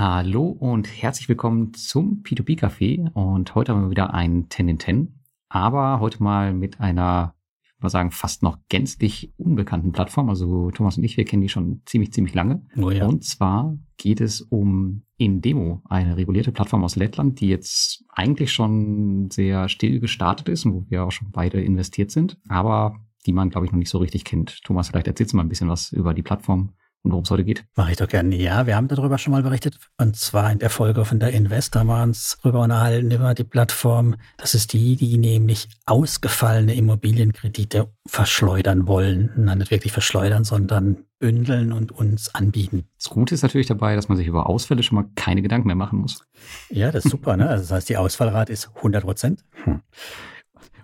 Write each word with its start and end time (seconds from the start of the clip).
Hallo 0.00 0.46
und 0.46 0.86
herzlich 0.86 1.28
willkommen 1.28 1.74
zum 1.74 2.22
P2P-Café. 2.22 3.12
Und 3.12 3.54
heute 3.54 3.72
haben 3.72 3.82
wir 3.82 3.90
wieder 3.90 4.14
ein 4.14 4.46
10 4.48 4.68
in 4.68 4.80
10, 4.80 5.20
aber 5.50 6.00
heute 6.00 6.22
mal 6.22 6.54
mit 6.54 6.80
einer, 6.80 7.34
ich 7.62 7.68
würde 7.72 7.82
mal 7.82 7.88
sagen, 7.90 8.10
fast 8.10 8.42
noch 8.42 8.56
gänzlich 8.70 9.34
unbekannten 9.36 9.92
Plattform. 9.92 10.30
Also 10.30 10.70
Thomas 10.70 10.96
und 10.96 11.04
ich, 11.04 11.18
wir 11.18 11.26
kennen 11.26 11.42
die 11.42 11.50
schon 11.50 11.82
ziemlich, 11.84 12.14
ziemlich 12.14 12.32
lange. 12.32 12.64
Oh 12.78 12.90
ja. 12.90 13.04
Und 13.04 13.24
zwar 13.24 13.76
geht 13.98 14.22
es 14.22 14.40
um 14.40 15.02
Indemo, 15.18 15.82
eine 15.84 16.16
regulierte 16.16 16.50
Plattform 16.50 16.82
aus 16.82 16.96
Lettland, 16.96 17.38
die 17.38 17.48
jetzt 17.48 18.02
eigentlich 18.08 18.54
schon 18.54 19.28
sehr 19.30 19.68
still 19.68 20.00
gestartet 20.00 20.48
ist 20.48 20.64
und 20.64 20.72
wo 20.72 20.84
wir 20.88 21.04
auch 21.04 21.12
schon 21.12 21.30
beide 21.30 21.60
investiert 21.60 22.10
sind, 22.10 22.38
aber 22.48 22.96
die 23.26 23.34
man, 23.34 23.50
glaube 23.50 23.66
ich, 23.66 23.72
noch 23.72 23.78
nicht 23.78 23.90
so 23.90 23.98
richtig 23.98 24.24
kennt. 24.24 24.62
Thomas, 24.64 24.88
vielleicht 24.88 25.08
erzählst 25.08 25.34
du 25.34 25.36
mal 25.36 25.42
ein 25.42 25.50
bisschen 25.50 25.68
was 25.68 25.92
über 25.92 26.14
die 26.14 26.22
Plattform 26.22 26.72
und 27.02 27.12
worum 27.12 27.24
es 27.24 27.30
heute 27.30 27.44
geht. 27.44 27.64
Mache 27.76 27.92
ich 27.92 27.96
doch 27.96 28.08
gerne. 28.08 28.36
Ja, 28.36 28.66
wir 28.66 28.76
haben 28.76 28.88
darüber 28.88 29.16
schon 29.16 29.32
mal 29.32 29.42
berichtet. 29.42 29.78
Und 29.96 30.16
zwar 30.16 30.52
in 30.52 30.58
der 30.58 30.68
Folge 30.68 31.04
von 31.04 31.18
der 31.18 31.32
Invest. 31.32 31.74
Da 31.74 31.84
wir 31.84 32.02
uns 32.02 32.38
darüber 32.42 32.60
unterhalten, 32.60 33.10
über 33.10 33.34
die 33.34 33.44
Plattform. 33.44 34.16
Das 34.36 34.54
ist 34.54 34.72
die, 34.72 34.96
die 34.96 35.16
nämlich 35.16 35.68
ausgefallene 35.86 36.74
Immobilienkredite 36.74 37.88
verschleudern 38.06 38.86
wollen. 38.86 39.30
Nein, 39.36 39.58
nicht 39.58 39.70
wirklich 39.70 39.92
verschleudern, 39.92 40.44
sondern 40.44 41.04
bündeln 41.18 41.72
und 41.72 41.92
uns 41.92 42.34
anbieten. 42.34 42.84
Das 42.98 43.08
Gute 43.08 43.34
ist 43.34 43.42
natürlich 43.42 43.66
dabei, 43.66 43.94
dass 43.94 44.08
man 44.08 44.18
sich 44.18 44.26
über 44.26 44.48
Ausfälle 44.48 44.82
schon 44.82 44.96
mal 44.96 45.06
keine 45.14 45.42
Gedanken 45.42 45.68
mehr 45.68 45.76
machen 45.76 46.00
muss. 46.00 46.26
Ja, 46.70 46.90
das 46.90 47.04
ist 47.04 47.10
super. 47.10 47.36
ne? 47.36 47.48
Also 47.48 47.62
das 47.62 47.70
heißt, 47.72 47.88
die 47.88 47.96
Ausfallrate 47.96 48.52
ist 48.52 48.70
100 48.76 49.04
Prozent. 49.04 49.44
Hm. 49.64 49.80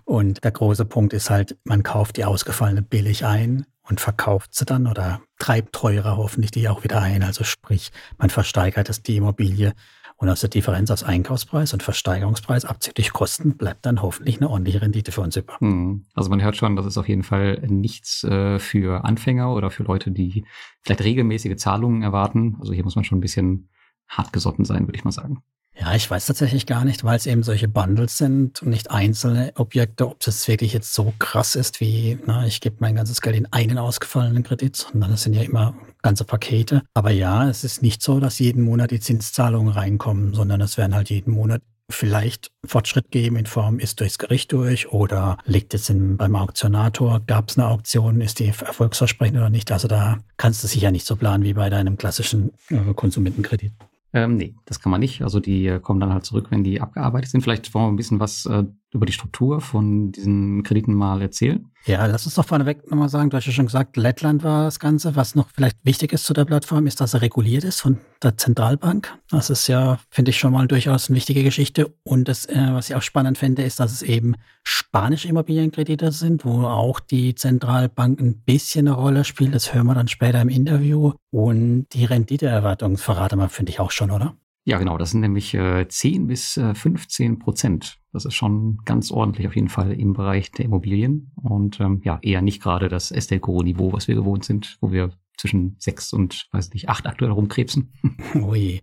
Und 0.03 0.43
der 0.43 0.51
große 0.51 0.85
Punkt 0.85 1.13
ist 1.13 1.29
halt, 1.29 1.57
man 1.63 1.83
kauft 1.83 2.17
die 2.17 2.23
ausgefallene 2.23 2.81
billig 2.81 3.25
ein 3.25 3.65
und 3.89 3.99
verkauft 3.99 4.53
sie 4.53 4.65
dann 4.65 4.87
oder 4.87 5.21
treibt 5.39 5.73
teurer 5.73 6.17
hoffentlich 6.17 6.51
die 6.51 6.67
auch 6.69 6.83
wieder 6.83 7.01
ein. 7.01 7.23
Also 7.23 7.43
sprich, 7.43 7.91
man 8.17 8.29
versteigert 8.29 8.89
das 8.89 9.01
die 9.01 9.17
Immobilie 9.17 9.73
und 10.17 10.29
aus 10.29 10.41
der 10.41 10.49
Differenz 10.49 10.89
aus 10.89 11.03
Einkaufspreis 11.03 11.73
und 11.73 11.83
Versteigerungspreis 11.83 12.65
abzüglich 12.65 13.13
Kosten 13.13 13.55
bleibt 13.55 13.85
dann 13.85 14.01
hoffentlich 14.01 14.37
eine 14.37 14.49
ordentliche 14.49 14.81
Rendite 14.81 15.11
für 15.11 15.21
uns 15.21 15.35
über. 15.35 15.59
Hm. 15.59 16.05
Also 16.15 16.29
man 16.29 16.41
hört 16.41 16.57
schon, 16.57 16.75
das 16.75 16.87
ist 16.87 16.97
auf 16.97 17.07
jeden 17.07 17.23
Fall 17.23 17.61
nichts 17.67 18.23
äh, 18.23 18.57
für 18.57 19.05
Anfänger 19.05 19.53
oder 19.53 19.69
für 19.69 19.83
Leute, 19.83 20.11
die 20.11 20.43
vielleicht 20.81 21.03
regelmäßige 21.03 21.55
Zahlungen 21.57 22.01
erwarten. 22.01 22.57
Also 22.59 22.73
hier 22.73 22.83
muss 22.83 22.95
man 22.95 23.05
schon 23.05 23.19
ein 23.19 23.21
bisschen 23.21 23.69
hartgesotten 24.09 24.65
sein, 24.65 24.87
würde 24.87 24.97
ich 24.97 25.03
mal 25.03 25.11
sagen. 25.11 25.43
Ja, 25.79 25.93
ich 25.93 26.09
weiß 26.09 26.25
tatsächlich 26.25 26.65
gar 26.65 26.85
nicht, 26.85 27.03
weil 27.03 27.17
es 27.17 27.27
eben 27.27 27.43
solche 27.43 27.67
Bundles 27.67 28.17
sind 28.17 28.61
und 28.63 28.69
nicht 28.69 28.89
einzelne 28.89 29.51
Objekte, 29.55 30.07
ob 30.07 30.19
das 30.21 30.47
wirklich 30.47 30.73
jetzt 30.73 30.93
so 30.93 31.13
krass 31.19 31.55
ist 31.55 31.79
wie, 31.79 32.17
na, 32.25 32.47
ich 32.47 32.61
gebe 32.61 32.77
mein 32.79 32.95
ganzes 32.95 33.21
Geld 33.21 33.35
in 33.35 33.51
einen 33.53 33.77
ausgefallenen 33.77 34.43
Kredit, 34.43 34.75
sondern 34.75 35.13
es 35.13 35.23
sind 35.23 35.33
ja 35.33 35.43
immer 35.43 35.75
ganze 36.01 36.23
Pakete. 36.23 36.81
Aber 36.93 37.11
ja, 37.11 37.47
es 37.47 37.63
ist 37.63 37.83
nicht 37.83 38.01
so, 38.01 38.19
dass 38.19 38.39
jeden 38.39 38.63
Monat 38.63 38.91
die 38.91 38.99
Zinszahlungen 38.99 39.71
reinkommen, 39.71 40.33
sondern 40.33 40.61
es 40.61 40.77
werden 40.77 40.95
halt 40.95 41.09
jeden 41.09 41.33
Monat 41.33 41.61
vielleicht 41.89 42.51
Fortschritt 42.65 43.11
geben 43.11 43.37
in 43.37 43.45
Form, 43.45 43.79
ist 43.79 43.99
durchs 43.99 44.17
Gericht 44.17 44.51
durch 44.51 44.91
oder 44.91 45.37
liegt 45.45 45.73
jetzt 45.73 45.89
in, 45.89 46.17
beim 46.17 46.35
Auktionator, 46.35 47.21
gab 47.25 47.49
es 47.49 47.57
eine 47.57 47.67
Auktion, 47.67 48.19
ist 48.19 48.39
die 48.39 48.47
erfolgsversprechend 48.47 49.37
oder 49.37 49.49
nicht. 49.49 49.71
Also 49.71 49.87
da 49.87 50.17
kannst 50.37 50.63
du 50.63 50.67
sicher 50.67 50.91
nicht 50.91 51.05
so 51.05 51.15
planen 51.15 51.43
wie 51.43 51.53
bei 51.53 51.69
deinem 51.69 51.97
klassischen 51.97 52.51
äh, 52.69 52.93
Konsumentenkredit. 52.93 53.71
Ähm, 54.13 54.37
nee, 54.37 54.55
das 54.65 54.79
kann 54.79 54.91
man 54.91 55.01
nicht. 55.01 55.21
Also 55.21 55.39
die 55.39 55.67
äh, 55.67 55.79
kommen 55.79 55.99
dann 55.99 56.13
halt 56.13 56.25
zurück, 56.25 56.47
wenn 56.49 56.63
die 56.63 56.79
abgearbeitet 56.81 57.29
sind. 57.29 57.41
Vielleicht 57.41 57.73
wollen 57.73 57.85
wir 57.85 57.91
ein 57.91 57.97
bisschen 57.97 58.19
was 58.19 58.45
äh, 58.45 58.63
über 58.93 59.05
die 59.05 59.13
Struktur 59.13 59.59
von 59.61 60.11
diesen 60.11 60.63
Krediten 60.63 60.93
mal 60.93 61.21
erzählen. 61.21 61.69
Ja, 61.85 62.05
lass 62.05 62.25
uns 62.25 62.35
doch 62.35 62.45
vorneweg 62.45 62.89
nochmal 62.89 63.09
sagen, 63.09 63.29
du 63.29 63.37
hast 63.37 63.45
ja 63.45 63.51
schon 63.51 63.65
gesagt, 63.65 63.95
Lettland 63.95 64.43
war 64.43 64.65
das 64.65 64.79
Ganze. 64.79 65.15
Was 65.15 65.35
noch 65.35 65.49
vielleicht 65.53 65.77
wichtig 65.83 66.11
ist 66.11 66.25
zu 66.25 66.33
der 66.33 66.45
Plattform, 66.45 66.85
ist, 66.85 66.99
dass 66.99 67.13
er 67.13 67.21
reguliert 67.21 67.63
ist 67.63 67.81
von 67.81 67.99
der 68.21 68.37
Zentralbank. 68.37 69.17
Das 69.29 69.49
ist 69.49 69.67
ja, 69.67 69.99
finde 70.09 70.31
ich, 70.31 70.37
schon 70.37 70.51
mal 70.53 70.67
durchaus 70.67 71.09
eine 71.09 71.15
wichtige 71.15 71.43
Geschichte. 71.43 71.93
Und 72.03 72.27
das, 72.27 72.45
äh, 72.45 72.67
was 72.71 72.89
ich 72.89 72.95
auch 72.95 73.01
spannend 73.01 73.37
finde, 73.37 73.63
ist, 73.63 73.79
dass 73.79 73.91
es 73.91 74.01
eben 74.01 74.35
spanische 74.63 75.29
Immobilienkredite 75.29 76.11
sind, 76.11 76.43
wo 76.43 76.63
auch 76.63 76.99
die 76.99 77.35
Zentralbank 77.35 78.19
ein 78.19 78.41
bisschen 78.41 78.87
eine 78.87 78.95
Rolle 78.97 79.23
spielt. 79.23 79.55
Das 79.55 79.73
hören 79.73 79.87
wir 79.87 79.95
dann 79.95 80.07
später 80.07 80.41
im 80.41 80.49
Interview. 80.49 81.13
Und 81.31 81.87
die 81.93 82.05
Renditeerwartung 82.05 82.97
verrate 82.97 83.35
man, 83.35 83.49
finde 83.49 83.71
ich 83.71 83.79
auch 83.79 83.91
schon, 83.91 84.11
oder? 84.11 84.35
Ja, 84.67 84.79
genau. 84.79 84.97
Das 84.97 85.11
sind 85.11 85.21
nämlich 85.21 85.53
äh, 85.53 85.87
10 85.87 86.27
bis 86.27 86.57
äh, 86.57 86.75
15 86.75 87.39
Prozent. 87.39 87.99
Das 88.11 88.25
ist 88.25 88.33
schon 88.33 88.79
ganz 88.83 89.11
ordentlich 89.11 89.47
auf 89.47 89.55
jeden 89.55 89.69
Fall 89.69 89.93
im 89.93 90.11
Bereich 90.11 90.51
der 90.51 90.65
Immobilien. 90.65 91.31
Und 91.41 91.79
ähm, 91.79 92.01
ja, 92.03 92.19
eher 92.21 92.41
nicht 92.41 92.61
gerade 92.61 92.89
das 92.89 93.11
Estelco-Niveau, 93.11 93.93
was 93.93 94.09
wir 94.09 94.15
gewohnt 94.15 94.43
sind, 94.43 94.77
wo 94.81 94.91
wir 94.91 95.11
zwischen 95.37 95.77
sechs 95.79 96.11
und, 96.11 96.49
weiß 96.51 96.73
nicht, 96.73 96.89
acht 96.89 97.07
aktuell 97.07 97.31
rumkrebsen. 97.31 97.93
Ui. 98.35 98.81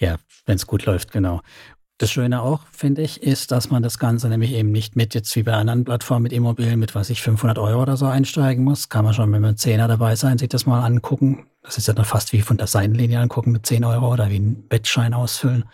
Ja, 0.00 0.16
wenn 0.44 0.56
es 0.56 0.66
gut 0.66 0.86
läuft, 0.86 1.12
genau. 1.12 1.40
Das 1.98 2.10
Schöne 2.10 2.42
auch, 2.42 2.60
finde 2.72 3.02
ich, 3.02 3.22
ist, 3.22 3.52
dass 3.52 3.70
man 3.70 3.82
das 3.82 3.98
Ganze 3.98 4.28
nämlich 4.28 4.52
eben 4.52 4.72
nicht 4.72 4.96
mit 4.96 5.14
jetzt 5.14 5.36
wie 5.36 5.44
bei 5.44 5.52
anderen 5.52 5.84
Plattformen 5.84 6.24
mit 6.24 6.32
Immobilien 6.32 6.80
mit, 6.80 6.94
was 6.94 7.10
ich, 7.10 7.22
500 7.22 7.58
Euro 7.58 7.82
oder 7.82 7.96
so 7.96 8.06
einsteigen 8.06 8.64
muss. 8.64 8.88
Kann 8.88 9.04
man 9.04 9.14
schon 9.14 9.30
mit 9.30 9.44
einem 9.44 9.56
Zehner 9.56 9.86
dabei 9.88 10.16
sein, 10.16 10.38
sich 10.38 10.48
das 10.48 10.66
mal 10.66 10.84
angucken. 10.84 11.46
Das 11.62 11.78
ist 11.78 11.86
ja 11.86 11.94
dann 11.94 12.04
fast 12.04 12.32
wie 12.32 12.42
von 12.42 12.56
der 12.56 12.66
Seitenlinie 12.66 13.20
angucken 13.20 13.52
mit 13.52 13.66
10 13.66 13.84
Euro 13.84 14.12
oder 14.12 14.30
wie 14.30 14.38
ein 14.38 14.66
Bettschein 14.68 15.14
ausfüllen. 15.14 15.64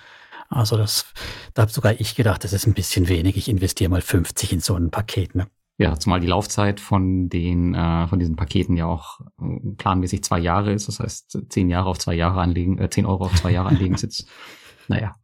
Also 0.51 0.77
das, 0.77 1.07
da 1.55 1.63
habe 1.63 1.73
sogar 1.73 1.99
ich 1.99 2.15
gedacht, 2.15 2.45
das 2.45 2.53
ist 2.53 2.67
ein 2.67 2.75
bisschen 2.75 3.09
wenig. 3.09 3.37
Ich 3.37 3.49
investiere 3.49 3.91
mal 3.91 4.01
50 4.01 4.53
in 4.53 4.61
so 4.61 4.75
ein 4.75 4.91
Paket. 4.91 5.35
Ne? 5.35 5.47
Ja, 5.79 5.99
zumal 5.99 6.21
die 6.21 6.27
Laufzeit 6.27 6.81
von 6.81 7.29
den 7.29 7.75
äh, 7.75 8.07
von 8.09 8.19
diesen 8.19 8.37
Paketen 8.37 8.77
ja 8.77 8.87
auch 8.87 9.21
äh, 9.41 9.75
planmäßig 9.77 10.25
zwei 10.25 10.41
Jahre 10.41 10.73
ist. 10.73 10.89
Das 10.89 11.01
heißt, 11.01 11.39
zehn 11.49 11.71
Jahre 11.71 11.89
auf 11.89 11.99
zwei 11.99 12.15
Jahre 12.15 12.41
anlegen, 12.41 12.79
äh, 12.79 12.91
10 12.91 13.07
Euro 13.07 13.27
auf 13.27 13.35
zwei 13.35 13.53
Jahre 13.53 13.69
anlegen 13.69 13.95
ist 13.95 14.03
jetzt, 14.03 14.27
naja 14.89 15.15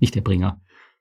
nicht 0.00 0.14
der 0.14 0.20
Bringer. 0.20 0.60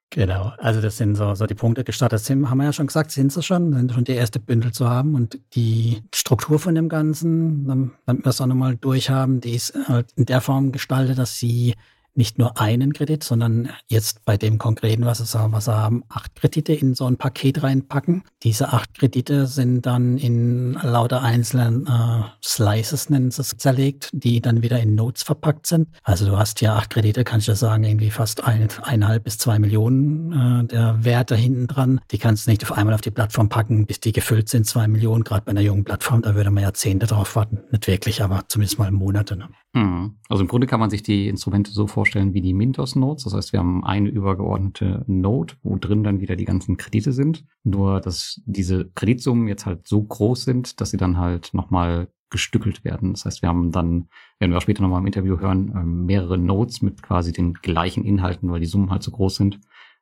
Genau, 0.09 0.51
also 0.59 0.79
das 0.79 0.97
sind 0.97 1.15
so, 1.15 1.33
so 1.33 1.47
die 1.47 1.55
Punkte 1.55 1.83
gestartet. 1.83 2.19
Sind, 2.19 2.47
haben 2.47 2.59
wir 2.59 2.65
ja 2.65 2.73
schon 2.73 2.85
gesagt, 2.85 3.09
sind 3.09 3.33
sie 3.33 3.41
schon, 3.41 3.73
sind 3.73 3.91
schon 3.91 4.03
die 4.03 4.11
erste 4.11 4.39
Bündel 4.39 4.71
zu 4.71 4.87
haben 4.87 5.15
und 5.15 5.39
die 5.55 6.03
Struktur 6.13 6.59
von 6.59 6.75
dem 6.75 6.87
Ganzen, 6.87 7.65
damit 8.05 8.23
wir 8.23 8.29
es 8.29 8.39
auch 8.39 8.45
nochmal 8.45 8.75
durchhaben, 8.75 9.41
die 9.41 9.55
ist 9.55 9.73
halt 9.87 10.11
in 10.15 10.25
der 10.25 10.41
Form 10.41 10.71
gestaltet, 10.71 11.17
dass 11.17 11.39
sie 11.39 11.73
nicht 12.15 12.37
nur 12.37 12.59
einen 12.59 12.93
Kredit, 12.93 13.23
sondern 13.23 13.69
jetzt 13.87 14.25
bei 14.25 14.37
dem 14.37 14.57
konkreten, 14.57 15.05
was 15.05 15.17
sie, 15.17 15.51
was 15.51 15.65
sie 15.65 15.73
haben, 15.73 16.03
acht 16.09 16.35
Kredite 16.35 16.73
in 16.73 16.93
so 16.93 17.05
ein 17.05 17.17
Paket 17.17 17.63
reinpacken. 17.63 18.23
Diese 18.43 18.71
acht 18.71 18.93
Kredite 18.93 19.47
sind 19.47 19.85
dann 19.85 20.17
in 20.17 20.73
lauter 20.73 21.21
einzelnen 21.21 21.87
äh, 21.87 22.23
Slices, 22.43 23.09
nennen 23.09 23.31
sie 23.31 23.41
es, 23.41 23.57
zerlegt, 23.57 24.09
die 24.13 24.41
dann 24.41 24.61
wieder 24.61 24.79
in 24.79 24.95
Notes 24.95 25.23
verpackt 25.23 25.67
sind. 25.67 25.87
Also 26.03 26.25
du 26.25 26.37
hast 26.37 26.61
ja 26.61 26.75
acht 26.75 26.91
Kredite, 26.91 27.23
kann 27.23 27.39
ich 27.39 27.47
ja 27.47 27.55
sagen, 27.55 27.83
irgendwie 27.83 28.11
fast 28.11 28.43
ein, 28.43 28.67
eineinhalb 28.83 29.23
bis 29.23 29.37
zwei 29.37 29.59
Millionen 29.59 30.61
äh, 30.61 30.65
der 30.65 31.03
Werte 31.03 31.35
hinten 31.35 31.67
dran. 31.67 31.99
Die 32.11 32.17
kannst 32.17 32.45
du 32.45 32.51
nicht 32.51 32.63
auf 32.63 32.71
einmal 32.71 32.93
auf 32.93 33.01
die 33.01 33.11
Plattform 33.11 33.49
packen, 33.49 33.85
bis 33.85 33.99
die 33.99 34.11
gefüllt 34.11 34.49
sind, 34.49 34.65
zwei 34.65 34.87
Millionen. 34.87 35.23
Gerade 35.23 35.45
bei 35.45 35.51
einer 35.51 35.61
jungen 35.61 35.83
Plattform, 35.83 36.21
da 36.21 36.35
würde 36.35 36.51
man 36.51 36.63
Jahrzehnte 36.63 37.07
drauf 37.07 37.35
warten. 37.35 37.59
Nicht 37.71 37.87
wirklich, 37.87 38.21
aber 38.21 38.43
zumindest 38.47 38.77
mal 38.79 38.91
Monate. 38.91 39.35
Ne? 39.35 39.49
Mhm. 39.73 40.17
Also 40.29 40.43
im 40.43 40.47
Grunde 40.47 40.67
kann 40.67 40.79
man 40.79 40.91
sich 40.91 41.01
die 41.01 41.27
Instrumente 41.27 41.71
so 41.71 41.87
vorstellen 41.87 42.33
wie 42.33 42.41
die 42.41 42.53
Mintos-Nodes. 42.53 43.23
Das 43.23 43.33
heißt, 43.33 43.53
wir 43.53 43.59
haben 43.59 43.83
eine 43.83 44.09
übergeordnete 44.09 45.03
Node, 45.07 45.55
wo 45.63 45.77
drin 45.77 46.03
dann 46.03 46.21
wieder 46.21 46.35
die 46.35 46.45
ganzen 46.45 46.77
Kredite 46.77 47.11
sind. 47.11 47.43
Nur, 47.63 47.99
dass 47.99 48.41
diese 48.45 48.89
Kreditsummen 48.93 49.47
jetzt 49.47 49.65
halt 49.65 49.87
so 49.87 50.03
groß 50.03 50.43
sind, 50.43 50.79
dass 50.79 50.91
sie 50.91 50.97
dann 50.97 51.17
halt 51.17 51.53
nochmal 51.53 52.07
gestückelt 52.29 52.83
werden. 52.83 53.13
Das 53.13 53.25
heißt, 53.25 53.41
wir 53.41 53.49
haben 53.49 53.71
dann, 53.71 54.07
werden 54.39 54.51
wir 54.51 54.57
auch 54.57 54.61
später 54.61 54.81
nochmal 54.81 55.01
im 55.01 55.07
Interview 55.07 55.39
hören, 55.39 55.71
ähm, 55.75 56.05
mehrere 56.05 56.37
Nodes 56.37 56.81
mit 56.81 57.01
quasi 57.01 57.31
den 57.31 57.53
gleichen 57.53 58.03
Inhalten, 58.03 58.51
weil 58.51 58.59
die 58.59 58.65
Summen 58.65 58.91
halt 58.91 59.03
so 59.03 59.11
groß 59.11 59.35
sind. 59.35 59.59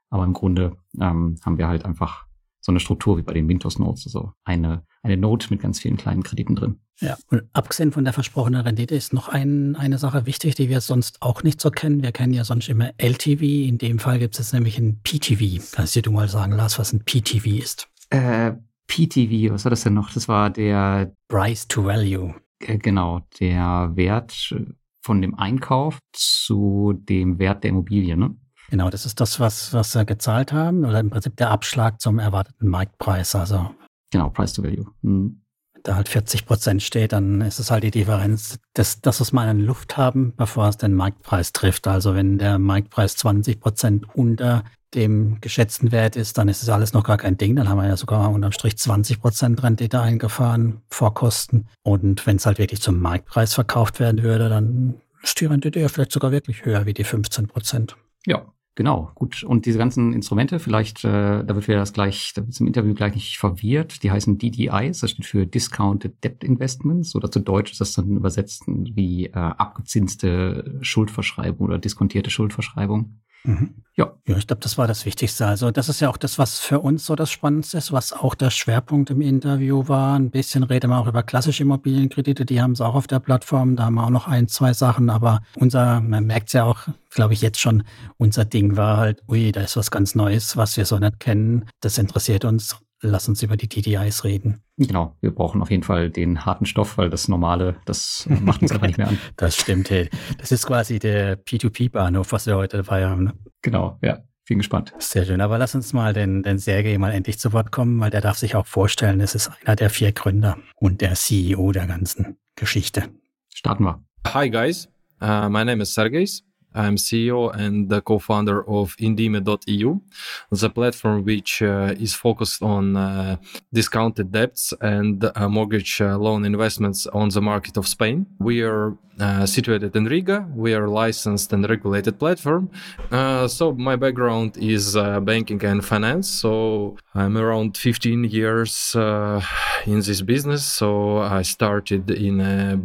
Aber 0.10 0.24
im 0.26 0.34
Grunde 0.34 0.78
ähm, 1.00 1.38
haben 1.44 1.58
wir 1.58 1.68
halt 1.68 1.86
einfach 1.86 2.26
so 2.62 2.72
eine 2.72 2.80
Struktur 2.80 3.18
wie 3.18 3.24
bei 3.24 3.34
den 3.34 3.48
Mintos 3.48 3.80
Nodes, 3.80 4.06
also 4.06 4.34
eine, 4.44 4.84
eine 5.02 5.18
Node 5.18 5.48
mit 5.50 5.62
ganz 5.62 5.80
vielen 5.80 5.98
kleinen 5.98 6.24
Krediten 6.24 6.56
drin. 6.56 6.80
Ja, 7.00 7.18
und 7.30 7.44
abgesehen 7.54 7.92
von 7.92 8.04
der 8.04 8.14
versprochenen 8.14 8.62
Rendite 8.62 8.94
ist 8.94 9.12
noch 9.12 9.28
ein, 9.28 9.76
eine 9.76 9.98
Sache 9.98 10.28
wichtig, 10.28 10.54
die 10.54 10.70
wir 10.70 10.82
sonst 10.82 11.22
auch 11.22 11.42
nicht 11.42 11.60
so 11.60 11.72
kennen. 11.72 12.04
Wir 12.04 12.12
kennen 12.12 12.34
ja 12.34 12.44
sonst 12.44 12.70
immer 12.70 12.92
LTV. 13.00 13.42
In 13.42 13.80
dem 13.80 13.98
Fall 13.98 14.20
gibt 14.20 14.36
es 14.36 14.40
jetzt 14.40 14.54
nämlich 14.54 14.78
ein 14.78 15.02
PTV. 15.04 15.60
Kannst 15.72 15.96
du 15.96 16.12
mal 16.12 16.28
sagen, 16.28 16.54
Lars, 16.54 16.78
was 16.78 16.94
ein 16.94 17.04
PTV 17.04 17.48
ist? 17.48 17.90
Äh, 18.12 18.54
PTV, 18.88 19.52
was 19.52 19.66
war 19.66 19.72
das 19.72 19.82
denn 19.82 19.96
noch? 19.96 20.14
Das 20.14 20.28
war 20.28 20.52
der 20.52 21.12
Price 21.28 21.68
to 21.68 21.86
Value. 21.86 22.36
Äh, 22.60 22.78
genau, 22.78 23.22
der 23.40 23.92
Wert 23.96 24.54
von 25.02 25.22
dem 25.22 25.34
Einkauf 25.34 25.98
zu 26.14 26.94
dem 26.94 27.40
Wert 27.40 27.64
der 27.64 27.72
Immobilie, 27.72 28.16
ne? 28.16 28.36
Genau, 28.72 28.90
das 28.90 29.06
ist 29.06 29.20
das, 29.20 29.42
was, 29.42 29.74
was 29.74 29.94
wir 29.96 30.06
gezahlt 30.06 30.54
haben, 30.54 30.86
oder 30.86 31.02
im 31.02 31.10
Prinzip 31.10 31.36
der 31.36 31.52
Abschlag 31.52 32.00
zum 32.00 32.20
erwarteten 32.20 32.70
Marktpreis. 32.70 33.36
Also 33.36 33.70
genau, 34.12 34.30
Price 34.30 34.54
to 34.54 34.64
Value. 34.64 34.86
Mhm. 35.02 35.42
Wenn 35.74 35.84
da 35.84 35.96
halt 35.96 36.08
40 36.08 36.46
Prozent 36.46 36.82
steht, 36.82 37.12
dann 37.12 37.42
ist 37.42 37.60
es 37.60 37.70
halt 37.70 37.84
die 37.84 37.92
Differenz, 37.92 38.60
dass 38.74 39.02
das, 39.02 39.20
was 39.20 39.34
wir 39.34 39.52
in 39.52 39.60
Luft 39.60 39.98
haben, 39.98 40.34
bevor 40.38 40.70
es 40.70 40.78
den 40.78 40.94
Marktpreis 40.94 41.52
trifft. 41.52 41.86
Also 41.86 42.16
wenn 42.16 42.38
der 42.38 42.60
Marktpreis 42.60 43.18
20 43.18 43.60
Prozent 43.60 44.06
unter 44.16 44.64
dem 44.96 45.42
geschätzten 45.42 45.92
Wert 45.92 46.16
ist, 46.16 46.38
dann 46.38 46.48
ist 46.48 46.64
es 46.64 46.70
alles 46.70 46.94
noch 46.94 47.04
gar 47.04 47.18
kein 47.18 47.38
Ding. 47.38 47.58
Dann 47.58 47.68
haben 47.68 47.78
wir 47.78 47.88
ja 47.88 47.98
sogar 47.98 48.32
unterm 48.32 48.54
Strich 48.54 48.78
20 48.78 49.20
Prozent 49.20 49.62
Rendite 49.64 50.00
eingefahren 50.00 50.82
vor 50.90 51.14
Kosten. 51.14 51.66
Und 51.84 52.26
wenn 52.26 52.38
es 52.38 52.46
halt 52.46 52.58
wirklich 52.58 52.82
zum 52.82 53.02
Marktpreis 53.02 53.54
verkauft 53.54 54.00
werden 54.00 54.24
würde, 54.24 54.48
dann 54.48 55.02
ist 55.22 55.42
die 55.42 55.46
Rendite 55.46 55.82
ja 55.82 55.90
vielleicht 55.90 56.14
sogar 56.14 56.32
wirklich 56.32 56.64
höher 56.64 56.86
wie 56.86 56.94
die 56.94 57.04
15 57.04 57.48
Prozent. 57.48 57.98
Ja, 58.26 58.46
Genau, 58.76 59.12
gut. 59.16 59.44
Und 59.44 59.66
diese 59.66 59.78
ganzen 59.78 60.14
Instrumente, 60.14 60.58
vielleicht, 60.58 61.04
äh, 61.04 61.44
da 61.44 61.56
wird 61.56 61.68
wir 61.68 61.76
das 61.76 61.92
gleich, 61.92 62.32
da 62.34 62.46
wird 62.46 62.58
im 62.60 62.68
Interview 62.68 62.94
gleich 62.94 63.16
nicht 63.16 63.38
verwirrt, 63.38 64.02
die 64.02 64.12
heißen 64.12 64.38
DDIs, 64.38 65.00
das 65.00 65.12
steht 65.12 65.26
für 65.26 65.46
Discounted 65.46 66.24
Debt 66.24 66.44
Investments, 66.44 67.14
oder 67.14 67.30
zu 67.30 67.42
Deutsch 67.42 67.74
ist 67.74 67.82
das 67.82 67.94
dann 67.94 68.16
übersetzt 68.16 68.64
wie 68.68 69.26
äh, 69.26 69.32
abgezinste 69.34 70.80
Schuldverschreibung 70.82 71.68
oder 71.68 71.80
diskontierte 71.80 72.30
Schuldverschreibung. 72.30 73.20
Mhm. 73.44 73.76
Ja. 73.96 74.14
Ja, 74.26 74.38
ich 74.38 74.48
glaube, 74.48 74.62
das 74.62 74.78
war 74.78 74.88
das 74.88 75.06
Wichtigste. 75.06 75.46
Also 75.46 75.70
das 75.70 75.90
ist 75.90 76.00
ja 76.00 76.10
auch 76.10 76.18
das, 76.18 76.40
was 76.40 76.60
für 76.60 76.80
uns 76.80 77.06
so 77.06 77.16
das 77.16 77.30
Spannendste 77.30 77.78
ist, 77.78 77.92
was 77.92 78.14
auch 78.14 78.36
der 78.36 78.50
Schwerpunkt 78.50 79.10
im 79.10 79.22
Interview 79.22 79.88
war. 79.88 80.16
Ein 80.16 80.32
bisschen 80.32 80.64
reden 80.64 80.90
wir 80.90 80.98
auch 80.98 81.08
über 81.08 81.24
klassische 81.24 81.64
Immobilienkredite, 81.64 82.46
die 82.46 82.62
haben 82.62 82.72
es 82.72 82.82
auch 82.82 82.96
auf 82.96 83.08
der 83.08 83.20
Plattform. 83.20 83.76
Da 83.76 83.86
haben 83.86 83.96
wir 83.96 84.06
auch 84.06 84.10
noch 84.10 84.28
ein, 84.28 84.48
zwei 84.48 84.74
Sachen, 84.74 85.10
aber 85.10 85.42
unser, 85.56 86.00
man 86.02 86.26
merkt 86.26 86.48
es 86.48 86.54
ja 86.54 86.64
auch, 86.64 86.88
glaube 87.10 87.34
ich, 87.34 87.42
jetzt 87.42 87.60
schon, 87.60 87.84
unser 88.18 88.46
Ding 88.46 88.78
war 88.78 88.98
halt, 88.98 89.22
ui, 89.28 89.52
da 89.52 89.62
ist 89.62 89.76
was 89.76 89.92
ganz 89.92 90.16
Neues, 90.16 90.56
was 90.56 90.78
wir 90.78 90.86
so 90.86 90.98
nicht 90.98 91.20
kennen. 91.20 91.66
Das 91.82 91.98
interessiert 91.98 92.46
uns 92.46 92.78
lass 93.02 93.28
uns 93.28 93.44
über 93.44 93.58
die 93.58 93.68
DDIs 93.68 94.24
reden. 94.24 94.62
Genau, 94.78 95.16
wir 95.22 95.32
brauchen 95.32 95.62
auf 95.62 95.72
jeden 95.72 95.84
Fall 95.84 96.10
den 96.10 96.46
harten 96.46 96.66
Stoff, 96.66 96.98
weil 96.98 97.10
das 97.10 97.28
Normale, 97.28 97.76
das 97.86 98.28
macht 98.42 98.62
uns 98.62 98.72
einfach 98.72 98.88
nicht 98.88 98.98
mehr 98.98 99.10
an. 99.10 99.20
Das 99.38 99.56
stimmt, 99.56 99.90
hey. 99.90 100.10
Das 100.38 100.52
ist 100.52 100.66
quasi 100.66 101.00
der 101.00 101.44
P2P-Bahnhof, 101.44 102.32
was 102.32 102.46
wir 102.46 102.56
heute 102.56 102.78
dabei 102.78 103.06
haben. 103.06 103.26
Ne? 103.26 103.34
Genau, 103.62 103.98
ja. 104.02 104.20
Bin 104.48 104.58
gespannt. 104.58 104.92
Sehr 104.98 105.24
schön. 105.24 105.40
Aber 105.40 105.58
lass 105.58 105.76
uns 105.76 105.94
mal 105.94 106.14
den, 106.14 106.44
den 106.44 106.58
Sergei 106.58 106.98
mal 106.98 107.14
endlich 107.14 107.40
zu 107.40 107.54
Wort 107.54 107.72
kommen, 107.72 108.00
weil 108.02 108.10
der 108.10 108.20
darf 108.20 108.38
sich 108.38 108.56
auch 108.56 108.66
vorstellen, 108.66 109.22
es 109.22 109.34
ist 109.34 109.50
einer 109.64 109.78
der 109.78 109.90
vier 109.90 110.12
Gründer 110.12 110.58
und 110.76 111.00
der 111.00 111.14
CEO 111.14 111.72
der 111.72 111.88
ganzen 111.88 112.38
Geschichte. 112.56 113.06
Starten 113.54 113.86
wir. 113.86 114.04
Hi 114.28 114.50
guys, 114.50 114.90
uh, 115.22 115.48
my 115.48 115.64
name 115.64 115.82
is 115.82 115.94
Sergei. 115.94 116.26
I'm 116.74 116.96
CEO 116.96 117.54
and 117.54 117.90
the 117.90 118.02
co-founder 118.02 118.68
of 118.68 118.96
Indime.eu, 118.98 120.02
the 120.50 120.70
platform 120.70 121.24
which 121.26 121.62
uh, 121.62 121.96
is 122.00 122.14
focused 122.14 122.62
on 122.62 122.96
uh, 122.96 123.38
discounted 123.74 124.32
debts 124.32 124.74
and 124.82 125.18
uh, 125.24 125.50
mortgage 125.50 126.02
uh, 126.02 126.18
loan 126.18 126.46
investments 126.46 127.08
on 127.08 127.30
the 127.30 127.42
market 127.42 127.78
of 127.78 127.88
Spain. 127.88 128.26
We 128.40 128.62
are 128.62 128.98
uh, 129.20 129.46
situated 129.46 129.96
in 129.96 130.06
Riga. 130.06 130.48
We 130.56 130.74
are 130.74 130.88
licensed 130.88 131.54
and 131.54 131.70
regulated 131.70 132.18
platform. 132.18 132.72
Uh, 133.12 133.48
so 133.48 133.74
my 133.74 133.96
background 133.96 134.58
is 134.58 134.96
banking 134.96 135.64
and 135.64 135.86
finance. 135.86 136.28
So 136.28 136.98
I'm 137.14 137.38
around 137.38 137.78
15 137.78 138.24
years 138.24 138.96
in 138.96 140.00
this 140.08 140.22
business. 140.22 140.66
So 140.66 141.20
I 141.20 141.42
started 141.44 142.10
in 142.10 142.38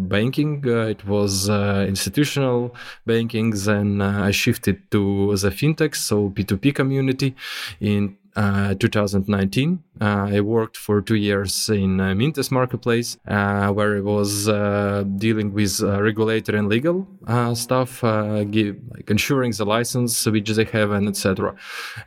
banking. 0.09 0.63
it 0.67 1.07
was 1.07 1.49
institutional 1.49 2.75
banking. 3.07 3.51
Then 3.51 3.76
I 4.03 4.31
shifted 4.31 4.91
to 4.91 5.37
the 5.37 5.51
fintech, 5.51 5.95
so 5.95 6.31
P2P 6.31 6.75
community 6.75 7.35
in 7.81 8.17
uh, 8.37 8.75
2019. 8.75 9.83
Uh, 9.99 10.05
I 10.05 10.41
worked 10.41 10.77
for 10.77 11.01
two 11.01 11.15
years 11.15 11.71
in 11.71 12.01
uh, 12.01 12.15
Mintes 12.15 12.51
Marketplace, 12.51 13.17
uh, 13.27 13.73
where 13.73 13.97
I 13.97 14.01
was 14.01 14.47
uh, 14.47 15.05
dealing 15.17 15.55
with 15.55 15.83
uh, 15.83 16.03
regulatory 16.03 16.59
and 16.59 16.69
legal 16.69 17.09
stuff, 17.55 18.03
give, 18.51 18.77
like 18.91 19.11
ensuring 19.11 19.53
the 19.53 19.65
license 19.65 20.27
which 20.27 20.51
they 20.51 20.65
have, 20.65 20.91
and 20.91 21.09
etc. 21.09 21.55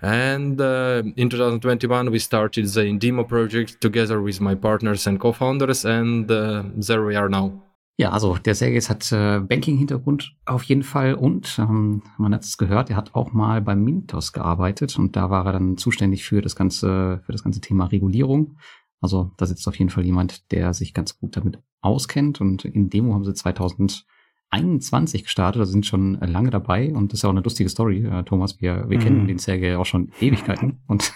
And 0.02 0.62
in 0.62 1.30
2021, 1.30 2.12
we 2.12 2.20
started 2.20 2.68
the 2.68 2.82
Indimo 2.82 3.28
project 3.28 3.82
together 3.82 4.22
with 4.22 4.40
my 4.40 4.54
partners 4.54 5.08
and 5.08 5.20
co-founders, 5.20 5.84
and 5.84 6.28
there 6.28 7.04
we 7.04 7.16
are 7.16 7.30
now. 7.30 7.69
Ja, 8.00 8.12
also 8.12 8.38
der 8.38 8.56
Sergis 8.56 8.90
hat 8.90 9.12
äh, 9.12 9.42
Banking-Hintergrund 9.42 10.34
auf 10.46 10.64
jeden 10.64 10.84
Fall 10.84 11.16
und 11.16 11.60
ähm, 11.60 12.02
man 12.18 12.34
hat 12.34 12.46
es 12.46 12.58
gehört, 12.58 12.90
er 12.90 12.96
hat 12.96 13.14
auch 13.14 13.34
mal 13.34 13.62
beim 13.62 13.84
Mintos 13.84 14.32
gearbeitet 14.32 14.98
und 14.98 15.18
da 15.18 15.30
war 15.30 15.46
er 15.46 15.52
dann 15.52 15.76
zuständig 15.76 16.24
für 16.24 16.42
das 16.42 16.56
ganze 16.56 17.22
für 17.26 17.34
das 17.34 17.44
ganze 17.44 17.60
Thema 17.60 17.88
Regulierung. 17.88 18.56
Also 19.02 19.32
da 19.36 19.46
sitzt 19.46 19.68
auf 19.68 19.78
jeden 19.78 19.90
Fall 19.90 20.06
jemand, 20.06 20.50
der 20.54 20.74
sich 20.74 20.94
ganz 20.94 21.20
gut 21.20 21.36
damit 21.36 21.60
auskennt 21.82 22.40
und 22.40 22.64
in 22.64 22.90
Demo 22.90 23.14
haben 23.14 23.26
sie 23.26 23.34
2021 23.34 25.24
gestartet, 25.24 25.60
also 25.60 25.74
sind 25.74 25.86
schon 25.86 26.14
lange 26.22 26.52
dabei 26.52 26.94
und 26.94 27.12
das 27.12 27.20
ist 27.20 27.24
ja 27.24 27.28
auch 27.28 27.34
eine 27.34 27.42
lustige 27.42 27.68
Story, 27.68 28.06
äh, 28.06 28.24
Thomas. 28.24 28.62
Wir, 28.62 28.90
wir 28.90 28.98
mhm. 28.98 29.04
kennen 29.04 29.28
den 29.28 29.40
Sergei 29.40 29.78
auch 29.78 29.86
schon 29.86 30.14
Ewigkeiten 30.22 30.84
und 30.88 31.12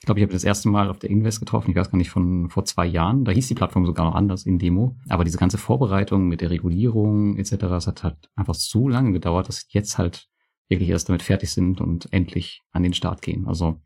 ich 0.00 0.06
glaube, 0.06 0.20
ich 0.20 0.24
habe 0.24 0.32
das 0.32 0.44
erste 0.44 0.68
Mal 0.68 0.88
auf 0.88 0.98
der 0.98 1.10
Invest 1.10 1.40
getroffen, 1.40 1.70
ich 1.70 1.76
weiß 1.76 1.90
gar 1.90 1.98
nicht, 1.98 2.10
von 2.10 2.48
vor 2.50 2.64
zwei 2.64 2.86
Jahren. 2.86 3.24
Da 3.24 3.32
hieß 3.32 3.48
die 3.48 3.54
Plattform 3.54 3.86
sogar 3.86 4.06
noch 4.06 4.14
anders 4.14 4.46
in 4.46 4.58
Demo. 4.58 4.96
Aber 5.08 5.24
diese 5.24 5.38
ganze 5.38 5.58
Vorbereitung 5.58 6.28
mit 6.28 6.40
der 6.40 6.50
Regulierung 6.50 7.36
etc., 7.36 7.56
das 7.58 7.86
hat 7.86 8.02
halt 8.02 8.30
einfach 8.34 8.54
so 8.54 8.88
lange 8.88 9.12
gedauert, 9.12 9.48
dass 9.48 9.66
jetzt 9.68 9.98
halt 9.98 10.28
wirklich 10.68 10.88
erst 10.88 11.08
damit 11.08 11.22
fertig 11.22 11.50
sind 11.50 11.80
und 11.80 12.12
endlich 12.12 12.62
an 12.72 12.82
den 12.82 12.94
Start 12.94 13.22
gehen. 13.22 13.46
Also 13.46 13.80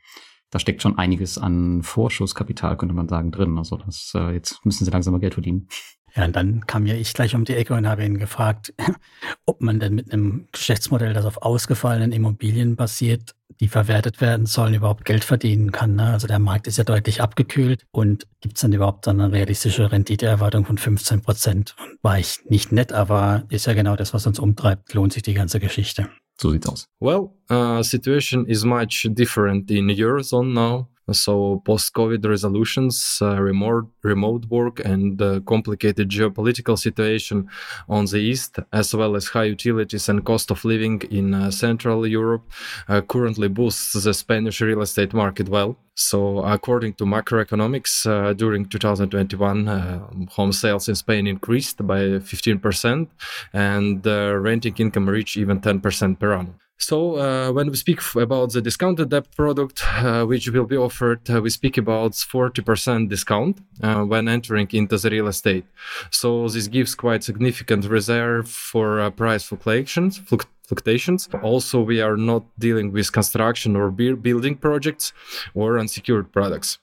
da 0.51 0.59
steckt 0.59 0.83
schon 0.83 0.99
einiges 0.99 1.39
an 1.39 1.83
Vorschusskapital, 1.83 2.77
könnte 2.77 2.95
man 2.95 3.09
sagen, 3.09 3.31
drin. 3.31 3.57
Also 3.57 3.77
das, 3.77 4.13
äh, 4.15 4.33
jetzt 4.33 4.65
müssen 4.65 4.85
sie 4.85 4.91
langsam 4.91 5.13
mal 5.13 5.21
Geld 5.21 5.35
verdienen. 5.35 5.69
Ja, 6.15 6.25
und 6.25 6.35
dann 6.35 6.67
kam 6.67 6.87
ja 6.87 6.95
ich 6.95 7.15
gleich 7.15 7.35
um 7.35 7.45
die 7.45 7.55
Ecke 7.55 7.75
und 7.75 7.87
habe 7.87 8.05
ihn 8.05 8.19
gefragt, 8.19 8.75
ob 9.47 9.61
man 9.61 9.81
denn 9.81 9.95
mit 9.95 10.13
einem 10.13 10.49
Geschäftsmodell, 10.53 11.13
das 11.13 11.25
auf 11.25 11.43
ausgefallenen 11.43 12.13
Immobilien 12.13 12.77
basiert, 12.77 13.35
die 13.61 13.69
verwertet 13.69 14.21
werden 14.21 14.47
sollen, 14.47 14.75
überhaupt 14.75 15.05
Geld 15.05 15.23
verdienen 15.23 15.71
kann. 15.71 15.95
Ne? 15.95 16.13
Also 16.13 16.27
der 16.27 16.39
Markt 16.39 16.67
ist 16.67 16.79
ja 16.79 16.85
deutlich 16.85 17.21
abgekühlt 17.21 17.87
und 17.91 18.27
gibt 18.41 18.57
es 18.57 18.63
dann 18.63 18.73
überhaupt 18.73 19.07
dann 19.07 19.21
eine 19.21 19.33
realistische 19.33 19.93
Renditeerwartung 19.93 20.65
von 20.65 20.79
15 20.79 21.21
Prozent? 21.21 21.77
War 22.03 22.19
ich 22.19 22.41
nicht 22.49 22.73
nett, 22.73 22.93
aber 22.93 23.45
ist 23.51 23.67
ja 23.67 23.75
genau 23.75 23.97
das, 23.97 24.15
was 24.15 24.27
uns 24.27 24.39
umtreibt, 24.39 24.95
lohnt 24.95 25.13
sich 25.13 25.23
die 25.23 25.35
ganze 25.35 25.61
Geschichte. 25.61 26.09
So 26.41 26.51
sieht's 26.51 26.67
aus. 26.67 26.89
Well, 27.01 27.33
uh, 27.51 27.83
situation 27.83 28.47
is 28.47 28.65
much 28.65 29.07
different 29.11 29.71
in 29.71 29.91
Eurozone 29.91 30.55
now. 30.55 30.89
So 31.13 31.61
post-COVID 31.65 32.25
resolutions, 32.25 33.19
uh, 33.21 33.41
remote 33.41 33.89
remote 34.03 34.47
work, 34.47 34.81
and 34.85 35.21
uh, 35.21 35.41
complicated 35.41 36.09
geopolitical 36.09 36.79
situation 36.79 37.49
on 37.89 38.05
the 38.07 38.19
east, 38.19 38.59
as 38.73 38.95
well 38.95 39.17
as 39.17 39.29
high 39.29 39.45
utilities 39.45 40.09
and 40.09 40.25
cost 40.25 40.51
of 40.51 40.65
living 40.65 41.03
in 41.11 41.35
uh, 41.35 41.51
Central 41.51 42.07
Europe, 42.07 42.45
uh, 42.89 43.01
currently 43.01 43.49
boosts 43.49 43.93
the 44.05 44.15
Spanish 44.15 44.61
real 44.61 44.83
estate 44.83 45.13
market 45.13 45.49
well. 45.49 45.77
So, 45.95 46.39
according 46.39 46.95
to 46.95 47.05
macroeconomics, 47.05 48.07
uh, 48.07 48.33
during 48.33 48.67
2021, 48.67 49.69
uh, 49.69 50.07
home 50.31 50.53
sales 50.53 50.89
in 50.89 50.95
Spain 50.95 51.27
increased 51.27 51.85
by 51.87 52.21
15%, 52.21 53.09
and 53.53 54.07
renting 54.07 54.77
income 54.79 55.09
reached 55.09 55.37
even 55.37 55.61
10% 55.61 56.19
per 56.19 56.33
annum. 56.33 56.55
So 56.81 57.19
uh, 57.19 57.53
when 57.53 57.69
we 57.69 57.77
speak 57.77 58.01
about 58.17 58.53
the 58.53 58.63
discounted 58.63 59.11
debt 59.11 59.27
product, 59.37 59.85
uh, 59.99 60.25
which 60.25 60.49
will 60.49 60.65
be 60.65 60.79
offered, 60.79 61.21
uh, 61.29 61.41
we 61.43 61.51
speak 61.51 61.77
about 61.77 62.13
40% 62.13 63.11
discount 63.11 63.59
uh, 63.83 64.03
when 64.03 64.29
entering 64.29 64.69
into 64.73 64.97
the 64.97 65.11
real 65.11 65.29
estate. 65.29 65.67
So 66.11 66.49
this 66.49 66.69
gives 66.69 66.95
quite 66.95 67.23
significant 67.23 67.85
reserve 67.85 68.49
for 68.49 69.01
uh, 69.01 69.11
price 69.11 69.45
fluctuations. 69.45 70.23
Fluctuations. 70.67 71.29
Also, 71.43 71.83
we 71.83 72.01
are 72.01 72.17
not 72.17 72.45
dealing 72.59 72.93
with 72.93 73.13
construction 73.13 73.77
or 73.77 73.91
building 73.91 74.57
projects 74.57 75.13
or 75.53 75.79
unsecured 75.79 76.33
products. 76.33 76.79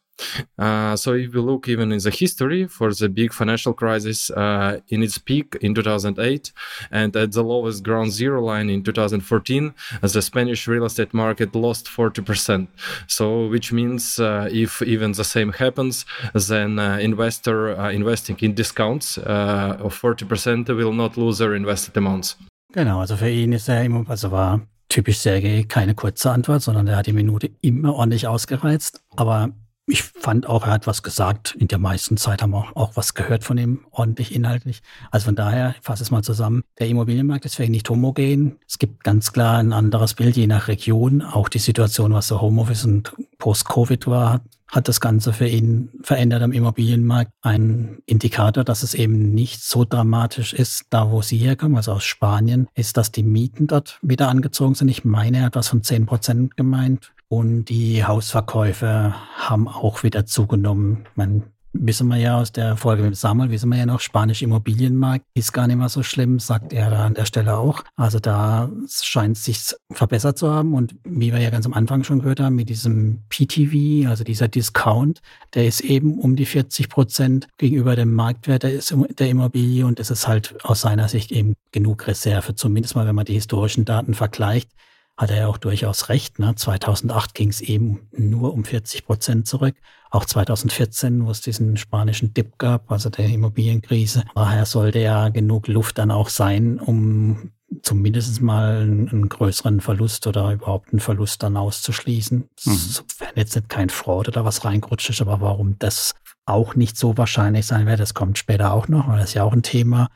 Uh, 0.57 0.95
so 0.95 1.13
if 1.13 1.33
we 1.33 1.41
look 1.41 1.67
even 1.67 1.91
in 1.91 1.99
the 1.99 2.09
history 2.09 2.67
for 2.67 2.93
the 2.93 3.07
big 3.07 3.33
financial 3.33 3.73
crisis 3.73 4.29
uh, 4.31 4.79
in 4.89 5.03
its 5.03 5.17
peak 5.17 5.55
in 5.61 5.75
2008 5.75 6.51
and 6.91 7.15
at 7.15 7.31
the 7.31 7.43
lowest 7.43 7.83
ground 7.83 8.11
zero 8.11 8.41
line 8.41 8.69
in 8.69 8.81
2014 8.83 9.73
the 10.01 10.21
spanish 10.21 10.67
real 10.67 10.85
estate 10.85 11.13
market 11.13 11.53
lost 11.55 11.85
40% 11.87 12.67
so 13.07 13.47
which 13.47 13.71
means 13.71 14.19
uh, 14.19 14.49
if 14.51 14.81
even 14.81 15.11
the 15.11 15.23
same 15.23 15.51
happens 15.53 16.05
then 16.33 16.79
uh, 16.79 16.97
investor 16.97 17.77
uh, 17.77 17.91
investing 17.91 18.37
in 18.39 18.53
discounts 18.53 19.17
uh, 19.19 19.77
of 19.79 19.99
40% 19.99 20.67
will 20.75 20.93
not 20.93 21.15
lose 21.17 21.37
their 21.37 21.53
invested 21.53 21.95
amounts 21.95 22.35
Genau, 22.73 22.99
also 22.99 23.15
für 23.15 23.29
ihn 23.29 23.53
ist 23.53 23.69
er 23.69 23.83
immer, 23.83 24.03
also 24.09 24.29
war 24.29 24.61
typisch 24.89 25.19
Sergei 25.19 25.63
keine 25.67 25.95
kurze 25.95 26.31
Antwort, 26.31 26.61
sondern 26.61 26.87
er 26.87 26.97
hat 26.97 27.07
die 27.07 27.13
Minute 27.13 27.49
immer 27.61 27.95
ordentlich 27.95 28.27
ausgereizt. 28.27 29.01
Aber 29.15 29.51
ich 29.89 30.03
fand 30.03 30.47
auch, 30.47 30.65
er 30.65 30.73
hat 30.73 30.85
was 30.85 31.01
gesagt. 31.01 31.55
In 31.57 31.69
der 31.69 31.77
meisten 31.77 32.17
Zeit 32.17 32.41
haben 32.41 32.51
wir 32.51 32.75
auch 32.75 32.91
was 32.95 33.13
gehört 33.13 33.45
von 33.45 33.57
ihm, 33.57 33.85
ordentlich 33.91 34.35
inhaltlich. 34.35 34.81
Also 35.11 35.25
von 35.25 35.35
daher, 35.35 35.75
ich 35.77 35.81
fasse 35.81 36.03
es 36.03 36.11
mal 36.11 36.23
zusammen. 36.23 36.63
Der 36.77 36.87
Immobilienmarkt 36.87 37.45
ist 37.45 37.55
vielleicht 37.55 37.71
nicht 37.71 37.89
homogen. 37.89 38.57
Es 38.67 38.79
gibt 38.79 39.05
ganz 39.05 39.31
klar 39.31 39.59
ein 39.59 39.71
anderes 39.71 40.13
Bild 40.15 40.35
je 40.35 40.45
nach 40.45 40.67
Region. 40.67 41.21
Auch 41.21 41.47
die 41.47 41.59
Situation, 41.59 42.13
was 42.13 42.27
so 42.27 42.41
Homeoffice 42.41 42.83
und 42.83 43.13
Post-Covid 43.37 44.07
war, 44.07 44.41
hat 44.67 44.89
das 44.89 44.99
Ganze 44.99 45.31
für 45.31 45.47
ihn 45.47 45.89
verändert 46.03 46.41
am 46.41 46.51
Immobilienmarkt. 46.51 47.31
Ein 47.41 47.99
Indikator, 48.05 48.65
dass 48.65 48.83
es 48.83 48.93
eben 48.93 49.33
nicht 49.33 49.63
so 49.63 49.85
dramatisch 49.85 50.51
ist, 50.51 50.87
da 50.89 51.09
wo 51.09 51.21
sie 51.21 51.37
herkommen, 51.37 51.77
also 51.77 51.93
aus 51.93 52.03
Spanien, 52.03 52.67
ist, 52.75 52.97
dass 52.97 53.13
die 53.13 53.23
Mieten 53.23 53.67
dort 53.67 53.99
wieder 54.01 54.27
angezogen 54.27 54.75
sind. 54.75 54.89
Ich 54.89 55.05
meine, 55.05 55.37
er 55.37 55.45
hat 55.45 55.55
was 55.55 55.69
von 55.69 55.83
10 55.83 56.05
Prozent 56.05 56.57
gemeint. 56.57 57.13
Und 57.29 57.65
die 57.65 58.05
Hausverkäufe 58.05 59.13
haben 59.35 59.67
auch 59.67 60.03
wieder 60.03 60.25
zugenommen. 60.25 61.05
Man 61.15 61.43
wissen 61.73 62.07
wir 62.07 62.17
ja 62.17 62.37
aus 62.37 62.51
der 62.51 62.77
Folge 62.77 63.03
mit 63.03 63.15
Samuel, 63.17 63.51
wissen 63.51 63.69
wir 63.69 63.77
ja 63.77 63.85
noch, 63.85 63.99
spanische 63.99 64.45
Immobilienmarkt 64.45 65.25
ist 65.33 65.53
gar 65.53 65.67
nicht 65.67 65.75
mehr 65.75 65.89
so 65.89 66.01
schlimm, 66.03 66.39
sagt 66.39 66.73
er 66.73 66.89
da 66.89 67.05
an 67.05 67.13
der 67.13 67.25
Stelle 67.25 67.57
auch. 67.57 67.83
Also 67.95 68.19
da 68.19 68.69
scheint 68.89 69.37
es 69.37 69.43
sich 69.43 69.75
verbessert 69.91 70.37
zu 70.37 70.49
haben 70.49 70.73
und 70.73 70.95
wie 71.03 71.31
wir 71.31 71.39
ja 71.39 71.49
ganz 71.49 71.65
am 71.65 71.73
Anfang 71.73 72.03
schon 72.03 72.19
gehört 72.19 72.39
haben, 72.39 72.55
mit 72.55 72.69
diesem 72.69 73.23
PTV, 73.29 74.09
also 74.09 74.23
dieser 74.23 74.47
Discount, 74.47 75.21
der 75.53 75.67
ist 75.67 75.81
eben 75.81 76.17
um 76.19 76.35
die 76.35 76.45
40 76.45 76.89
Prozent 76.89 77.47
gegenüber 77.57 77.95
dem 77.95 78.13
Marktwert 78.13 78.63
der 78.63 79.29
Immobilie 79.29 79.85
und 79.85 79.99
das 79.99 80.09
ist 80.09 80.27
halt 80.27 80.55
aus 80.63 80.81
seiner 80.81 81.09
Sicht 81.09 81.31
eben 81.31 81.53
genug 81.71 82.07
Reserve, 82.07 82.55
zumindest 82.55 82.95
mal, 82.95 83.05
wenn 83.05 83.15
man 83.15 83.25
die 83.25 83.33
historischen 83.33 83.85
Daten 83.85 84.13
vergleicht 84.13 84.71
hat 85.17 85.31
er 85.31 85.37
ja 85.37 85.47
auch 85.47 85.57
durchaus 85.57 86.09
recht. 86.09 86.37
Ne? 86.37 86.53
2008 86.55 87.33
ging 87.33 87.49
es 87.49 87.59
eben 87.59 88.07
nur 88.15 88.53
um 88.53 88.63
40 88.63 89.05
Prozent 89.05 89.47
zurück. 89.47 89.75
Auch 90.11 90.25
2014, 90.25 91.25
wo 91.25 91.31
es 91.31 91.41
diesen 91.41 91.75
spanischen 91.75 92.33
Dip 92.33 92.57
gab, 92.59 92.91
also 92.91 93.09
der 93.09 93.25
Immobilienkrise. 93.25 94.23
Daher 94.35 94.65
sollte 94.65 94.99
ja 94.99 95.29
genug 95.29 95.67
Luft 95.67 95.97
dann 95.97 96.11
auch 96.11 96.29
sein, 96.29 96.79
um 96.79 97.51
zumindest 97.81 98.41
mal 98.41 98.81
einen, 98.81 99.27
größeren 99.27 99.81
Verlust 99.81 100.27
oder 100.27 100.53
überhaupt 100.53 100.93
einen 100.93 100.99
Verlust 100.99 101.43
dann 101.43 101.57
auszuschließen. 101.57 102.47
Mhm. 102.65 102.71
Sofern 102.71 103.33
jetzt 103.35 103.55
nicht 103.55 103.69
kein 103.69 103.89
Fraud 103.89 104.27
oder 104.27 104.45
was 104.45 104.63
reingerutscht 104.63 105.09
ist, 105.09 105.21
aber 105.21 105.41
warum 105.41 105.77
das 105.79 106.13
auch 106.45 106.75
nicht 106.75 106.95
so 106.95 107.17
wahrscheinlich 107.17 107.65
sein 107.65 107.87
wird, 107.87 107.99
das 107.99 108.13
kommt 108.13 108.37
später 108.37 108.71
auch 108.71 108.87
noch, 108.87 109.07
weil 109.09 109.17
das 109.17 109.29
ist 109.29 109.33
ja 109.33 109.43
auch 109.43 109.51
ein 109.51 109.63
Thema 109.63 110.07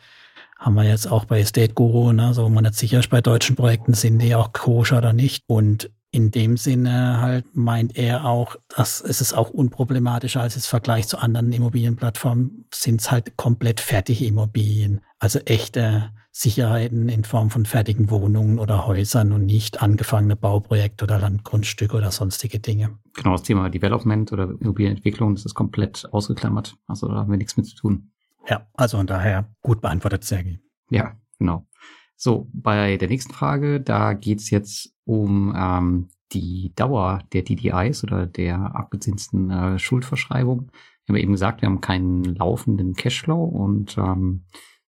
haben 0.61 0.75
wir 0.75 0.83
jetzt 0.83 1.11
auch 1.11 1.25
bei 1.25 1.39
Estate 1.39 1.73
Guru, 1.73 2.13
ne, 2.13 2.35
so 2.35 2.47
man 2.47 2.63
nicht 2.63 2.75
sicher 2.75 3.01
bei 3.09 3.19
deutschen 3.19 3.55
Projekten, 3.55 3.95
sind 3.95 4.19
die 4.19 4.35
auch 4.35 4.53
koscher 4.53 4.99
oder 4.99 5.11
nicht. 5.11 5.43
Und 5.47 5.89
in 6.11 6.29
dem 6.29 6.55
Sinne 6.55 7.19
halt 7.19 7.45
meint 7.55 7.97
er 7.97 8.25
auch, 8.25 8.55
dass 8.69 9.01
es 9.01 9.21
ist 9.21 9.33
auch 9.33 9.49
unproblematischer 9.49 10.39
als 10.39 10.55
im 10.55 10.67
Vergleich 10.67 11.07
zu 11.07 11.17
anderen 11.17 11.51
Immobilienplattformen, 11.51 12.65
sind 12.71 13.01
es 13.01 13.09
halt 13.09 13.37
komplett 13.37 13.79
fertige 13.79 14.25
Immobilien. 14.25 15.01
Also 15.17 15.39
echte 15.39 16.11
Sicherheiten 16.31 17.09
in 17.09 17.23
Form 17.23 17.49
von 17.49 17.65
fertigen 17.65 18.11
Wohnungen 18.11 18.59
oder 18.59 18.85
Häusern 18.85 19.31
und 19.31 19.45
nicht 19.45 19.81
angefangene 19.81 20.35
Bauprojekte 20.35 21.05
oder 21.05 21.17
Landgrundstücke 21.17 21.97
oder 21.97 22.11
sonstige 22.11 22.59
Dinge. 22.59 22.99
Genau, 23.13 23.31
das 23.31 23.43
Thema 23.43 23.69
Development 23.69 24.31
oder 24.31 24.53
Immobilienentwicklung, 24.59 25.33
das 25.33 25.45
ist 25.45 25.55
komplett 25.55 26.07
ausgeklammert. 26.11 26.75
Also 26.85 27.07
da 27.07 27.15
haben 27.15 27.31
wir 27.31 27.37
nichts 27.37 27.57
mit 27.57 27.65
zu 27.65 27.75
tun. 27.75 28.11
Ja, 28.48 28.67
also 28.74 28.98
von 28.98 29.07
daher 29.07 29.53
gut 29.62 29.81
beantwortet, 29.81 30.24
Sergei. 30.24 30.60
Ja, 30.89 31.15
genau. 31.39 31.67
So, 32.15 32.50
bei 32.53 32.98
der 32.98 33.07
nächsten 33.07 33.33
Frage, 33.33 33.81
da 33.81 34.13
geht's 34.13 34.50
jetzt 34.50 34.93
um 35.05 35.53
ähm, 35.55 36.10
die 36.33 36.71
Dauer 36.75 37.24
der 37.33 37.43
DDIs 37.43 38.03
oder 38.03 38.25
der 38.25 38.75
abgezinsten 38.75 39.50
äh, 39.50 39.79
Schuldverschreibung. 39.79 40.71
Wir 41.05 41.13
haben 41.13 41.21
eben 41.21 41.31
gesagt, 41.31 41.62
wir 41.62 41.67
haben 41.67 41.81
keinen 41.81 42.24
laufenden 42.24 42.93
Cashflow 42.93 43.43
und 43.43 43.98
ähm, 43.98 44.45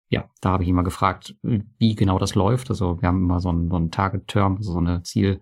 ja, 0.09 0.29
da 0.41 0.51
habe 0.51 0.63
ich 0.63 0.69
immer 0.69 0.83
gefragt, 0.83 1.35
wie 1.41 1.95
genau 1.95 2.19
das 2.19 2.35
läuft. 2.35 2.69
Also 2.69 3.01
wir 3.01 3.07
haben 3.07 3.23
immer 3.23 3.39
so 3.39 3.49
einen, 3.49 3.69
so 3.69 3.77
einen 3.77 3.91
Target-Term, 3.91 4.57
also 4.57 4.73
so 4.73 4.79
eine 4.79 5.03
Zielzeit 5.03 5.41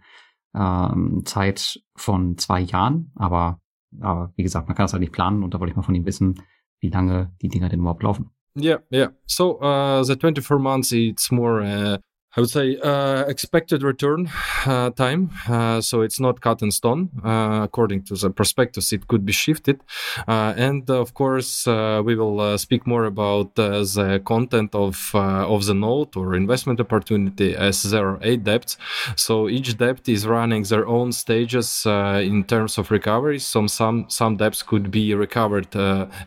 ähm, 0.54 1.24
von 1.96 2.38
zwei 2.38 2.62
Jahren, 2.62 3.12
aber, 3.16 3.60
aber 4.00 4.32
wie 4.36 4.44
gesagt, 4.44 4.68
man 4.68 4.78
kann 4.78 4.84
das 4.84 4.94
halt 4.94 5.02
nicht 5.02 5.12
planen 5.12 5.42
und 5.44 5.54
da 5.54 5.60
wollte 5.60 5.72
ich 5.72 5.76
mal 5.76 5.82
von 5.82 5.96
ihm 5.96 6.06
wissen, 6.06 6.36
wie 6.80 6.90
lange 6.90 7.32
die 7.42 7.50
Dinger 7.50 7.70
denn 7.70 7.80
überhaupt 7.80 8.04
laufen. 8.04 8.32
Yeah, 8.56 8.80
yeah. 8.92 9.12
So 9.26 9.62
uh, 9.62 10.04
the 10.04 10.16
24 10.16 10.60
months, 10.60 10.92
it's 10.92 11.32
more 11.32 11.62
uh, 11.62 11.98
I 12.38 12.42
would 12.42 12.50
say 12.52 12.78
uh, 12.78 13.24
expected 13.28 13.82
return 13.82 14.30
uh, 14.68 14.92
time. 14.92 15.32
Uh, 15.48 15.82
so 15.82 16.02
it's 16.02 16.20
not 16.20 16.42
cut 16.42 16.62
in 16.62 16.70
stone. 16.70 17.10
Uh, 17.26 17.62
according 17.64 18.04
to 18.04 18.16
the 18.16 18.30
prospectus, 18.30 18.94
it 18.94 19.08
could 19.08 19.26
be 19.26 19.32
shifted. 19.34 19.82
Uh, 20.28 20.54
and 20.56 20.88
of 20.92 21.16
course, 21.16 21.66
uh, 21.66 22.04
we 22.06 22.16
will 22.16 22.56
speak 22.60 22.86
more 22.86 23.06
about 23.06 23.56
the 23.56 24.22
content 24.26 24.76
of 24.76 25.12
of 25.16 25.66
the 25.66 25.74
note 25.74 26.16
or 26.16 26.36
investment 26.36 26.80
opportunity 26.80 27.56
as 27.56 27.82
there 27.84 28.08
are 28.08 28.20
eight 28.22 28.44
debts. 28.44 28.78
So 29.16 29.50
each 29.50 29.78
debt 29.78 30.08
is 30.08 30.28
running 30.28 30.64
their 30.64 30.88
own 30.88 31.12
stages 31.12 31.84
in 31.86 32.44
terms 32.44 32.78
of 32.78 32.92
recovery. 32.92 33.40
Some 33.40 33.68
some 33.68 34.06
some 34.08 34.38
debts 34.38 34.62
could 34.62 34.92
be 34.92 35.16
recovered 35.16 35.76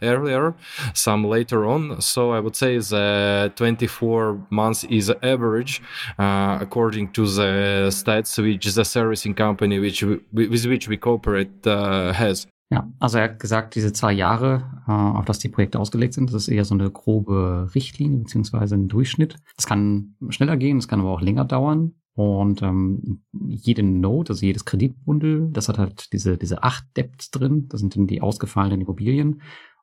earlier, 0.02 0.54
some 0.94 1.24
later 1.24 1.64
on. 1.64 2.00
So 2.00 2.32
I 2.32 2.40
would 2.40 2.56
say 2.56 2.78
the 2.78 3.52
24 3.54 4.46
months 4.50 4.82
is 4.84 5.12
average 5.22 5.80
uh, 5.80 5.91
according 6.16 7.12
to 7.12 7.26
the 7.26 7.90
stats 7.90 8.38
which 8.38 8.72
the 8.74 8.84
servicing 8.84 9.34
company 9.34 9.80
which 9.80 10.02
we, 10.02 10.20
with 10.32 10.64
which 10.66 10.88
we 10.88 10.96
cooperate 10.96 11.66
uh, 11.66 12.12
has. 12.12 12.46
Ja, 12.70 12.90
also 13.00 13.18
er 13.18 13.24
hat 13.24 13.38
gesagt, 13.38 13.74
diese 13.74 13.92
zwei 13.92 14.14
Jahre, 14.14 14.82
äh, 14.88 14.92
auf 14.92 15.26
das 15.26 15.38
die 15.38 15.50
Projekte 15.50 15.78
ausgelegt 15.78 16.14
sind, 16.14 16.32
das 16.32 16.44
ist 16.44 16.48
eher 16.48 16.64
so 16.64 16.72
eine 16.72 16.90
grobe 16.90 17.70
Richtlinie 17.74 18.20
beziehungsweise 18.20 18.76
ein 18.76 18.88
Durchschnitt. 18.88 19.36
Es 19.58 19.66
kann 19.66 20.14
schneller 20.30 20.56
gehen, 20.56 20.78
es 20.78 20.88
kann 20.88 21.00
aber 21.00 21.10
auch 21.10 21.20
länger 21.20 21.44
dauern. 21.44 21.92
Und 22.14 22.62
ähm, 22.62 23.22
jede 23.32 23.82
Note, 23.82 24.32
also 24.32 24.44
jedes 24.44 24.64
Kreditbundel, 24.64 25.48
das 25.50 25.68
hat 25.68 25.78
halt 25.78 26.12
diese, 26.14 26.38
diese 26.38 26.62
acht 26.62 26.84
Debts 26.96 27.30
drin. 27.30 27.68
Das 27.68 27.80
sind 27.80 27.96
dann 27.96 28.06
die 28.06 28.22
ausgefallenen 28.22 28.82
Immobilien. 28.82 29.42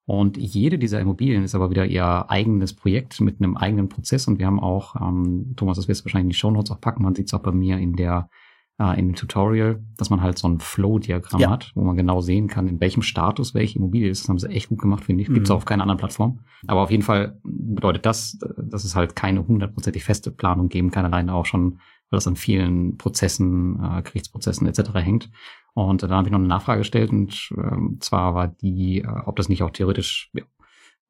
Und 0.09 0.37
jede 0.37 0.79
dieser 0.79 0.99
Immobilien 0.99 1.43
ist 1.43 1.53
aber 1.53 1.69
wieder 1.69 1.85
ihr 1.85 2.31
eigenes 2.31 2.73
Projekt 2.73 3.21
mit 3.21 3.39
einem 3.39 3.55
eigenen 3.55 3.89
Prozess. 3.89 4.27
Und 4.27 4.39
wir 4.39 4.47
haben 4.47 4.59
auch, 4.59 4.95
ähm, 4.99 5.53
Thomas, 5.55 5.77
das 5.77 5.87
wirst 5.87 6.01
du 6.01 6.05
wahrscheinlich 6.05 6.25
in 6.25 6.29
die 6.29 6.35
Show 6.35 6.49
Notes 6.49 6.71
auch 6.71 6.81
packen, 6.81 7.03
man 7.03 7.13
sieht 7.13 7.27
es 7.27 7.33
auch 7.35 7.43
bei 7.43 7.51
mir 7.51 7.77
in 7.77 7.95
der 7.95 8.27
äh, 8.79 8.97
in 8.97 9.09
dem 9.09 9.15
Tutorial, 9.15 9.83
dass 9.97 10.09
man 10.09 10.23
halt 10.23 10.39
so 10.39 10.47
ein 10.47 10.59
Flow-Diagramm 10.59 11.41
ja. 11.41 11.51
hat, 11.51 11.71
wo 11.75 11.83
man 11.83 11.95
genau 11.95 12.21
sehen 12.21 12.47
kann, 12.47 12.67
in 12.67 12.81
welchem 12.81 13.03
Status 13.03 13.53
welche 13.53 13.77
Immobilie 13.77 14.09
ist. 14.09 14.23
Das 14.23 14.29
haben 14.29 14.39
sie 14.39 14.49
echt 14.49 14.69
gut 14.69 14.81
gemacht, 14.81 15.03
finde 15.03 15.21
ich. 15.21 15.27
Gibt 15.27 15.43
es 15.43 15.49
mhm. 15.49 15.57
auf 15.57 15.65
keiner 15.65 15.83
anderen 15.83 15.99
Plattform. 15.99 16.39
Aber 16.65 16.81
auf 16.81 16.89
jeden 16.89 17.03
Fall 17.03 17.37
bedeutet 17.43 18.07
das, 18.07 18.39
dass 18.57 18.85
es 18.85 18.95
halt 18.95 19.15
keine 19.15 19.45
hundertprozentig 19.47 20.03
feste 20.03 20.31
Planung 20.31 20.69
geben 20.69 20.89
kann, 20.89 21.05
alleine 21.05 21.35
auch 21.35 21.45
schon, 21.45 21.77
weil 22.09 22.17
das 22.17 22.27
an 22.27 22.35
vielen 22.35 22.97
Prozessen, 22.97 23.79
äh, 23.83 24.01
Gerichtsprozessen 24.01 24.67
etc. 24.67 24.93
hängt. 24.95 25.29
Und 25.73 26.03
da 26.03 26.09
habe 26.09 26.27
ich 26.27 26.31
noch 26.31 26.39
eine 26.39 26.47
Nachfrage 26.47 26.79
gestellt 26.79 27.11
und 27.11 27.49
ähm, 27.57 27.97
zwar 27.99 28.33
war 28.33 28.47
die, 28.47 29.01
äh, 29.01 29.21
ob 29.25 29.35
das 29.35 29.49
nicht 29.49 29.63
auch 29.63 29.69
theoretisch, 29.69 30.31
ja, 30.33 30.43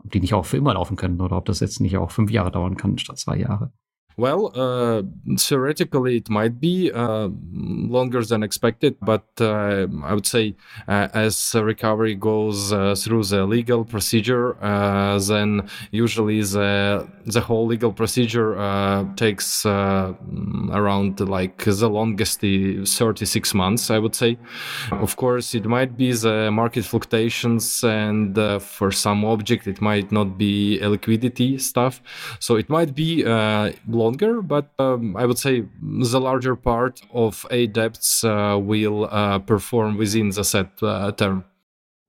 ob 0.03 0.11
die 0.11 0.19
nicht 0.19 0.33
auch 0.33 0.45
für 0.45 0.57
immer 0.57 0.73
laufen 0.73 0.95
können 0.95 1.21
oder 1.21 1.37
ob 1.37 1.45
das 1.45 1.59
jetzt 1.59 1.79
nicht 1.79 1.97
auch 1.97 2.11
fünf 2.11 2.31
Jahre 2.31 2.51
dauern 2.51 2.77
kann 2.77 2.97
statt 2.97 3.17
zwei 3.17 3.37
Jahre. 3.37 3.71
Well, 4.19 4.51
uh, 4.53 5.03
theoretically, 5.37 6.17
it 6.17 6.29
might 6.29 6.59
be 6.59 6.91
uh, 6.91 7.29
longer 7.31 8.21
than 8.25 8.43
expected, 8.43 8.97
but 9.01 9.23
uh, 9.39 9.87
I 10.03 10.13
would 10.13 10.27
say 10.27 10.55
uh, 10.89 11.07
as 11.13 11.55
recovery 11.55 12.15
goes 12.15 12.73
uh, 12.73 12.95
through 12.95 13.23
the 13.23 13.45
legal 13.45 13.85
procedure, 13.85 14.61
uh, 14.61 15.19
then 15.19 15.69
usually 15.91 16.41
the 16.41 17.07
the 17.27 17.39
whole 17.39 17.65
legal 17.65 17.93
procedure 17.93 18.55
takes 19.15 19.65
around 19.65 21.21
like 21.21 21.63
the 21.63 21.89
longest 21.89 22.41
36 22.41 23.53
months, 23.53 23.89
I 23.89 23.99
would 23.99 24.15
say. 24.15 24.37
Of 24.91 25.15
course, 25.15 25.55
it 25.55 25.65
might 25.65 25.95
be 25.95 26.11
the 26.11 26.51
market 26.51 26.83
fluctuations, 26.83 27.85
and 27.85 28.35
for 28.61 28.91
some 28.91 29.23
object, 29.23 29.65
it 29.67 29.79
might 29.79 30.11
not 30.11 30.37
be 30.37 30.79
a 30.81 30.89
liquidity 30.89 31.57
stuff, 31.57 32.01
so 32.39 32.57
it 32.57 32.69
might 32.69 32.93
be 32.93 33.23
long 33.87 34.08
longer, 34.09 34.41
but 34.41 34.65
um, 34.77 35.15
I 35.15 35.25
would 35.25 35.37
say 35.37 35.65
the 35.81 36.19
larger 36.19 36.55
part 36.55 37.01
of 37.11 37.45
a 37.49 37.67
debts 37.67 38.23
uh, 38.23 38.57
will 38.59 39.07
uh, 39.11 39.39
perform 39.39 39.97
within 39.97 40.31
the 40.31 40.43
set 40.43 40.81
uh, 40.81 41.11
term. 41.11 41.43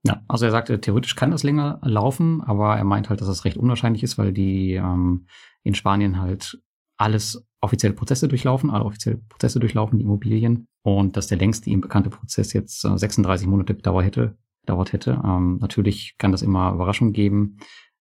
Ja, 0.03 0.21
also 0.27 0.45
er 0.45 0.51
sagte, 0.51 0.81
theoretisch 0.81 1.15
kann 1.15 1.31
das 1.31 1.43
länger 1.43 1.79
laufen, 1.83 2.41
aber 2.41 2.75
er 2.75 2.83
meint 2.83 3.09
halt, 3.09 3.21
dass 3.21 3.27
das 3.27 3.45
recht 3.45 3.57
unwahrscheinlich 3.57 4.01
ist, 4.01 4.17
weil 4.17 4.33
die 4.33 4.73
ähm, 4.73 5.27
in 5.63 5.75
Spanien 5.75 6.19
halt 6.19 6.59
alles 6.97 7.45
offizielle 7.61 7.93
Prozesse 7.93 8.27
durchlaufen, 8.27 8.71
alle 8.71 8.85
offizielle 8.85 9.17
Prozesse 9.17 9.59
durchlaufen, 9.59 9.99
die 9.99 10.03
Immobilien. 10.03 10.67
Und 10.83 11.15
dass 11.15 11.27
der 11.27 11.37
längste 11.37 11.69
ihm 11.69 11.81
bekannte 11.81 12.09
Prozess 12.09 12.53
jetzt 12.53 12.83
äh, 12.83 12.97
36 12.97 13.47
Monate 13.47 13.75
Dauer 13.75 14.01
hätte, 14.01 14.37
dauert 14.65 14.93
hätte. 14.93 15.21
Ähm, 15.23 15.59
natürlich 15.61 16.15
kann 16.17 16.31
das 16.31 16.41
immer 16.41 16.73
Überraschungen 16.73 17.13
geben, 17.13 17.57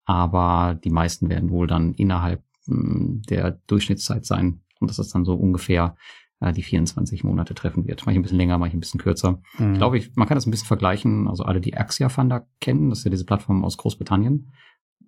aber 0.06 0.78
die 0.84 0.90
meisten 0.90 1.30
werden 1.30 1.50
wohl 1.50 1.68
dann 1.68 1.94
innerhalb 1.94 2.44
der 2.68 3.60
Durchschnittszeit 3.68 4.26
sein 4.26 4.62
und 4.80 4.90
dass 4.90 5.00
es 5.00 5.10
dann 5.10 5.26
so 5.26 5.36
ungefähr 5.36 5.96
äh, 6.40 6.52
die 6.52 6.64
24 6.64 7.24
Monate 7.24 7.56
treffen 7.56 7.88
wird. 7.88 8.06
Manche 8.06 8.20
ein 8.20 8.24
bisschen 8.24 8.38
länger, 8.38 8.58
manche 8.58 8.78
ein 8.78 8.82
bisschen 8.82 9.00
kürzer. 9.00 9.42
Mhm. 9.58 9.74
Ich 9.74 9.78
glaube, 9.78 9.98
ich, 9.98 10.16
man 10.16 10.28
kann 10.28 10.36
das 10.36 10.46
ein 10.46 10.52
bisschen 10.52 10.68
vergleichen. 10.68 11.28
Also 11.28 11.44
alle, 11.44 11.62
die 11.62 11.78
Axia 11.78 12.10
Funder 12.10 12.48
kennen, 12.60 12.90
das 12.90 13.00
ist 13.00 13.06
ja 13.06 13.12
diese 13.12 13.26
Plattform 13.26 13.64
aus 13.64 13.78
Großbritannien. 13.78 14.52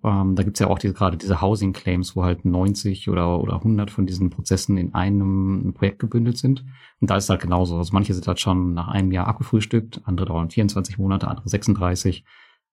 Ähm, 0.04 0.36
da 0.36 0.42
gibt's 0.44 0.60
ja 0.60 0.68
auch 0.68 0.78
diese, 0.78 0.94
gerade 0.94 1.16
diese 1.16 1.40
Housing 1.40 1.72
Claims, 1.72 2.14
wo 2.14 2.22
halt 2.22 2.44
90 2.44 3.08
oder, 3.08 3.40
oder 3.40 3.56
100 3.56 3.90
von 3.90 4.06
diesen 4.06 4.30
Prozessen 4.30 4.76
in 4.76 4.94
einem 4.94 5.74
Projekt 5.74 5.98
gebündelt 5.98 6.38
sind. 6.38 6.64
Und 7.00 7.10
da 7.10 7.16
ist 7.16 7.24
es 7.24 7.30
halt 7.30 7.42
genauso. 7.42 7.76
Also 7.76 7.92
manche 7.92 8.14
sind 8.14 8.26
halt 8.26 8.40
schon 8.40 8.74
nach 8.74 8.88
einem 8.88 9.10
Jahr 9.10 9.26
abgefrühstückt, 9.26 10.00
andere 10.04 10.26
dauern 10.26 10.50
24 10.50 10.98
Monate, 10.98 11.28
andere 11.28 11.48
36. 11.48 12.24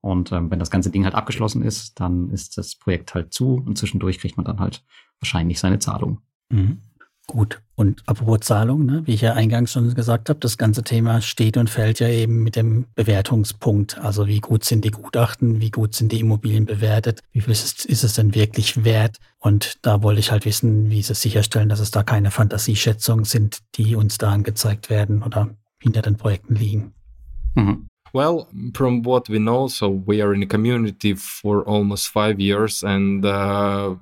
Und 0.01 0.31
ähm, 0.31 0.51
wenn 0.51 0.59
das 0.59 0.69
ganze 0.69 0.91
Ding 0.91 1.03
halt 1.03 1.15
abgeschlossen 1.15 1.63
ist, 1.63 1.99
dann 1.99 2.29
ist 2.29 2.57
das 2.57 2.75
Projekt 2.75 3.15
halt 3.15 3.33
zu 3.33 3.55
und 3.55 3.77
zwischendurch 3.77 4.19
kriegt 4.19 4.37
man 4.37 4.45
dann 4.45 4.59
halt 4.59 4.83
wahrscheinlich 5.19 5.59
seine 5.59 5.79
Zahlung. 5.79 6.21
Mhm. 6.49 6.81
Gut. 7.27 7.61
Und 7.73 8.03
apropos 8.05 8.41
Zahlung, 8.41 8.85
ne, 8.85 9.01
wie 9.05 9.15
ich 9.15 9.21
ja 9.21 9.33
eingangs 9.33 9.73
schon 9.73 9.93
gesagt 9.93 10.29
habe, 10.29 10.39
das 10.39 10.57
ganze 10.57 10.83
Thema 10.83 11.21
steht 11.21 11.57
und 11.57 11.69
fällt 11.69 11.99
ja 11.99 12.07
eben 12.07 12.43
mit 12.43 12.55
dem 12.55 12.85
Bewertungspunkt. 12.95 13.97
Also 13.97 14.27
wie 14.27 14.39
gut 14.39 14.63
sind 14.63 14.85
die 14.85 14.91
Gutachten, 14.91 15.59
wie 15.59 15.71
gut 15.71 15.95
sind 15.95 16.11
die 16.11 16.19
Immobilien 16.19 16.65
bewertet, 16.65 17.21
wie 17.31 17.41
viel 17.41 17.51
ist 17.51 17.79
es, 17.79 17.85
ist 17.85 18.03
es 18.03 18.13
denn 18.13 18.35
wirklich 18.35 18.85
wert? 18.85 19.17
Und 19.39 19.79
da 19.81 20.03
wollte 20.03 20.19
ich 20.19 20.31
halt 20.31 20.45
wissen, 20.45 20.89
wie 20.89 21.01
sie 21.01 21.15
sicherstellen, 21.15 21.67
dass 21.67 21.79
es 21.79 21.91
da 21.91 22.03
keine 22.03 22.31
Fantasieschätzungen 22.31 23.25
sind, 23.25 23.59
die 23.75 23.95
uns 23.95 24.17
da 24.17 24.31
angezeigt 24.31 24.89
werden 24.89 25.23
oder 25.23 25.49
hinter 25.81 26.01
den 26.01 26.15
Projekten 26.17 26.55
liegen. 26.55 26.93
Mhm. 27.55 27.87
Well, 28.15 28.47
from 28.73 29.01
what 29.01 29.27
we 29.27 29.39
know, 29.39 29.67
so 29.67 29.89
we 29.89 30.21
are 30.21 30.33
in 30.33 30.41
a 30.41 30.45
community 30.45 31.15
for 31.15 31.63
almost 31.63 32.07
five 32.07 32.39
years, 32.39 32.81
and 32.81 33.25
uh, 33.25 33.95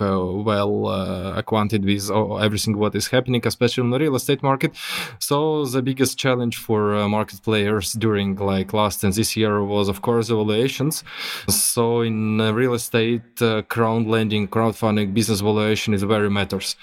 uh, 0.00 0.24
well 0.50 0.88
uh, 0.88 1.34
acquainted 1.36 1.84
with 1.84 2.10
everything 2.10 2.76
what 2.76 2.96
is 2.96 3.06
happening, 3.06 3.46
especially 3.46 3.84
in 3.84 3.90
the 3.90 4.00
real 4.00 4.16
estate 4.16 4.42
market. 4.42 4.74
So 5.20 5.66
the 5.66 5.82
biggest 5.82 6.18
challenge 6.18 6.56
for 6.56 6.96
uh, 6.96 7.08
market 7.08 7.44
players 7.44 7.92
during 7.92 8.34
like 8.34 8.72
last 8.72 9.04
and 9.04 9.14
this 9.14 9.36
year 9.36 9.62
was 9.62 9.88
of 9.88 10.02
course 10.02 10.30
evaluations. 10.30 11.04
So 11.48 12.00
in 12.00 12.38
real 12.38 12.74
estate, 12.74 13.40
uh, 13.40 13.62
crowd 13.62 14.06
lending, 14.06 14.48
crowdfunding, 14.48 15.14
business 15.14 15.42
valuation 15.42 15.94
is 15.94 16.02
very 16.02 16.28
matters. 16.28 16.74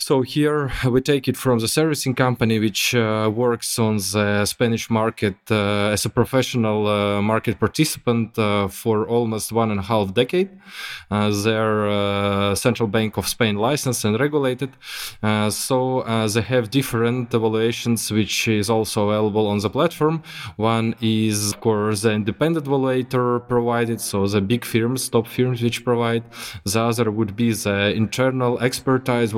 So 0.00 0.22
here 0.22 0.70
we 0.88 1.00
take 1.00 1.26
it 1.26 1.36
from 1.36 1.58
the 1.58 1.66
servicing 1.66 2.14
company, 2.14 2.60
which 2.60 2.94
uh, 2.94 3.30
works 3.34 3.80
on 3.80 3.96
the 3.96 4.46
Spanish 4.46 4.88
market 4.90 5.34
uh, 5.50 5.90
as 5.92 6.04
a 6.04 6.08
professional 6.08 6.86
uh, 6.86 7.20
market 7.20 7.58
participant 7.58 8.38
uh, 8.38 8.68
for 8.68 9.08
almost 9.08 9.50
one 9.50 9.72
and 9.72 9.80
a 9.80 9.82
half 9.82 10.14
decade. 10.14 10.50
Uh, 11.10 11.30
they're 11.42 11.88
uh, 11.88 12.54
Central 12.54 12.88
Bank 12.88 13.16
of 13.16 13.26
Spain 13.26 13.56
licensed 13.56 14.04
and 14.04 14.18
regulated. 14.20 14.70
so 15.50 16.04
they 16.32 16.42
have 16.42 16.70
different 16.70 17.34
evaluations, 17.34 18.12
which 18.12 18.46
is 18.46 18.70
also 18.70 19.08
available 19.08 19.48
on 19.48 19.58
the 19.58 19.68
platform. 19.68 20.22
One 20.56 20.94
is, 21.00 21.52
of 21.52 21.60
course, 21.60 22.02
the 22.02 22.12
independent 22.12 22.66
evaluator 22.66 23.46
provided, 23.48 24.00
so 24.00 24.28
the 24.28 24.40
big 24.40 24.64
firms, 24.64 25.08
top 25.08 25.26
firms, 25.26 25.60
which 25.60 25.84
provide. 25.84 26.22
The 26.64 26.82
other 26.82 27.10
would 27.10 27.34
be 27.34 27.52
the 27.52 27.92
internal 27.96 28.60
expertise 28.60 29.34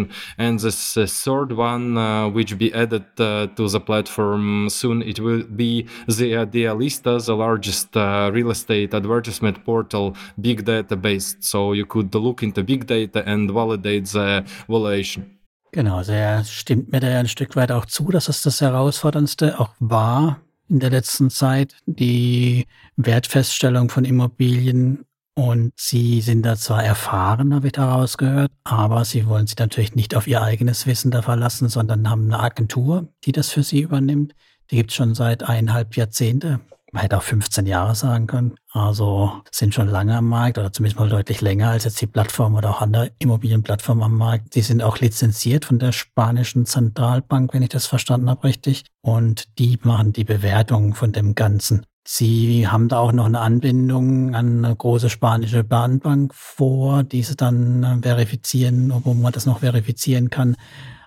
evaluation 0.00 0.08
and 0.38 0.60
the 0.60 1.06
third 1.06 1.52
one 1.52 1.96
uh, 1.96 2.28
which 2.28 2.56
be 2.58 2.72
added 2.72 3.04
uh, 3.18 3.46
to 3.56 3.68
the 3.68 3.80
platform 3.80 4.68
soon 4.68 5.02
it 5.02 5.18
will 5.18 5.44
be 5.44 5.86
the 6.06 6.32
Idealista 6.34 7.18
the 7.24 7.34
largest 7.34 7.96
uh, 7.96 8.30
real 8.32 8.50
estate 8.50 8.94
advertisement 8.94 9.64
portal 9.64 10.16
big 10.40 10.64
database. 10.64 11.36
So 11.40 11.72
you 11.72 11.86
could 11.86 12.14
look 12.14 12.42
into 12.42 12.62
big 12.62 12.86
data 12.86 13.22
and 13.26 13.50
validate 13.50 14.06
the 14.12 14.44
valuation. 14.68 15.36
Genau, 15.72 15.98
also 15.98 16.12
er 16.12 16.44
stimmt 16.44 16.90
mir 16.90 17.00
da 17.00 17.08
ja 17.08 17.20
ein 17.20 17.28
Stück 17.28 17.54
weit 17.54 17.70
auch 17.70 17.86
zu, 17.86 18.10
dass 18.10 18.28
es 18.28 18.42
das 18.42 18.60
Herausforderndste 18.60 19.60
auch 19.60 19.70
war 19.78 20.40
in 20.68 20.80
der 20.80 20.90
letzten 20.90 21.30
Zeit, 21.30 21.76
die 21.86 22.66
Wertfeststellung 22.96 23.88
von 23.88 24.04
Immobilien 24.04 25.04
und 25.40 25.72
Sie 25.74 26.20
sind 26.20 26.42
da 26.42 26.54
zwar 26.54 26.84
erfahren, 26.84 27.54
habe 27.54 27.68
ich 27.68 27.72
daraus 27.72 28.18
gehört, 28.18 28.50
aber 28.64 29.06
Sie 29.06 29.26
wollen 29.26 29.46
sich 29.46 29.56
natürlich 29.56 29.94
nicht 29.94 30.14
auf 30.14 30.26
Ihr 30.26 30.42
eigenes 30.42 30.86
Wissen 30.86 31.10
da 31.10 31.22
verlassen, 31.22 31.70
sondern 31.70 32.10
haben 32.10 32.26
eine 32.26 32.40
Agentur, 32.40 33.08
die 33.24 33.32
das 33.32 33.48
für 33.48 33.62
Sie 33.62 33.80
übernimmt. 33.80 34.34
Die 34.70 34.76
gibt 34.76 34.90
es 34.90 34.96
schon 34.96 35.14
seit 35.14 35.42
eineinhalb 35.42 35.96
Jahrzehnte. 35.96 36.60
Man 36.92 37.02
hätte 37.02 37.16
auch 37.16 37.22
15 37.22 37.64
Jahre 37.64 37.94
sagen 37.94 38.26
können. 38.26 38.56
Also 38.72 39.32
sind 39.50 39.72
schon 39.72 39.88
lange 39.88 40.14
am 40.14 40.28
Markt 40.28 40.58
oder 40.58 40.74
zumindest 40.74 41.00
mal 41.00 41.08
deutlich 41.08 41.40
länger 41.40 41.70
als 41.70 41.84
jetzt 41.84 42.02
die 42.02 42.06
Plattform 42.06 42.56
oder 42.56 42.68
auch 42.68 42.82
andere 42.82 43.12
Immobilienplattformen 43.18 44.04
am 44.04 44.18
Markt. 44.18 44.54
Die 44.56 44.62
sind 44.62 44.82
auch 44.82 44.98
lizenziert 44.98 45.64
von 45.64 45.78
der 45.78 45.92
spanischen 45.92 46.66
Zentralbank, 46.66 47.54
wenn 47.54 47.62
ich 47.62 47.70
das 47.70 47.86
verstanden 47.86 48.28
habe 48.28 48.44
richtig. 48.44 48.84
Und 49.00 49.58
die 49.58 49.78
machen 49.84 50.12
die 50.12 50.24
Bewertung 50.24 50.94
von 50.94 51.12
dem 51.12 51.34
Ganzen. 51.34 51.86
Sie 52.12 52.66
haben 52.66 52.88
da 52.88 52.98
auch 52.98 53.12
noch 53.12 53.26
eine 53.26 53.38
Anbindung 53.38 54.34
an 54.34 54.64
eine 54.64 54.74
große 54.74 55.08
spanische 55.08 55.62
Bahnbank 55.62 56.34
vor, 56.34 57.04
die 57.04 57.22
sie 57.22 57.36
dann 57.36 57.84
äh, 57.84 58.02
verifizieren, 58.02 58.92
wo 59.04 59.14
man 59.14 59.32
das 59.32 59.46
noch 59.46 59.60
verifizieren 59.60 60.28
kann. 60.28 60.56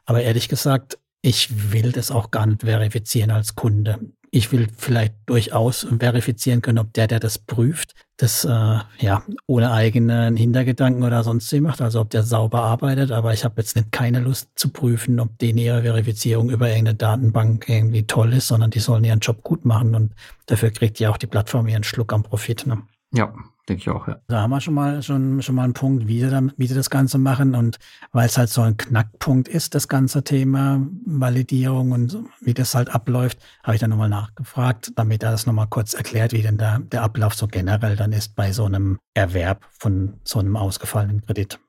Aber 0.06 0.22
ehrlich 0.22 0.48
gesagt, 0.48 0.98
ich 1.22 1.74
will 1.74 1.92
das 1.92 2.10
auch 2.10 2.32
gar 2.32 2.46
nicht 2.46 2.62
verifizieren 2.62 3.32
als 3.32 3.56
Kunde 3.56 4.00
ich 4.34 4.52
will 4.52 4.68
vielleicht 4.76 5.14
durchaus 5.28 5.86
verifizieren 6.00 6.64
können, 6.64 6.80
ob 6.80 6.92
der, 6.94 7.06
der 7.06 7.20
das 7.20 7.38
prüft, 7.38 7.94
das 8.18 8.46
äh, 8.46 8.80
ja 9.00 9.24
ohne 9.48 9.72
eigenen 9.72 10.38
Hintergedanken 10.38 11.04
oder 11.04 11.24
sonst 11.24 11.52
wie 11.52 11.60
macht, 11.60 11.82
also 11.82 12.02
ob 12.02 12.10
der 12.10 12.24
sauber 12.24 12.62
arbeitet. 12.62 13.12
Aber 13.12 13.34
ich 13.34 13.44
habe 13.44 13.56
jetzt 13.58 13.76
nicht 13.76 13.92
keine 13.92 14.20
Lust 14.20 14.50
zu 14.56 14.70
prüfen, 14.70 15.20
ob 15.20 15.38
die 15.40 15.52
ihre 15.52 15.82
Verifizierung 15.82 16.50
über 16.50 16.70
irgendeine 16.70 16.96
Datenbank 16.96 17.68
irgendwie 17.68 18.06
toll 18.06 18.34
ist, 18.34 18.48
sondern 18.48 18.72
die 18.72 18.80
sollen 18.80 19.04
ihren 19.04 19.20
Job 19.20 19.44
gut 19.44 19.66
machen 19.66 19.96
und 19.96 20.14
dafür 20.46 20.72
kriegt 20.72 21.00
ja 21.00 21.10
auch 21.10 21.18
die 21.18 21.28
Plattform 21.28 21.68
ihren 21.68 21.84
Schluck 21.84 22.14
am 22.14 22.24
Profit. 22.24 22.68
Ne? 22.68 22.84
Ja, 23.14 23.32
denke 23.70 23.82
ich 23.82 23.90
auch, 23.90 24.08
ja. 24.08 24.18
Da 24.28 24.42
haben 24.42 24.50
wir 24.50 24.60
schon 24.60 24.74
mal, 24.74 25.04
schon, 25.04 25.42
schon 25.42 25.56
mal 25.56 25.64
einen 25.64 25.74
Punkt, 25.74 26.08
wie 26.08 26.20
sie, 26.20 26.30
dann, 26.30 26.52
wie 26.58 26.68
sie 26.68 26.74
das 26.74 26.90
Ganze 26.90 27.18
machen. 27.18 27.56
Und 27.56 27.78
weil 28.12 28.26
es 28.26 28.38
halt 28.38 28.50
so 28.50 28.62
ein 28.62 28.76
Knackpunkt 28.76 29.48
ist, 29.48 29.76
das 29.76 29.88
ganze 29.88 30.24
Thema 30.24 30.82
Validierung 31.06 31.92
und 31.92 32.18
wie 32.42 32.54
das 32.54 32.76
halt 32.76 32.90
abläuft, 32.90 33.38
habe 33.64 33.76
ich 33.76 33.82
dann 33.82 33.92
nochmal 33.92 34.10
nachgefragt, 34.10 34.94
damit 34.96 35.24
er 35.24 35.32
das 35.32 35.46
nochmal 35.46 35.68
kurz 35.68 35.94
erklärt, 35.94 36.34
wie 36.34 36.42
denn 36.42 36.58
der, 36.58 36.80
der 36.80 37.04
Ablauf 37.04 37.36
so 37.36 37.48
generell 37.48 37.96
dann 37.96 38.12
ist 38.12 38.36
bei 38.36 38.52
so 38.52 38.66
einem 38.66 39.00
Erwerb 39.14 39.66
von 39.80 40.16
so 40.24 40.40
einem 40.40 40.56
ausgefallenen 40.56 41.22
Kredit. 41.26 41.60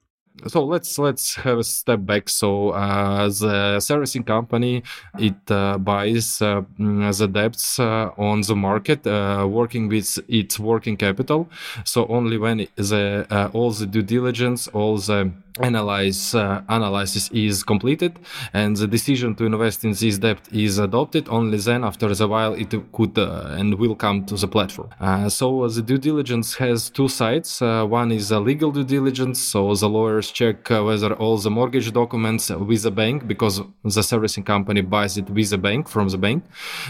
So 0.46 0.64
let's 0.64 0.98
let's 0.98 1.34
have 1.36 1.58
a 1.58 1.64
step 1.64 2.04
back. 2.04 2.28
So 2.28 2.70
uh, 2.70 3.28
the 3.28 3.80
servicing 3.80 4.24
company 4.24 4.82
it 5.18 5.50
uh, 5.50 5.78
buys 5.78 6.42
uh, 6.42 6.62
mm, 6.78 7.16
the 7.16 7.28
debts 7.28 7.78
uh, 7.78 8.10
on 8.18 8.42
the 8.42 8.56
market 8.56 9.06
uh, 9.06 9.46
working 9.48 9.88
with 9.88 10.18
its 10.28 10.58
working 10.58 10.96
capital. 10.96 11.48
So 11.84 12.06
only 12.08 12.38
when 12.38 12.66
the 12.76 13.26
uh, 13.30 13.50
all 13.52 13.70
the 13.70 13.86
due 13.86 14.02
diligence 14.02 14.68
all 14.68 14.98
the 14.98 15.32
analyze 15.60 16.34
analysis 16.34 17.30
is 17.30 17.62
completed 17.62 18.18
and 18.52 18.76
the 18.76 18.88
decision 18.88 19.36
to 19.36 19.44
invest 19.44 19.84
in 19.84 19.92
this 19.92 20.18
debt 20.18 20.40
is 20.50 20.78
adopted 20.78 21.28
only 21.28 21.58
then 21.58 21.84
after 21.84 22.10
a 22.10 22.26
while 22.26 22.54
it 22.54 22.74
could 22.90 23.16
and 23.16 23.74
will 23.74 23.94
come 23.94 24.24
to 24.24 24.34
the 24.34 24.48
platform. 24.48 24.88
So 25.28 25.68
the 25.68 25.80
due 25.80 25.98
diligence 25.98 26.56
has 26.56 26.90
two 26.90 27.06
sides. 27.06 27.60
One 27.60 28.10
is 28.10 28.32
a 28.32 28.40
legal 28.40 28.72
due 28.72 28.82
diligence 28.82 29.38
so 29.40 29.72
the 29.76 29.88
lawyers 29.88 30.32
check 30.38 30.58
uh, 30.70 30.82
whether 30.88 31.12
all 31.22 31.36
the 31.46 31.52
mortgage 31.58 31.88
documents 32.00 32.44
with 32.50 32.82
the 32.82 32.94
bank 33.02 33.16
because 33.32 33.56
the 33.96 34.04
servicing 34.12 34.44
company 34.54 34.82
buys 34.94 35.12
it 35.20 35.28
with 35.36 35.48
the 35.54 35.60
bank 35.68 35.82
from 35.94 36.06
the 36.14 36.20
bank 36.26 36.40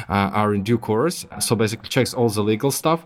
uh, 0.08 0.40
are 0.40 0.50
in 0.56 0.62
due 0.70 0.80
course 0.88 1.26
so 1.46 1.50
basically 1.62 1.88
checks 1.88 2.12
all 2.18 2.30
the 2.38 2.44
legal 2.52 2.70
stuff 2.80 3.00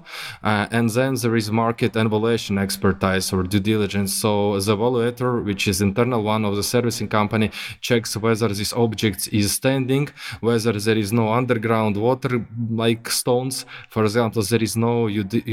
and 0.76 0.86
then 0.90 1.14
there 1.22 1.36
is 1.36 1.50
market 1.50 1.92
and 1.96 2.08
valuation 2.08 2.54
expertise 2.66 3.26
or 3.32 3.42
due 3.42 3.64
diligence 3.72 4.12
so 4.14 4.32
the 4.60 4.76
evaluator 4.76 5.44
which 5.48 5.66
is 5.66 5.80
internal 5.80 6.22
one 6.22 6.44
of 6.44 6.54
the 6.56 6.62
servicing 6.62 7.08
company, 7.08 7.50
checks 7.80 8.16
whether 8.16 8.48
this 8.48 8.72
object 8.84 9.28
is 9.32 9.52
standing, 9.60 10.08
whether 10.40 10.72
there 10.86 10.98
is 11.04 11.10
no 11.20 11.26
underground 11.40 11.94
water 11.96 12.46
like 12.84 13.04
stones. 13.20 13.64
For 13.94 14.02
example, 14.04 14.42
there 14.42 14.62
is 14.68 14.76
no 14.76 15.06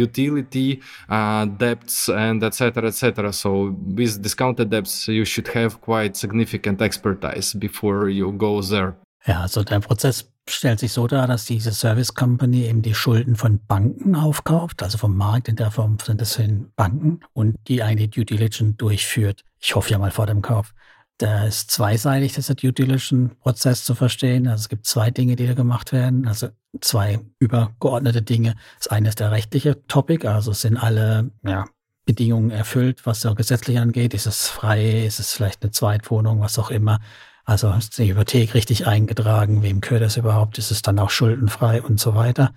utility 0.08 0.82
uh, 1.10 1.45
depths 1.45 2.10
and 2.10 2.43
etc. 2.43 2.88
etc. 2.91 3.34
So 3.34 3.50
with 3.98 4.21
discounted 4.21 4.64
depths, 4.65 5.08
you 5.08 5.25
should 5.25 5.54
have 5.56 5.80
quite 5.82 6.15
significant 6.15 6.82
expertise 6.82 7.58
before 7.58 8.10
you 8.10 8.32
go 8.32 8.62
there. 8.62 8.95
Ja, 9.25 9.41
also 9.41 9.63
der 9.63 9.80
Prozess 9.80 10.32
stellt 10.47 10.80
sich 10.80 10.93
so 10.93 11.08
dar, 11.08 11.28
dass 11.28 11.45
diese 11.45 11.71
Service 11.71 12.13
Company 12.13 12.65
eben 12.65 12.82
die 12.82 12.93
Schulden 12.93 13.36
von 13.36 13.60
Banken 13.65 14.15
aufkauft, 14.15 14.84
also 14.84 14.97
vom 14.97 15.15
Markt, 15.15 15.47
in 15.47 15.56
der 15.56 15.71
Form 15.71 15.97
sind 15.99 16.21
das 16.21 16.38
in 16.38 16.71
Banken 16.75 17.21
und 17.34 17.56
die 17.67 17.82
eine 17.82 18.08
Due 18.08 18.25
Diligence 18.25 18.78
durchführt. 18.78 19.43
Ich 19.60 19.75
hoffe 19.75 19.91
ja 19.91 19.97
mal 19.97 20.12
vor 20.12 20.28
dem 20.28 20.41
Kauf. 20.41 20.73
Da 21.17 21.45
ist 21.45 21.71
zweiseitig, 21.71 22.34
dieser 22.34 22.56
Due 22.56 22.73
Diligence-Prozess 22.73 23.86
zu 23.86 23.95
verstehen. 23.95 24.47
Also 24.47 24.63
es 24.63 24.69
gibt 24.69 24.86
zwei 24.86 25.12
Dinge, 25.12 25.38
die 25.38 25.47
da 25.47 25.54
gemacht 25.54 25.93
werden, 25.93 26.28
also 26.28 26.49
zwei 26.82 27.21
übergeordnete 27.39 28.21
Dinge. 28.21 28.56
Das 28.78 28.89
eine 28.89 29.10
ist 29.10 29.21
der 29.21 29.32
rechtliche 29.32 29.88
Topic, 29.88 30.28
also 30.28 30.51
sind 30.51 30.78
alle 30.78 31.32
ja, 31.43 31.65
Bedingungen 32.05 32.51
erfüllt, 32.51 33.05
was 33.05 33.21
so 33.21 33.35
gesetzlich 33.35 33.79
angeht. 33.79 34.13
Ist 34.13 34.27
es 34.27 34.47
frei, 34.47 35.05
ist 35.05 35.19
es 35.19 35.33
vielleicht 35.33 35.63
eine 35.63 35.71
Zweitwohnung, 35.71 36.41
was 36.41 36.59
auch 36.59 36.71
immer. 36.71 36.99
Also 37.45 37.71
ist 37.71 37.97
die 37.97 38.09
Hypothek 38.09 38.53
richtig 38.55 38.87
eingetragen, 38.87 39.61
wem 39.61 39.81
gehört 39.81 40.01
das 40.01 40.17
überhaupt, 40.17 40.57
ist 40.57 40.71
es 40.71 40.81
dann 40.81 40.97
auch 40.97 41.11
schuldenfrei 41.11 41.81
und 41.81 41.99
so 41.99 42.15
weiter. 42.15 42.53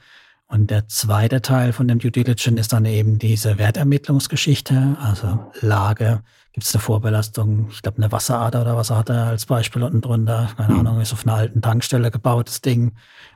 Und 0.46 0.70
der 0.70 0.88
zweite 0.88 1.42
Teil 1.42 1.74
von 1.74 1.88
dem 1.88 1.98
Due 1.98 2.10
Diligence 2.10 2.58
ist 2.58 2.72
dann 2.72 2.86
eben 2.86 3.18
diese 3.18 3.58
Wertermittlungsgeschichte, 3.58 4.96
also 4.98 5.52
Lage, 5.60 6.22
gibt 6.52 6.66
es 6.66 6.74
eine 6.74 6.80
Vorbelastung, 6.80 7.68
ich 7.70 7.82
glaube 7.82 7.98
eine 7.98 8.10
Wasserader 8.10 8.62
oder 8.62 8.74
was 8.74 8.90
hat 8.90 9.10
er 9.10 9.26
als 9.26 9.44
Beispiel 9.44 9.82
unten 9.82 10.00
drunter, 10.00 10.48
keine 10.56 10.72
mhm. 10.72 10.80
Ahnung, 10.80 11.00
ist 11.02 11.12
auf 11.12 11.26
einer 11.26 11.36
alten 11.36 11.60
Tankstelle 11.60 12.10
gebautes 12.10 12.62
Ding, 12.62 12.92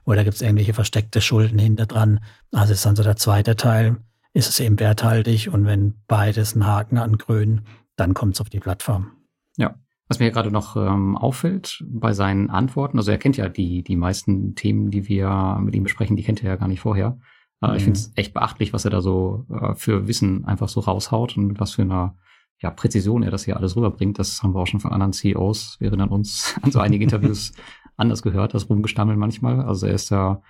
oder 0.07 0.25
gibt 0.25 0.37
es 0.37 0.43
irgendwelche 0.43 0.73
versteckte 0.73 1.21
Schulden 1.21 1.59
hinter 1.59 1.85
dran. 1.85 2.21
Also 2.51 2.73
ist 2.73 2.87
dann 2.87 2.97
so 2.97 3.03
der 3.03 3.17
zweite 3.17 3.57
Teil, 3.57 3.99
ist 4.33 4.49
es 4.49 4.61
eben 4.61 4.81
werthaltig 4.81 5.53
und 5.53 5.67
wenn 5.67 5.95
beides 6.07 6.55
einen 6.55 6.67
Haken 6.67 6.99
an 6.99 7.19
grün, 7.19 7.63
dann 7.97 8.15
kommt 8.15 8.35
es 8.35 8.41
auf 8.41 8.49
die 8.49 8.61
Plattform. 8.61 9.13
Ja, 9.57 9.75
Was 10.09 10.19
mir 10.19 10.31
gerade 10.31 10.51
noch 10.51 10.77
ähm, 10.77 11.17
auffällt 11.17 11.85
bei 11.87 12.13
seinen 12.13 12.51
Antworten, 12.51 12.99
also 12.99 13.11
er 13.11 13.19
kennt 13.19 13.37
ja 13.37 13.49
die, 13.49 13.83
die 13.83 13.97
meisten 13.97 14.55
Themen, 14.55 14.91
die 14.91 15.09
wir 15.09 15.59
mit 15.61 15.75
ihm 15.75 15.83
besprechen, 15.83 16.17
die 16.17 16.23
kennt 16.23 16.43
er 16.43 16.51
ja 16.51 16.57
gar 16.57 16.69
nicht 16.69 16.81
vorher. 16.81 17.19
Äh, 17.61 17.69
mhm. 17.69 17.77
Ich 17.77 17.85
finde 17.85 17.99
es 17.99 18.13
echt 18.17 18.35
beachtlich, 18.35 18.73
was 18.73 18.85
er 18.85 18.91
da 18.91 19.01
so 19.01 19.47
äh, 19.51 19.75
für 19.75 20.09
Wissen 20.09 20.45
einfach 20.45 20.69
so 20.69 20.81
raushaut 20.81 21.37
und 21.37 21.47
mit 21.47 21.61
was 21.61 21.73
für 21.73 21.83
einer 21.83 22.17
ja, 22.63 22.71
Präzision 22.71 23.23
er 23.23 23.31
das 23.31 23.45
hier 23.45 23.57
alles 23.57 23.77
rüberbringt. 23.77 24.19
Das 24.19 24.43
haben 24.43 24.55
wir 24.55 24.61
auch 24.61 24.67
schon 24.67 24.81
von 24.81 24.93
anderen 24.93 25.13
CEOs 25.13 25.77
während 25.81 26.01
an 26.01 26.09
uns 26.09 26.57
an 26.63 26.71
so 26.71 26.81
einigen 26.81 27.03
Interviews 27.03 27.53
anders 27.97 28.23
gehört, 28.23 28.55
das 28.55 28.71
rumgestammeln 28.71 29.19
manchmal. 29.19 29.61
Also 29.61 29.87
er 29.87 29.95
ist 29.95 30.11
da 30.11 30.43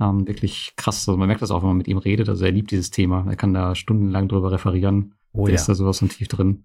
ähm, 0.00 0.26
wirklich 0.26 0.72
krass. 0.76 1.08
Also 1.08 1.18
man 1.18 1.28
merkt 1.28 1.42
das 1.42 1.50
auch, 1.50 1.62
wenn 1.62 1.68
man 1.68 1.76
mit 1.76 1.88
ihm 1.88 1.98
redet. 1.98 2.28
Also 2.28 2.44
er 2.44 2.52
liebt 2.52 2.70
dieses 2.70 2.90
Thema. 2.90 3.26
Er 3.28 3.36
kann 3.36 3.54
da 3.54 3.74
stundenlang 3.74 4.28
drüber 4.28 4.50
referieren. 4.50 5.14
Oh, 5.32 5.44
Der 5.44 5.54
ja. 5.54 5.60
ist 5.60 5.68
da 5.68 5.74
sowas 5.74 5.98
von 5.98 6.08
tief 6.08 6.28
drin. 6.28 6.64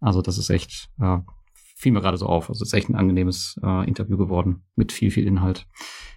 Also 0.00 0.22
das 0.22 0.38
ist 0.38 0.50
echt, 0.50 0.90
äh, 1.00 1.18
fiel 1.76 1.92
mir 1.92 2.00
gerade 2.00 2.18
so 2.18 2.26
auf. 2.26 2.48
Also 2.48 2.62
es 2.62 2.68
ist 2.68 2.74
echt 2.74 2.88
ein 2.88 2.94
angenehmes 2.96 3.58
äh, 3.62 3.88
Interview 3.88 4.16
geworden 4.16 4.64
mit 4.76 4.92
viel, 4.92 5.10
viel 5.10 5.26
Inhalt. 5.26 5.66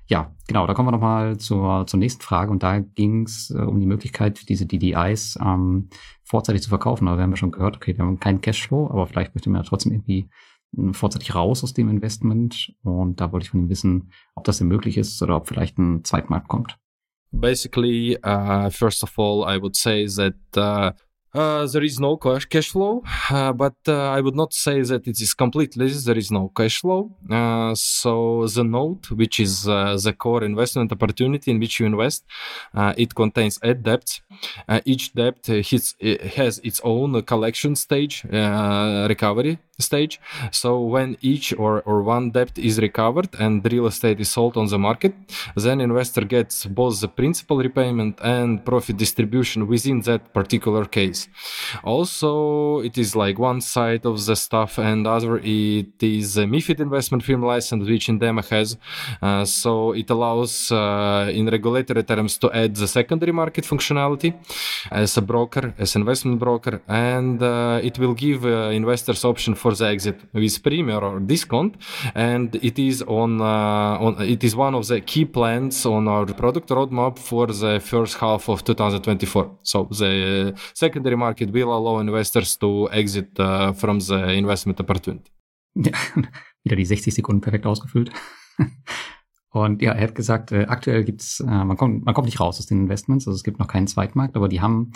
Ja, 0.07 0.33
genau, 0.47 0.65
da 0.65 0.73
kommen 0.73 0.87
wir 0.87 0.91
nochmal 0.91 1.37
zur, 1.37 1.85
zur 1.85 1.99
nächsten 1.99 2.23
Frage 2.23 2.51
und 2.51 2.63
da 2.63 2.79
ging 2.79 3.23
es 3.23 3.51
äh, 3.51 3.59
um 3.59 3.79
die 3.79 3.85
Möglichkeit, 3.85 4.49
diese 4.49 4.65
DDIs 4.65 5.37
ähm, 5.39 5.89
vorzeitig 6.23 6.63
zu 6.63 6.69
verkaufen. 6.69 7.07
Aber 7.07 7.17
wir 7.17 7.23
haben 7.23 7.31
ja 7.31 7.37
schon 7.37 7.51
gehört, 7.51 7.75
okay, 7.75 7.95
wir 7.95 8.03
haben 8.03 8.19
keinen 8.19 8.41
Cashflow, 8.41 8.89
aber 8.89 9.05
vielleicht 9.05 9.35
möchte 9.35 9.49
man 9.49 9.61
ja 9.61 9.67
trotzdem 9.67 9.91
irgendwie 9.91 10.27
vorzeitig 10.91 11.33
raus 11.35 11.63
aus 11.63 11.73
dem 11.73 11.89
Investment. 11.89 12.73
Und 12.83 13.19
da 13.21 13.31
wollte 13.31 13.45
ich 13.45 13.51
von 13.51 13.61
ihm 13.61 13.69
wissen, 13.69 14.11
ob 14.35 14.43
das 14.43 14.59
denn 14.59 14.67
möglich 14.67 14.97
ist 14.97 15.21
oder 15.21 15.35
ob 15.35 15.47
vielleicht 15.47 15.77
ein 15.77 16.03
Zweitmarkt 16.03 16.47
kommt. 16.47 16.77
Basically, 17.31 18.17
uh, 18.25 18.69
first 18.71 19.03
of 19.03 19.17
all, 19.17 19.43
I 19.47 19.61
would 19.61 19.75
say 19.75 20.07
that 20.07 20.35
uh, 20.57 20.91
Uh, 21.31 21.67
there 21.67 21.83
is 21.83 21.99
no 21.99 22.17
cash, 22.17 22.71
flow, 22.71 23.03
uh, 23.29 23.53
but 23.53 23.75
uh, 23.87 23.93
I 23.93 24.19
would 24.19 24.35
not 24.35 24.51
say 24.51 24.81
that 24.81 25.07
it 25.07 25.21
is 25.21 25.35
completely 25.35 25.87
there 25.87 26.17
is 26.17 26.31
no 26.31 26.49
cash 26.49 26.81
flow. 26.81 27.15
Uh, 27.29 27.75
so 27.75 28.47
the 28.47 28.63
note, 28.63 29.11
which 29.11 29.39
is 29.39 29.63
the 29.63 30.15
core 30.17 30.43
investment 30.43 30.91
opportunity 30.91 31.51
in 31.51 31.59
which 31.59 31.79
you 31.79 31.85
invest, 31.85 32.25
it 32.97 33.13
contains 33.13 33.59
eight 33.61 33.83
debts. 33.83 34.21
each 34.85 35.13
debt 35.13 35.45
hits, 35.45 35.95
has 36.35 36.57
its 36.63 36.81
own 36.83 37.21
collection 37.21 37.75
stage, 37.75 38.23
recovery 38.23 39.59
stage. 39.79 40.19
So 40.51 40.79
when 40.79 41.17
each 41.21 41.53
or, 41.53 41.81
or 41.81 42.03
one 42.03 42.31
debt 42.31 42.57
is 42.57 42.79
recovered 42.79 43.29
and 43.39 43.65
real 43.71 43.87
estate 43.87 44.19
is 44.19 44.29
sold 44.29 44.57
on 44.57 44.67
the 44.67 44.77
market, 44.77 45.13
then 45.55 45.81
investor 45.81 46.21
gets 46.21 46.65
both 46.65 47.01
the 47.01 47.07
principal 47.07 47.57
repayment 47.57 48.19
and 48.21 48.63
profit 48.65 48.97
distribution 48.97 49.67
within 49.67 50.01
that 50.01 50.33
particular 50.33 50.85
case. 50.85 51.27
Also, 51.83 52.79
it 52.79 52.97
is 52.97 53.15
like 53.15 53.39
one 53.39 53.61
side 53.61 54.05
of 54.05 54.25
the 54.25 54.35
stuff 54.35 54.77
and 54.77 55.07
other 55.07 55.37
it 55.43 56.01
is 56.01 56.37
a 56.37 56.43
MIFID 56.43 56.79
investment 56.79 57.23
firm 57.23 57.43
license 57.43 57.87
which 57.87 58.07
Indema 58.07 58.43
has. 58.49 58.77
Uh, 59.21 59.45
so 59.45 59.93
it 59.93 60.09
allows 60.09 60.71
uh, 60.71 61.29
in 61.31 61.45
regulatory 61.47 62.03
terms 62.03 62.37
to 62.37 62.51
add 62.51 62.75
the 62.75 62.87
secondary 62.87 63.31
market 63.31 63.63
functionality 63.63 64.33
as 64.91 65.17
a 65.17 65.21
broker, 65.21 65.73
as 65.77 65.95
investment 65.95 66.39
broker, 66.39 66.81
and 66.87 67.41
uh, 67.41 67.79
it 67.83 67.97
will 67.99 68.13
give 68.13 68.45
uh, 68.45 68.69
investors 68.69 69.23
option 69.25 69.55
for 69.55 69.68
for 69.69 69.75
the 69.75 69.87
exit 69.87 70.19
with 70.33 70.63
premium 70.63 71.03
or 71.03 71.19
discount, 71.19 71.75
and 72.15 72.55
it 72.55 72.79
is 72.79 73.03
on, 73.03 73.41
uh, 73.41 74.05
on 74.05 74.21
it 74.21 74.43
is 74.43 74.55
one 74.55 74.75
of 74.75 74.87
the 74.87 75.01
key 75.01 75.25
plans 75.25 75.85
on 75.85 76.07
our 76.07 76.25
product 76.25 76.69
roadmap 76.69 77.19
for 77.19 77.47
the 77.47 77.79
first 77.79 78.17
half 78.17 78.49
of 78.49 78.63
2024. 78.63 79.59
So 79.63 79.87
the 79.91 80.53
secondary 80.73 81.15
market 81.15 81.51
will 81.51 81.71
allow 81.71 81.99
investors 81.99 82.57
to 82.57 82.89
exit 82.91 83.39
uh, 83.39 83.73
from 83.73 83.99
the 83.99 84.33
investment 84.33 84.79
opportunity. 84.79 85.31
Ja, 85.75 85.91
wieder 86.63 86.75
die 86.75 86.85
60 86.85 87.13
Sekunden 87.13 87.41
perfekt 87.41 87.65
ausgefüllt. 87.65 88.11
Und 89.51 89.81
ja, 89.81 89.93
er 89.93 90.03
hat 90.03 90.15
gesagt, 90.15 90.51
äh, 90.51 90.65
aktuell 90.67 91.03
gibt's, 91.03 91.39
äh, 91.39 91.45
man 91.45 91.75
kommt, 91.75 92.05
man 92.05 92.13
kommt 92.13 92.25
nicht 92.25 92.39
raus 92.39 92.59
aus 92.59 92.67
den 92.67 92.81
Investments, 92.81 93.27
also 93.27 93.35
es 93.35 93.43
gibt 93.43 93.57
noch 93.57 93.67
keinen 93.67 93.87
Zweitmarkt, 93.87 94.35
aber 94.35 94.47
die 94.47 94.61
haben 94.61 94.91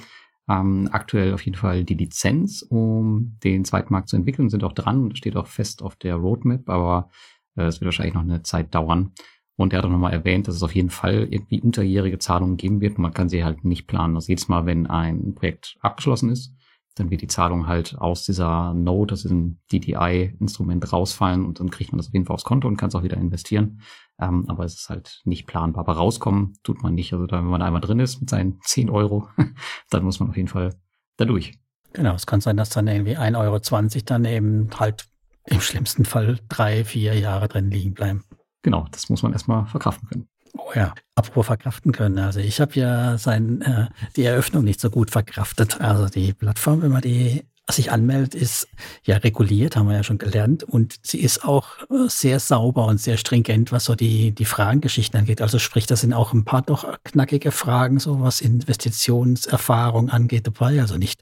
ähm, 0.50 0.90
aktuell 0.92 1.34
auf 1.34 1.46
jeden 1.46 1.58
Fall 1.58 1.84
die 1.84 1.94
Lizenz, 1.94 2.62
um 2.62 3.38
den 3.44 3.66
Zweitmarkt 3.66 4.10
zu 4.10 4.16
entwickeln, 4.16 4.50
sind 4.50 4.64
auch 4.64 4.74
dran, 4.74 5.16
steht 5.16 5.36
auch 5.36 5.48
fest 5.48 5.82
auf 5.82 5.96
der 5.96 6.16
Roadmap, 6.16 6.70
aber 6.70 7.10
äh, 7.56 7.64
es 7.64 7.80
wird 7.80 7.88
wahrscheinlich 7.88 8.16
noch 8.16 8.22
eine 8.22 8.44
Zeit 8.44 8.74
dauern. 8.76 9.12
Und 9.56 9.72
er 9.72 9.80
hat 9.80 9.86
auch 9.86 9.90
nochmal 9.90 10.14
erwähnt, 10.14 10.48
dass 10.48 10.56
es 10.56 10.64
auf 10.64 10.74
jeden 10.74 10.90
Fall 10.90 11.28
irgendwie 11.30 11.62
unterjährige 11.62 12.18
Zahlungen 12.18 12.58
geben 12.58 12.82
wird 12.82 12.98
und 12.98 13.04
man 13.04 13.14
kann 13.14 13.30
sie 13.30 13.44
halt 13.44 13.64
nicht 13.64 13.88
planen. 13.88 14.16
Also 14.16 14.30
jedes 14.30 14.48
Mal, 14.48 14.66
wenn 14.66 14.88
ein 14.88 15.36
Projekt 15.36 15.78
abgeschlossen 15.82 16.30
ist, 16.30 16.56
dann 16.96 17.10
wird 17.10 17.22
die 17.22 17.28
Zahlung 17.28 17.68
halt 17.68 17.98
aus 17.98 18.24
dieser 18.24 18.74
Node, 18.74 19.14
aus 19.14 19.24
diesem 19.24 19.60
DDI-Instrument 19.72 20.94
rausfallen 20.94 21.46
und 21.46 21.60
dann 21.60 21.70
kriegt 21.70 21.92
man 21.92 21.98
das 21.98 22.08
auf 22.08 22.14
jeden 22.14 22.26
Fall 22.26 22.36
aufs 22.36 22.44
Konto 22.44 22.68
und 22.68 22.78
kann 22.78 22.90
es 22.90 22.96
auch 22.96 23.04
wieder 23.04 23.18
investieren. 23.18 23.82
Ähm, 24.20 24.46
aber 24.48 24.64
es 24.64 24.76
ist 24.76 24.90
halt 24.90 25.22
nicht 25.26 25.48
planbar. 25.48 25.82
Aber 25.82 25.94
rauskommen 25.94 26.54
tut 26.64 26.84
man 26.84 26.94
nicht. 26.94 27.14
Also 27.14 27.26
da, 27.26 27.38
wenn 27.38 27.46
man 27.46 27.62
einmal 27.62 27.82
drin 27.82 28.00
ist 28.00 28.20
mit 28.20 28.30
seinen 28.30 28.60
10 28.62 28.90
Euro, 28.90 29.28
dann 29.90 30.04
muss 30.04 30.20
man 30.20 30.30
auf 30.30 30.38
jeden 30.38 30.50
Fall 30.50 30.76
da 31.18 31.26
durch. 31.26 31.60
Genau, 31.94 32.14
es 32.14 32.26
kann 32.26 32.42
sein, 32.42 32.58
dass 32.58 32.70
dann 32.70 32.88
irgendwie 32.88 33.18
1,20 33.18 33.38
Euro 33.38 33.60
dann 34.06 34.26
eben 34.26 34.70
halt 34.80 35.08
im 35.46 35.62
schlimmsten 35.62 36.06
Fall 36.06 36.40
drei, 36.50 36.84
vier 36.84 37.18
Jahre 37.20 37.48
drin 37.48 37.70
liegen 37.70 37.94
bleiben. 37.94 38.24
Genau, 38.62 38.88
das 38.92 39.10
muss 39.10 39.24
man 39.24 39.34
erstmal 39.34 39.66
verkraften 39.66 40.08
können. 40.08 40.28
Oh 40.56 40.72
ja, 40.76 40.94
apropos 41.16 41.48
verkraften 41.48 41.92
können. 41.92 42.20
Also 42.20 42.40
ich 42.40 42.62
habe 42.62 42.74
ja 42.76 43.18
sein, 43.18 43.62
äh, 43.62 43.88
die 44.16 44.24
Eröffnung 44.24 44.64
nicht 44.64 44.80
so 44.80 44.90
gut 44.90 45.10
verkraftet. 45.10 45.82
Also 45.82 46.08
die 46.08 46.34
Plattform, 46.34 46.82
wenn 46.84 46.92
man 46.92 47.02
die 47.02 47.44
sich 47.72 47.92
anmeldet, 47.92 48.36
ist 48.36 48.68
ja 49.04 49.18
reguliert, 49.18 49.76
haben 49.76 49.88
wir 49.88 49.96
ja 49.96 50.04
schon 50.04 50.18
gelernt. 50.18 50.64
Und 50.64 50.96
sie 51.02 51.22
ist 51.22 51.44
auch 51.46 51.80
äh, 51.90 52.08
sehr 52.08 52.40
sauber 52.40 52.86
und 52.86 53.00
sehr 53.00 53.18
stringent, 53.18 53.72
was 53.72 53.86
so 53.86 53.96
die, 53.96 54.32
die 54.32 54.46
Fragengeschichten 54.46 55.20
angeht. 55.20 55.42
Also 55.42 55.60
sprich, 55.60 55.86
da 55.86 55.96
sind 55.96 56.14
auch 56.14 56.34
ein 56.34 56.46
paar 56.46 56.62
doch 56.62 57.00
knackige 57.04 57.52
Fragen, 57.52 58.00
so 58.00 58.20
was 58.22 58.42
Investitionserfahrung 58.42 60.10
angeht 60.10 60.46
dabei. 60.46 60.82
Also 60.82 60.98
nicht 60.98 61.22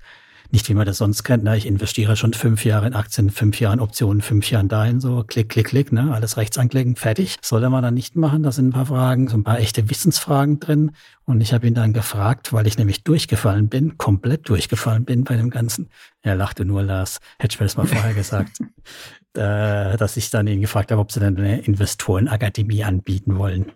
nicht 0.51 0.67
wie 0.69 0.73
man 0.73 0.85
das 0.85 0.97
sonst 0.97 1.23
kennt. 1.23 1.43
Ne? 1.43 1.57
Ich 1.57 1.65
investiere 1.65 2.15
schon 2.15 2.33
fünf 2.33 2.65
Jahre 2.65 2.87
in 2.87 2.93
Aktien, 2.93 3.29
fünf 3.29 3.59
Jahre 3.59 3.75
in 3.75 3.79
Optionen, 3.79 4.21
fünf 4.21 4.49
Jahre 4.49 4.67
dahin, 4.67 4.99
so 4.99 5.23
klick, 5.23 5.49
klick, 5.49 5.67
klick, 5.67 5.91
ne? 5.91 6.13
alles 6.13 6.37
rechts 6.37 6.57
anklicken, 6.57 6.95
fertig. 6.95 7.37
Soll 7.41 7.63
er 7.63 7.69
mal 7.69 7.81
dann 7.81 7.93
nicht 7.93 8.15
machen. 8.15 8.43
Da 8.43 8.51
sind 8.51 8.69
ein 8.69 8.71
paar 8.71 8.85
Fragen, 8.85 9.27
so 9.27 9.37
ein 9.37 9.43
paar 9.43 9.59
echte 9.59 9.89
Wissensfragen 9.89 10.59
drin. 10.59 10.91
Und 11.25 11.41
ich 11.41 11.53
habe 11.53 11.67
ihn 11.67 11.73
dann 11.73 11.93
gefragt, 11.93 12.53
weil 12.53 12.67
ich 12.67 12.77
nämlich 12.77 13.03
durchgefallen 13.03 13.69
bin, 13.69 13.97
komplett 13.97 14.49
durchgefallen 14.49 15.05
bin 15.05 15.23
bei 15.23 15.35
dem 15.35 15.49
Ganzen. 15.49 15.89
Er 16.21 16.35
lachte 16.35 16.65
nur, 16.65 16.83
Lars. 16.83 17.19
Hätte 17.39 17.55
ich 17.55 17.59
mir 17.59 17.65
das 17.65 17.77
mal 17.77 17.87
vorher 17.87 18.13
gesagt. 18.13 18.59
Äh, 19.33 19.95
dass 19.95 20.17
ich 20.17 20.29
dann 20.29 20.45
ihn 20.45 20.59
gefragt 20.59 20.91
habe, 20.91 20.99
ob 20.99 21.09
sie 21.09 21.21
dann 21.21 21.37
eine 21.37 21.61
Investorenakademie 21.61 22.83
anbieten 22.83 23.37
wollen. 23.37 23.71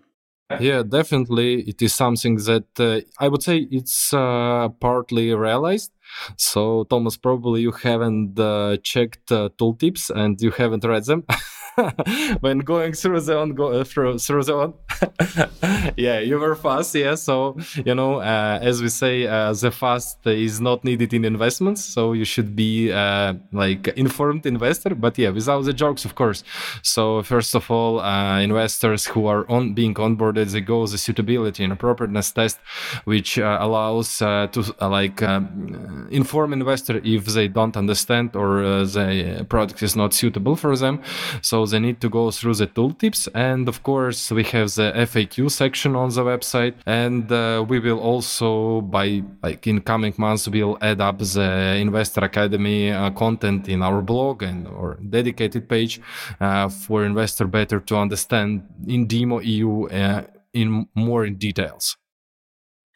Yeah, 0.60 0.84
definitely. 0.84 1.62
It 1.62 1.82
is 1.82 1.96
something 1.96 2.38
that 2.46 2.66
uh, 2.78 3.02
I 3.20 3.30
would 3.30 3.42
say 3.42 3.68
it's 3.72 4.14
uh, 4.14 4.70
partly 4.80 5.34
realized. 5.34 5.92
So, 6.38 6.86
Thomas, 6.86 7.18
probably 7.18 7.62
you 7.62 7.72
haven't 7.72 8.40
uh, 8.40 8.78
checked 8.84 9.32
uh, 9.32 9.50
tooltips 9.58 10.10
and 10.10 10.40
you 10.42 10.52
haven't 10.52 10.84
read 10.86 11.06
them. 11.06 11.24
when 12.40 12.60
going 12.60 12.94
through 12.94 13.22
the 13.22 13.38
on 13.38 13.52
go, 13.54 13.68
uh, 13.72 13.84
through 13.84 14.18
through 14.20 14.44
the 14.44 14.56
on. 14.56 14.74
Yeah 15.98 16.20
you 16.20 16.38
were 16.40 16.56
fast 16.56 16.96
yeah 16.96 17.16
so 17.16 17.58
you 17.86 17.96
know 17.96 18.16
uh, 18.22 18.60
as 18.62 18.82
we 18.82 18.90
say 18.90 19.28
uh, 19.28 19.54
the 19.54 19.72
fast 19.72 20.26
is 20.26 20.62
not 20.62 20.84
needed 20.84 21.14
in 21.14 21.26
investments 21.26 21.84
so 21.84 22.14
you 22.14 22.26
should 22.26 22.56
be 22.56 22.92
uh, 22.92 23.34
like 23.52 23.88
informed 23.90 24.46
investor 24.46 24.96
but 24.96 25.18
yeah 25.18 25.30
without 25.30 25.64
the 25.66 25.74
jokes 25.74 26.06
of 26.06 26.16
course. 26.16 26.44
So 26.82 27.24
first 27.24 27.56
of 27.56 27.70
all 27.70 28.00
uh, 28.00 28.40
investors 28.40 29.06
who 29.06 29.28
are 29.28 29.50
on 29.50 29.74
being 29.74 29.94
onboarded 29.96 30.52
they 30.52 30.62
go 30.62 30.86
the 30.88 30.98
suitability 30.98 31.64
and 31.64 31.74
appropriateness 31.74 32.32
test 32.32 32.60
which 33.06 33.38
allows 33.38 34.18
to 34.18 34.76
like 34.82 35.22
um, 35.22 36.08
inform 36.12 36.54
investor 36.54 37.02
if 37.04 37.26
they 37.26 37.48
don't 37.48 37.76
understand 37.78 38.36
or 38.36 38.62
the 38.86 39.46
product 39.50 39.82
is 39.84 39.96
not 39.96 40.14
suitable 40.14 40.56
for 40.56 40.76
them. 40.78 41.02
So 41.42 41.65
they 41.66 41.80
need 41.80 42.00
to 42.02 42.10
go 42.10 42.32
through 42.32 42.56
the 42.56 42.68
tooltips. 42.68 43.28
And 43.34 43.68
of 43.68 43.84
course, 43.84 44.32
we 44.32 44.44
have 44.44 44.74
the 44.76 44.92
FAQ 44.96 45.50
section 45.52 45.96
on 45.96 46.10
the 46.10 46.24
website. 46.24 46.76
And 46.86 47.32
uh, 47.32 47.66
we 47.68 47.80
will 47.80 48.00
also, 48.00 48.82
by 48.82 49.24
like 49.44 49.68
in 49.68 49.82
coming 49.82 50.14
months, 50.18 50.48
we'll 50.48 50.78
add 50.82 51.02
up 51.02 51.20
the 51.20 51.78
Investor 51.80 52.22
Academy 52.22 52.92
uh, 52.92 53.10
content 53.12 53.68
in 53.68 53.82
our 53.82 54.02
blog 54.02 54.44
and 54.44 54.68
or 54.68 54.98
dedicated 55.10 55.68
page 55.68 56.02
uh, 56.40 56.70
for 56.70 57.06
investor 57.06 57.48
better 57.48 57.80
to 57.80 57.98
understand 57.98 58.64
in 58.88 59.08
Demo 59.08 59.40
EU 59.42 59.88
uh, 59.88 60.24
in 60.54 60.88
more 60.94 61.26
in 61.26 61.38
details. 61.38 61.98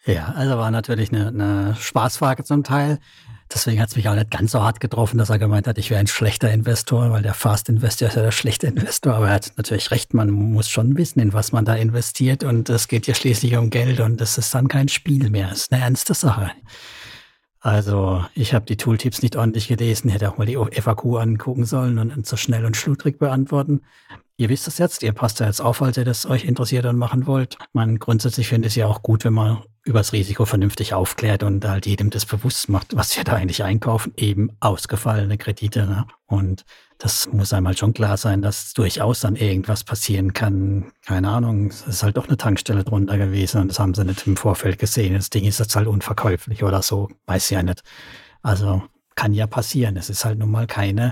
Ja, 0.06 0.34
also 0.36 0.58
war 0.58 0.72
natürlich 0.72 1.12
eine, 1.12 1.28
eine 1.28 1.76
Spaßfrage 1.76 2.44
zum 2.44 2.64
Teil. 2.64 3.00
Deswegen 3.52 3.82
hat 3.82 3.90
es 3.90 3.96
mich 3.96 4.08
auch 4.08 4.16
nicht 4.16 4.30
ganz 4.30 4.52
so 4.52 4.62
hart 4.62 4.80
getroffen, 4.80 5.18
dass 5.18 5.32
er 5.32 5.40
gemeint 5.40 5.66
hat, 5.66 5.80
ich 5.80 5.90
wäre 5.90 6.00
ein 6.00 6.08
schlechter 6.08 6.52
Investor, 6.52 7.10
weil 7.10 7.24
der 7.24 7.34
Fast 7.34 7.68
Investor 7.68 8.08
ist 8.08 8.16
ja 8.16 8.22
der 8.22 8.32
schlechte 8.32 8.68
Investor. 8.68 9.16
Aber 9.16 9.28
er 9.28 9.34
hat 9.34 9.54
natürlich 9.58 9.90
recht, 9.90 10.14
man 10.14 10.30
muss 10.30 10.70
schon 10.70 10.96
wissen, 10.98 11.20
in 11.20 11.34
was 11.34 11.52
man 11.52 11.66
da 11.66 11.74
investiert. 11.76 12.44
Und 12.44 12.70
es 12.70 12.88
geht 12.88 13.08
ja 13.08 13.16
schließlich 13.16 13.58
um 13.58 13.72
Geld 13.72 14.00
und 14.00 14.22
das 14.22 14.38
ist 14.38 14.54
dann 14.54 14.68
kein 14.68 14.88
Spiel 14.88 15.30
mehr. 15.30 15.50
Es 15.52 15.62
ist 15.62 15.74
eine 15.74 15.82
ernste 15.82 16.14
Sache. 16.14 16.52
Also 17.62 18.24
ich 18.36 18.54
habe 18.54 18.66
die 18.66 18.78
Tooltips 18.78 19.22
nicht 19.22 19.36
ordentlich 19.36 19.68
gelesen, 19.68 20.10
hätte 20.10 20.30
auch 20.30 20.38
mal 20.38 20.46
die 20.46 20.56
FAQ 20.56 21.18
angucken 21.18 21.66
sollen 21.66 21.98
und 21.98 22.26
so 22.26 22.38
schnell 22.38 22.66
und 22.66 22.78
schludrig 22.78 23.20
beantworten. 23.20 23.82
Ihr 24.39 24.47
wisst 24.47 24.67
das 24.67 24.78
jetzt, 24.78 25.04
ihr 25.04 25.12
passt 25.12 25.41
da 25.41 25.47
jetzt 25.47 25.60
auf, 25.60 25.78
falls 25.78 25.97
ihr 25.97 26.06
das 26.06 26.25
euch 26.25 26.45
interessiert 26.45 26.86
und 26.86 26.95
machen 26.95 27.28
wollt. 27.28 27.58
Man 27.73 27.99
grundsätzlich 27.99 28.47
finde 28.47 28.69
ich 28.69 28.71
es 28.71 28.75
ja 28.78 28.88
auch 28.88 29.04
gut, 29.04 29.25
wenn 29.25 29.34
man 29.34 29.63
über 29.84 29.99
das 29.99 30.13
Risiko 30.13 30.45
vernünftig 30.45 30.93
aufklärt 30.93 31.43
und 31.43 31.67
halt 31.67 31.86
jedem 31.86 32.10
das 32.10 32.25
bewusst 32.25 32.69
macht, 32.69 32.95
was 32.95 33.17
wir 33.17 33.25
da 33.25 33.34
eigentlich 33.34 33.65
einkaufen, 33.65 34.13
eben 34.15 34.56
ausgefallene 34.62 35.38
Kredite. 35.38 35.86
Ne? 35.88 36.06
Und 36.25 36.63
das 36.99 37.28
muss 37.34 37.52
einmal 37.52 37.75
schon 37.75 37.93
klar 37.93 38.15
sein, 38.15 38.41
dass 38.41 38.71
durchaus 38.71 39.19
dann 39.19 39.36
irgendwas 39.36 39.84
passieren 39.84 40.32
kann. 40.32 40.93
Keine 41.06 41.28
Ahnung, 41.28 41.67
es 41.67 41.82
ist 41.82 42.04
halt 42.04 42.15
doch 42.15 42.30
eine 42.30 42.38
Tankstelle 42.38 42.86
drunter 42.86 43.17
gewesen 43.17 43.60
und 43.60 43.67
das 43.67 43.80
haben 43.80 43.93
sie 43.93 44.06
nicht 44.06 44.25
im 44.25 44.38
Vorfeld 44.38 44.80
gesehen. 44.80 45.15
Das 45.15 45.30
Ding 45.30 45.43
ist 45.43 45.60
jetzt 45.60 45.75
halt 45.75 45.88
unverkäuflich 45.88 46.63
oder 46.63 46.82
so, 46.82 47.10
weiß 47.25 47.49
ja 47.49 47.62
nicht. 47.62 47.82
Also 48.41 48.84
kann 49.15 49.34
ja 49.34 49.47
passieren. 49.47 49.97
Es 49.97 50.10
ist 50.10 50.23
halt 50.23 50.39
nun 50.39 50.49
mal 50.49 50.65
keine 50.65 51.12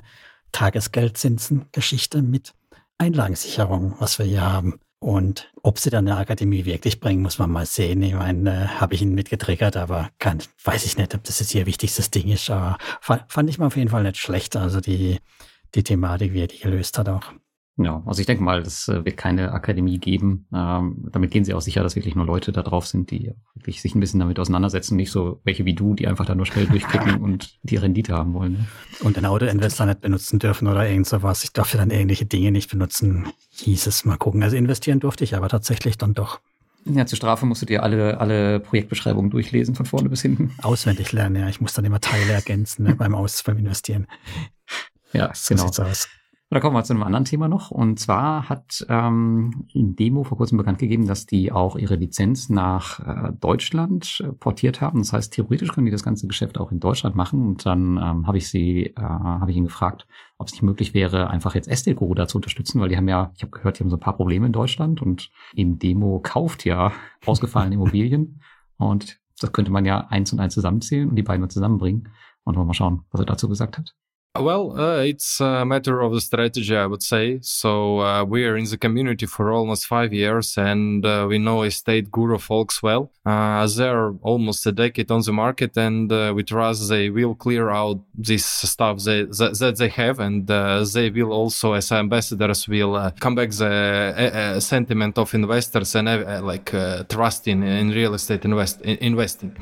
Tagesgeldzinsen-Geschichte 0.53 2.21
mit 2.21 2.53
Einlagensicherung, 2.97 3.95
was 3.99 4.19
wir 4.19 4.25
hier 4.25 4.41
haben. 4.41 4.79
Und 4.99 5.51
ob 5.61 5.77
sie 5.77 5.91
dann 5.91 6.07
eine 6.07 6.17
Akademie 6.17 6.65
wirklich 6.65 6.99
bringen, 6.99 7.21
muss 7.21 7.37
man 7.37 7.51
mal 7.51 7.67
sehen. 7.67 8.01
Ich 8.01 8.15
meine, 8.15 8.63
äh, 8.63 8.67
habe 8.67 8.95
ich 8.95 9.03
ihn 9.03 9.13
mitgetriggert, 9.13 9.77
aber 9.77 10.09
kann, 10.17 10.39
weiß 10.63 10.85
ich 10.85 10.97
nicht, 10.97 11.13
ob 11.13 11.23
das 11.23 11.39
jetzt 11.39 11.53
ihr 11.53 11.67
wichtigstes 11.67 12.09
Ding 12.09 12.29
ist. 12.29 12.49
Aber 12.49 12.77
fand 13.01 13.49
ich 13.49 13.59
mal 13.59 13.67
auf 13.67 13.77
jeden 13.77 13.89
Fall 13.89 14.03
nicht 14.03 14.17
schlecht. 14.17 14.55
Also 14.55 14.81
die, 14.81 15.19
die 15.75 15.83
Thematik, 15.83 16.33
wie 16.33 16.41
er 16.41 16.47
die 16.47 16.59
gelöst 16.59 16.97
hat 16.97 17.09
auch. 17.09 17.31
Ja, 17.79 18.01
also 18.07 18.19
ich 18.19 18.25
denke 18.25 18.43
mal, 18.43 18.61
es 18.61 18.87
äh, 18.87 19.05
wird 19.05 19.17
keine 19.17 19.51
Akademie 19.51 19.99
geben. 19.99 20.47
Ähm, 20.51 21.07
damit 21.11 21.29
gehen 21.29 21.45
sie 21.45 21.53
auch 21.53 21.61
sicher, 21.61 21.83
dass 21.83 21.95
wirklich 21.95 22.15
nur 22.15 22.25
Leute 22.25 22.51
da 22.51 22.63
drauf 22.63 22.87
sind, 22.87 23.11
die 23.11 23.33
wirklich 23.53 23.83
sich 23.83 23.93
ein 23.93 23.99
bisschen 23.99 24.19
damit 24.19 24.39
auseinandersetzen, 24.39 24.95
nicht 24.95 25.11
so 25.11 25.41
welche 25.43 25.63
wie 25.65 25.75
du, 25.75 25.93
die 25.93 26.07
einfach 26.07 26.25
da 26.25 26.33
nur 26.33 26.47
schnell 26.47 26.65
durchklicken 26.65 27.17
und 27.21 27.59
die 27.61 27.75
Rendite 27.75 28.13
haben 28.13 28.33
wollen. 28.33 28.53
Ne? 28.53 28.67
Und 29.01 29.15
den 29.15 29.25
Auto-Investor 29.25 29.85
nicht 29.85 30.01
benutzen 30.01 30.39
dürfen 30.39 30.67
oder 30.67 30.89
irgend 30.89 31.05
sowas. 31.05 31.43
Ich 31.43 31.53
darf 31.53 31.71
dann 31.71 31.91
ähnliche 31.91 32.25
Dinge 32.25 32.51
nicht 32.51 32.71
benutzen, 32.71 33.27
hieß 33.51 33.85
es 33.85 34.05
mal 34.05 34.17
gucken. 34.17 34.41
Also 34.41 34.57
investieren 34.57 34.99
durfte 34.99 35.23
ich 35.23 35.35
aber 35.35 35.47
tatsächlich 35.47 35.99
dann 35.99 36.15
doch. 36.15 36.39
Ja, 36.85 37.05
zur 37.05 37.17
Strafe 37.17 37.45
musst 37.45 37.61
du 37.61 37.67
dir 37.67 37.83
alle, 37.83 38.19
alle 38.19 38.59
Projektbeschreibungen 38.59 39.29
durchlesen, 39.29 39.75
von 39.75 39.85
vorne 39.85 40.09
bis 40.09 40.21
hinten. 40.23 40.55
Auswendig 40.63 41.11
lernen, 41.11 41.35
ja. 41.35 41.49
Ich 41.49 41.61
muss 41.61 41.73
dann 41.73 41.85
immer 41.85 42.01
Teile 42.01 42.31
ergänzen 42.31 42.83
ne, 42.85 42.95
beim 42.97 43.13
Aus, 43.13 43.43
beim 43.43 43.57
Investieren. 43.57 44.07
Ja, 45.13 45.31
so 45.35 45.53
genau. 45.53 45.65
sieht's 45.65 45.79
aus. 45.79 46.07
Da 46.49 46.61
kommen 46.61 46.77
wir 46.77 46.83
zu 46.85 46.93
einem 46.93 47.03
anderen 47.03 47.25
Thema 47.25 47.49
noch. 47.49 47.71
Und 47.71 47.99
zwar 47.99 48.47
hat 48.47 48.85
ähm, 48.87 49.65
Demo 49.73 50.23
vor 50.23 50.37
kurzem 50.37 50.57
bekannt 50.57 50.79
gegeben, 50.79 51.05
dass 51.05 51.25
die 51.25 51.51
auch 51.51 51.75
ihre 51.75 51.95
Lizenz 51.95 52.47
nach 52.47 53.01
äh, 53.01 53.33
Deutschland 53.33 54.23
äh, 54.23 54.31
portiert 54.31 54.79
haben. 54.79 54.99
Das 54.99 55.11
heißt, 55.11 55.33
theoretisch 55.33 55.73
können 55.73 55.87
die 55.87 55.91
das 55.91 56.03
ganze 56.03 56.25
Geschäft 56.25 56.57
auch 56.57 56.71
in 56.71 56.79
Deutschland 56.79 57.17
machen. 57.17 57.45
Und 57.45 57.65
dann 57.65 57.97
ähm, 57.97 58.27
habe 58.27 58.37
ich 58.37 58.47
sie, 58.47 58.85
äh, 58.85 59.01
habe 59.01 59.51
ich 59.51 59.57
ihn 59.57 59.65
gefragt, 59.65 60.07
ob 60.37 60.47
es 60.47 60.53
nicht 60.53 60.61
möglich 60.61 60.93
wäre, 60.93 61.29
einfach 61.29 61.53
jetzt 61.53 61.67
Estelguru 61.67 62.13
da 62.13 62.29
zu 62.29 62.37
unterstützen, 62.37 62.79
weil 62.79 62.87
die 62.87 62.95
haben 62.95 63.09
ja, 63.09 63.33
ich 63.35 63.43
habe 63.43 63.51
gehört, 63.51 63.77
die 63.77 63.83
haben 63.83 63.89
so 63.89 63.97
ein 63.97 64.01
paar 64.01 64.15
Probleme 64.15 64.45
in 64.45 64.53
Deutschland 64.53 65.01
und 65.01 65.29
in 65.53 65.79
Demo 65.79 66.21
kauft 66.23 66.63
ja 66.63 66.93
ausgefallene 67.25 67.75
Immobilien. 67.75 68.41
Und 68.79 69.19
das 69.41 69.51
könnte 69.51 69.71
man 69.71 69.85
ja 69.85 70.05
eins 70.09 70.31
und 70.33 70.39
eins 70.39 70.53
zusammenzählen 70.53 71.09
und 71.09 71.15
die 71.15 71.23
beiden 71.23 71.41
mal 71.41 71.49
zusammenbringen. 71.49 72.09
Und 72.43 72.55
mal 72.55 72.73
schauen, 72.75 73.01
was 73.09 73.19
er 73.19 73.25
dazu 73.25 73.49
gesagt 73.49 73.79
hat. 73.79 73.95
Well, 74.39 74.79
uh, 74.79 74.99
it's 74.99 75.39
a 75.41 75.65
matter 75.65 76.01
of 76.01 76.13
the 76.13 76.21
strategy, 76.21 76.75
I 76.75 76.85
would 76.85 77.01
say. 77.01 77.39
So 77.41 77.99
uh, 77.99 78.23
we 78.23 78.45
are 78.45 78.55
in 78.55 78.65
the 78.65 78.77
community 78.77 79.25
for 79.25 79.51
almost 79.51 79.87
five 79.87 80.13
years, 80.13 80.57
and 80.57 81.05
uh, 81.05 81.25
we 81.27 81.39
know 81.39 81.63
estate 81.63 82.11
guru 82.11 82.37
folks 82.37 82.83
well. 82.83 83.11
Uh, 83.25 83.67
they're 83.67 84.11
almost 84.21 84.65
a 84.65 84.71
decade 84.71 85.11
on 85.11 85.21
the 85.21 85.33
market, 85.33 85.75
and 85.77 86.11
uh, 86.11 86.31
we 86.35 86.43
trust 86.43 86.87
they 86.87 87.09
will 87.09 87.35
clear 87.35 87.69
out 87.69 87.99
this 88.15 88.45
stuff 88.45 89.03
they, 89.03 89.23
that, 89.23 89.57
that 89.59 89.77
they 89.77 89.89
have, 89.89 90.19
and 90.19 90.49
uh, 90.51 90.85
they 90.93 91.09
will 91.09 91.31
also, 91.31 91.73
as 91.73 91.91
ambassadors, 91.91 92.67
will 92.67 93.11
come 93.19 93.35
back 93.35 93.49
the 93.49 94.59
sentiment 94.59 95.17
of 95.17 95.33
investors 95.33 95.95
and 95.95 96.45
like 96.45 96.71
trust 97.09 97.47
in, 97.47 97.63
in 97.63 97.89
real 97.89 98.13
estate 98.13 98.45
invest, 98.45 98.81
in, 98.81 98.97
investing. 98.97 99.55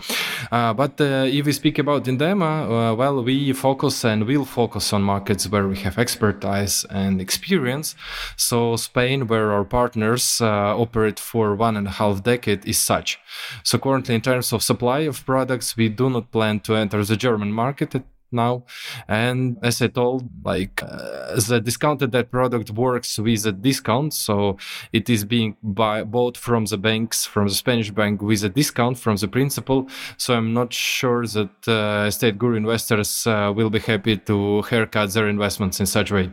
but 0.52 0.94
if 1.00 1.46
we 1.46 1.52
speak 1.52 1.80
about 1.80 2.04
Indema, 2.06 2.96
well, 2.98 3.24
we 3.24 3.54
focus 3.54 4.04
and 4.04 4.26
will 4.26 4.46
focus 4.46 4.64
focus 4.65 4.93
on 4.93 5.04
markets 5.04 5.47
where 5.47 5.67
we 5.67 5.78
have 5.78 5.99
expertise 5.99 6.86
and 6.89 7.21
experience. 7.21 7.95
So 8.36 8.75
Spain, 8.78 9.28
where 9.28 9.51
our 9.51 9.63
partners 9.63 10.41
uh, 10.41 10.75
operate 10.84 11.19
for 11.19 11.56
one 11.56 11.78
and 11.78 11.88
a 11.88 11.91
half 11.91 12.23
decade, 12.23 12.65
is 12.65 12.80
such. 12.80 13.19
So 13.63 13.78
currently, 13.78 14.15
in 14.15 14.21
terms 14.21 14.54
of 14.54 14.63
supply 14.63 14.99
of 15.08 15.23
products, 15.25 15.78
we 15.78 15.89
do 15.89 16.10
not 16.10 16.32
plan 16.32 16.60
to 16.62 16.75
enter 16.75 17.06
the 17.06 17.15
German 17.15 17.51
market 17.51 17.93
at 17.95 18.04
now. 18.32 18.66
And 19.08 19.58
as 19.64 19.82
I 19.82 19.88
told, 19.88 20.30
like 20.44 20.82
uh, 20.84 21.36
the 21.36 21.62
discounted 21.64 22.12
that 22.12 22.32
product 22.32 22.72
works 22.72 23.18
with 23.18 23.46
a 23.46 23.52
discount. 23.52 24.14
So 24.14 24.58
it 24.92 25.10
is 25.10 25.26
being 25.26 25.58
buy, 25.62 26.04
bought 26.04 26.38
from 26.38 26.66
the 26.66 26.78
banks, 26.78 27.26
from 27.26 27.48
the 27.48 27.54
Spanish 27.54 27.92
bank 27.92 28.22
with 28.22 28.44
a 28.44 28.50
discount 28.50 28.98
from 28.98 29.16
the 29.18 29.28
principal. 29.28 29.88
So 30.18 30.34
I'm 30.34 30.54
not 30.54 30.74
sure 30.74 31.26
that 31.28 31.68
uh, 31.68 32.08
estate 32.08 32.38
guru 32.38 32.56
investors 32.56 33.26
uh, 33.28 33.52
will 33.56 33.70
be 33.70 33.80
happy 33.80 34.18
to 34.18 34.62
haircut 34.64 35.14
their 35.14 35.28
investments 35.28 35.80
in 35.80 35.86
such 35.86 36.12
a 36.12 36.16
way. 36.16 36.32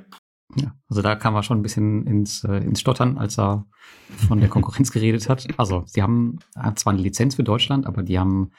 Ja, 0.55 0.75
also 0.89 1.01
da 1.01 1.15
kam 1.15 1.35
er 1.35 1.43
schon 1.43 1.61
ein 1.61 1.63
bisschen 1.63 2.07
ins, 2.07 2.45
äh, 2.45 2.59
ins 2.59 2.81
Stottern, 2.81 3.17
als 3.17 3.39
er 3.39 3.65
von 4.29 4.39
der 4.39 4.51
Konkurrenz 4.51 4.93
geredet 4.93 5.29
hat. 5.29 5.47
Also, 5.57 5.85
sie 5.87 6.03
haben 6.03 6.39
zwar 6.75 6.93
eine 6.93 7.03
Lizenz 7.03 7.37
für 7.37 7.43
Deutschland, 7.43 7.87
aber 7.87 8.03
die 8.03 8.19
haben 8.19 8.51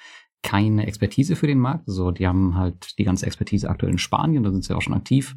keine 0.43 0.85
Expertise 0.85 1.35
für 1.35 1.47
den 1.47 1.59
Markt. 1.59 1.87
Also 1.87 2.11
die 2.11 2.27
haben 2.27 2.55
halt 2.55 2.99
die 2.99 3.03
ganze 3.03 3.25
Expertise 3.25 3.69
aktuell 3.69 3.91
in 3.91 3.97
Spanien, 3.97 4.43
da 4.43 4.51
sind 4.51 4.63
sie 4.63 4.75
auch 4.75 4.81
schon 4.81 4.93
aktiv. 4.93 5.35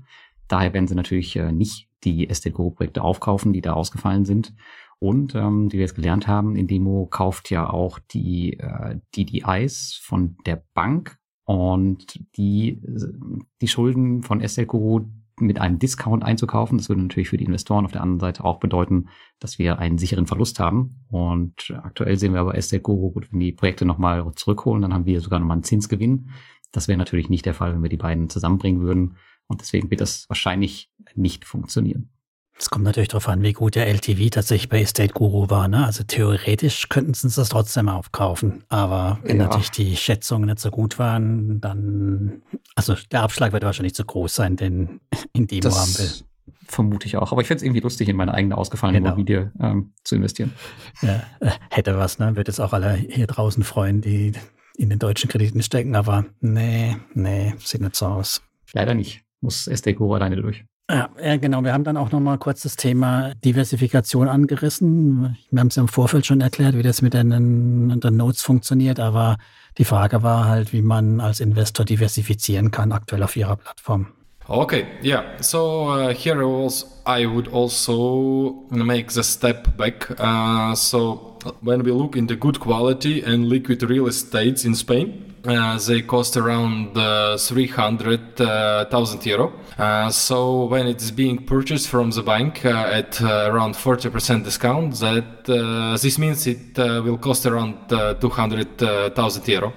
Daher 0.49 0.75
werden 0.75 0.87
sie 0.87 0.95
natürlich 0.95 1.35
äh, 1.37 1.53
nicht 1.53 1.89
die 2.05 2.29
Estate-Go-Projekte 2.29 3.03
aufkaufen, 3.03 3.53
die 3.53 3.63
da 3.63 3.73
ausgefallen 3.73 4.25
sind. 4.25 4.55
Und 4.99 5.35
ähm, 5.35 5.71
wie 5.71 5.75
wir 5.75 5.81
jetzt 5.81 5.95
gelernt 5.95 6.27
haben, 6.27 6.57
in 6.57 6.67
Demo 6.67 7.07
kauft 7.07 7.51
ja 7.51 7.69
auch 7.69 7.99
die 7.99 8.59
äh, 8.59 8.99
DDIs 9.15 10.01
von 10.03 10.37
der 10.47 10.63
Bank 10.75 11.19
und 11.45 12.21
die, 12.37 12.83
die 13.61 13.69
Schulden 13.69 14.23
von 14.23 14.41
Estate 14.41 14.67
mit 15.39 15.61
einem 15.61 15.79
Discount 15.79 16.25
einzukaufen. 16.25 16.79
Das 16.79 16.89
würde 16.89 17.03
natürlich 17.03 17.29
für 17.29 17.37
die 17.37 17.45
Investoren 17.45 17.85
auf 17.85 17.93
der 17.93 18.03
anderen 18.03 18.21
Seite 18.21 18.45
auch 18.45 18.59
bedeuten, 18.59 19.09
dass 19.39 19.59
wir 19.59 19.79
einen 19.79 19.99
sicheren 19.99 20.27
Verlust 20.27 20.59
haben. 20.59 21.05
Und 21.09 21.75
aktuell 21.83 22.17
sehen 22.17 22.33
wir 22.33 22.41
aber 22.41 22.57
Estate 22.57 22.83
Guru, 22.83 23.11
gut, 23.11 23.33
wenn 23.33 23.41
die 23.41 23.53
Projekte 23.53 23.85
nochmal 23.85 24.31
zurückholen, 24.35 24.83
dann 24.83 24.95
haben 24.95 25.07
wir 25.07 25.21
sogar 25.21 25.39
nochmal 25.39 25.57
einen 25.57 25.65
Zinsgewinn. 25.65 26.31
Das 26.73 26.89
wäre 26.89 26.99
natürlich 26.99 27.29
nicht 27.29 27.47
der 27.47 27.55
Fall, 27.55 27.75
wenn 27.75 27.83
wir 27.83 27.91
die 27.91 27.97
beiden 27.97 28.29
zusammenbringen 28.29 28.81
würden. 28.81 29.17
Und 29.47 29.61
deswegen 29.61 29.91
wird 29.91 30.01
das 30.01 30.29
wahrscheinlich 30.29 30.91
nicht 31.15 31.45
funktionieren. 31.45 32.16
Es 32.59 32.71
kommt 32.71 32.85
natürlich 32.85 33.09
darauf 33.09 33.29
an, 33.29 33.43
wie 33.43 33.53
gut 33.53 33.75
der 33.75 33.87
LTV 33.87 34.31
tatsächlich 34.31 34.71
bei 34.71 34.81
Estate 34.81 35.13
Guru 35.13 35.51
war. 35.51 35.69
Ne? 35.69 35.85
Also 35.85 36.05
theoretisch 36.05 36.89
könnten 36.89 37.13
sie 37.13 37.29
das 37.29 37.51
trotzdem 37.51 37.89
aufkaufen. 37.89 38.65
Aber 38.69 39.19
wenn 39.25 39.37
ja. 39.37 39.45
natürlich 39.45 39.71
die 39.71 39.95
Schätzungen 39.97 40.49
nicht 40.49 40.61
so 40.61 40.71
gut 40.71 40.99
waren, 40.99 41.61
dann, 41.61 42.43
also 42.75 42.95
der 43.13 43.23
Abschlag 43.23 43.53
wird 43.53 43.63
wahrscheinlich 43.63 43.95
zu 43.95 44.05
groß 44.05 44.35
sein, 44.35 44.57
den 44.57 45.01
in 45.35 45.47
Demo 45.47 45.61
das 45.61 45.79
haben 45.79 45.99
will. 45.99 46.13
Vermute 46.67 47.07
ich 47.07 47.17
auch. 47.17 47.31
Aber 47.31 47.43
ich 47.43 47.47
finde 47.47 47.59
es 47.59 47.63
irgendwie 47.63 47.81
lustig, 47.81 48.09
in 48.09 48.17
meine 48.17 48.33
eigene 48.33 48.57
ausgefallene 48.57 49.01
genau. 49.01 49.15
Immobilie 49.15 49.53
ähm, 49.61 49.93
zu 50.03 50.17
investieren. 50.17 50.53
Ja, 51.03 51.23
äh, 51.41 51.51
hätte 51.71 51.97
was, 51.99 52.19
ne? 52.19 52.37
Wird 52.37 52.49
es 52.49 52.59
auch 52.59 52.73
alle 52.73 52.95
hier 52.95 53.27
draußen 53.27 53.63
freuen, 53.65 54.01
die 54.01 54.33
in 54.77 54.91
den 54.91 54.99
deutschen 54.99 55.29
Krediten 55.29 55.63
stecken. 55.63 55.95
Aber 55.95 56.25
nee, 56.41 56.97
nee, 57.15 57.55
sieht 57.59 57.83
nicht 57.83 57.97
so 57.97 58.07
aus. 58.07 58.43
Leider 58.73 58.95
nicht. 58.95 59.23
Muss 59.41 59.69
Estate 59.69 59.95
Guru 59.95 60.15
alleine 60.15 60.37
durch. 60.37 60.65
Ja, 60.89 61.09
ja, 61.21 61.37
genau. 61.37 61.65
Wir 61.65 61.73
haben 61.73 61.83
dann 61.83 61.97
auch 61.97 62.13
nochmal 62.13 62.39
kurz 62.39 62.63
das 62.63 62.77
Thema 62.77 63.35
Diversifikation 63.45 64.29
angerissen. 64.29 65.37
Wir 65.51 65.61
haben 65.61 65.67
es 65.67 65.75
ja 65.75 65.83
im 65.83 65.89
Vorfeld 65.89 66.27
schon 66.27 66.41
erklärt, 66.41 66.77
wie 66.77 66.83
das 66.83 67.03
mit 67.03 67.13
den, 67.13 67.31
den 68.01 68.17
Notes 68.17 68.43
funktioniert, 68.43 69.01
aber 69.01 69.37
die 69.79 69.85
Frage 69.85 70.23
war 70.23 70.45
halt, 70.45 70.73
wie 70.73 70.83
man 70.83 71.21
als 71.21 71.41
Investor 71.41 71.85
diversifizieren 71.85 72.71
kann 72.71 72.93
aktuell 72.93 73.25
auf 73.25 73.37
ihrer 73.37 73.57
Plattform. 73.57 74.07
Okay, 74.49 74.87
yeah. 75.03 75.25
So 75.41 75.91
uh, 75.91 76.15
here 76.15 76.41
also, 76.45 76.87
I 77.05 77.27
would 77.27 77.53
also 77.53 78.69
make 78.71 79.11
the 79.11 79.25
step 79.25 79.77
back. 79.77 80.09
Uh, 80.21 80.73
so 80.77 81.37
when 81.63 81.85
we 81.85 81.91
look 81.91 82.15
into 82.15 82.37
good 82.37 82.61
quality 82.61 83.25
and 83.25 83.49
liquid 83.49 83.83
real 83.83 84.07
estates 84.07 84.65
in 84.65 84.77
Spain, 84.77 85.35
uh, 85.47 85.79
they 85.79 86.03
cost 86.03 86.37
around 86.37 86.97
uh, 86.97 87.37
300,000 87.37 89.27
euro. 89.27 89.53
Uh, 89.79 90.11
so 90.11 90.65
when 90.65 90.87
it's 90.87 91.11
being 91.11 91.39
purchased 91.39 91.89
from 91.89 92.11
the 92.11 92.23
bank 92.23 92.65
uh, 92.65 92.71
at 92.93 93.21
uh, 93.23 93.49
around 93.51 93.75
40% 93.75 94.45
discount, 94.45 94.95
that 95.01 95.49
uh, 95.49 95.97
this 95.99 96.19
means 96.19 96.47
it 96.47 96.77
will 96.77 97.19
cost 97.19 97.47
around 97.47 97.89
200,000 97.89 99.49
euro. 99.49 99.73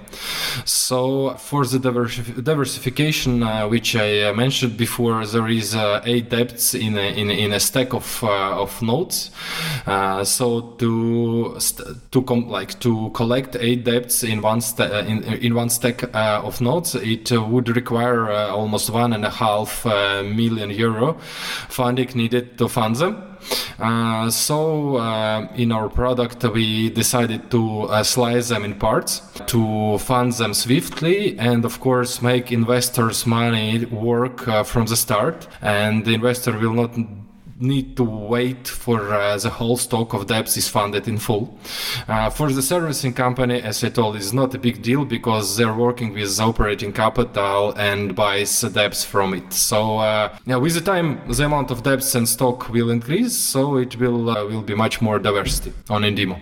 So 0.64 1.34
for 1.34 1.64
the 1.66 1.78
diversi- 1.78 2.42
diversification, 2.42 3.42
which 3.68 3.94
I 3.94 4.32
mentioned 4.32 4.76
before, 4.76 5.24
there 5.26 5.48
is 5.48 5.76
eight 6.04 6.30
debts 6.30 6.74
in 6.74 6.96
a, 6.96 7.12
in, 7.20 7.30
in 7.30 7.52
a 7.52 7.60
stack 7.60 7.92
of 7.92 8.24
of 8.24 8.82
notes. 8.82 9.30
so 10.24 10.74
to 10.78 11.58
to 12.10 12.22
com- 12.22 12.48
like 12.48 12.80
to 12.80 13.10
collect 13.10 13.56
eight 13.60 13.84
debts 13.84 14.22
in 14.24 14.40
one 14.42 14.60
uh, 14.78 15.04
in, 15.06 15.22
in 15.24 15.54
one 15.54 15.59
stack 15.68 16.02
uh, 16.14 16.40
of 16.44 16.60
nodes. 16.60 16.94
It 16.94 17.32
uh, 17.32 17.42
would 17.42 17.68
require 17.68 18.30
uh, 18.30 18.48
almost 18.48 18.90
one 18.90 19.12
and 19.12 19.24
a 19.24 19.30
half 19.30 19.84
million 19.84 20.70
euro 20.70 21.18
funding 21.68 22.08
needed 22.14 22.56
to 22.58 22.68
fund 22.68 22.96
them. 22.96 23.30
Uh, 23.78 24.28
so 24.30 24.96
uh, 24.96 25.48
in 25.56 25.72
our 25.72 25.88
product, 25.88 26.44
we 26.44 26.90
decided 26.90 27.50
to 27.50 27.82
uh, 27.82 28.02
slice 28.02 28.48
them 28.48 28.64
in 28.64 28.74
parts 28.74 29.22
to 29.46 29.98
fund 29.98 30.32
them 30.34 30.52
swiftly 30.52 31.38
and 31.38 31.64
of 31.64 31.80
course 31.80 32.20
make 32.20 32.52
investors 32.52 33.26
money 33.26 33.84
work 33.86 34.42
from 34.66 34.86
the 34.86 34.96
start 34.96 35.48
and 35.62 36.04
the 36.04 36.12
investor 36.12 36.56
will 36.58 36.74
not 36.74 36.94
need 37.60 37.96
to 37.96 38.04
wait 38.04 38.66
for 38.66 39.12
uh, 39.12 39.36
the 39.36 39.50
whole 39.50 39.76
stock 39.76 40.14
of 40.14 40.26
debts 40.26 40.56
is 40.56 40.68
funded 40.68 41.06
in 41.06 41.18
full. 41.18 41.58
Uh, 42.08 42.30
for 42.30 42.50
the 42.50 42.62
servicing 42.62 43.12
company, 43.12 43.60
as 43.62 43.84
I 43.84 43.90
told, 43.90 44.16
is 44.16 44.32
not 44.32 44.54
a 44.54 44.58
big 44.58 44.82
deal 44.82 45.04
because 45.04 45.56
they're 45.56 45.74
working 45.74 46.14
with 46.14 46.40
operating 46.40 46.92
capital 46.92 47.72
and 47.76 48.14
buys 48.14 48.60
debts 48.60 49.04
from 49.04 49.34
it. 49.34 49.52
So 49.52 49.98
uh, 49.98 50.36
yeah, 50.46 50.56
with 50.56 50.74
the 50.74 50.80
time, 50.80 51.20
the 51.28 51.44
amount 51.44 51.70
of 51.70 51.82
debts 51.82 52.14
and 52.14 52.28
stock 52.28 52.70
will 52.70 52.90
increase, 52.90 53.36
so 53.36 53.76
it 53.76 53.98
will 53.98 54.30
uh, 54.30 54.44
will 54.46 54.62
be 54.62 54.74
much 54.74 55.00
more 55.00 55.18
diversity 55.18 55.72
on 55.88 56.02
Indimo. 56.02 56.40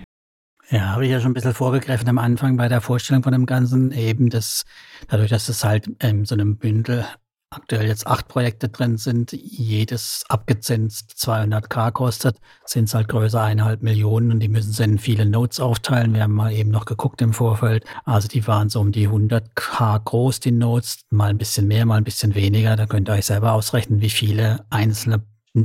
Ja, 0.70 0.81
habe 0.92 1.07
ich 1.07 1.11
ja 1.11 1.18
schon 1.18 1.31
ein 1.31 1.35
bisschen 1.35 1.54
vorgegriffen 1.54 2.09
am 2.11 2.18
Anfang 2.18 2.59
bei 2.59 2.68
der 2.68 2.83
Vorstellung 2.83 3.22
von 3.22 3.33
dem 3.33 3.46
Ganzen, 3.46 3.90
eben 3.90 4.28
das, 4.28 4.64
dadurch, 5.09 5.31
dass 5.31 5.48
es 5.48 5.64
halt 5.64 5.87
in 6.02 6.26
so 6.26 6.35
einem 6.35 6.59
Bündel 6.59 7.07
aktuell 7.51 7.87
jetzt 7.87 8.07
acht 8.07 8.29
Projekte 8.29 8.69
drin 8.69 8.99
sind, 8.99 9.33
jedes 9.33 10.25
abgezinst 10.29 11.15
200k 11.17 11.93
kostet, 11.93 12.39
sind 12.65 12.85
es 12.85 12.95
halt 12.95 13.09
größer 13.09 13.41
eineinhalb 13.41 13.83
Millionen 13.83 14.33
und 14.33 14.41
die 14.41 14.49
müssen 14.49 14.73
sie 14.73 14.85
in 14.85 14.99
viele 14.99 15.25
Notes 15.25 15.59
aufteilen. 15.59 16.15
Wir 16.15 16.23
haben 16.23 16.35
mal 16.35 16.53
eben 16.53 16.71
noch 16.71 16.85
geguckt 16.85 17.23
im 17.23 17.33
Vorfeld. 17.33 17.85
Also 18.05 18.29
die 18.29 18.47
waren 18.47 18.69
so 18.69 18.81
um 18.81 18.93
die 18.93 19.09
100k 19.09 20.05
groß, 20.05 20.41
die 20.41 20.53
Notes, 20.53 21.01
mal 21.11 21.31
ein 21.31 21.39
bisschen 21.39 21.67
mehr, 21.67 21.87
mal 21.87 21.97
ein 21.97 22.05
bisschen 22.05 22.35
weniger. 22.35 22.77
Da 22.77 22.87
könnt 22.87 23.09
ihr 23.09 23.15
euch 23.15 23.27
selber 23.27 23.53
ausrechnen, 23.53 24.01
wie 24.01 24.11
viele 24.11 24.65
einzelne 24.71 25.23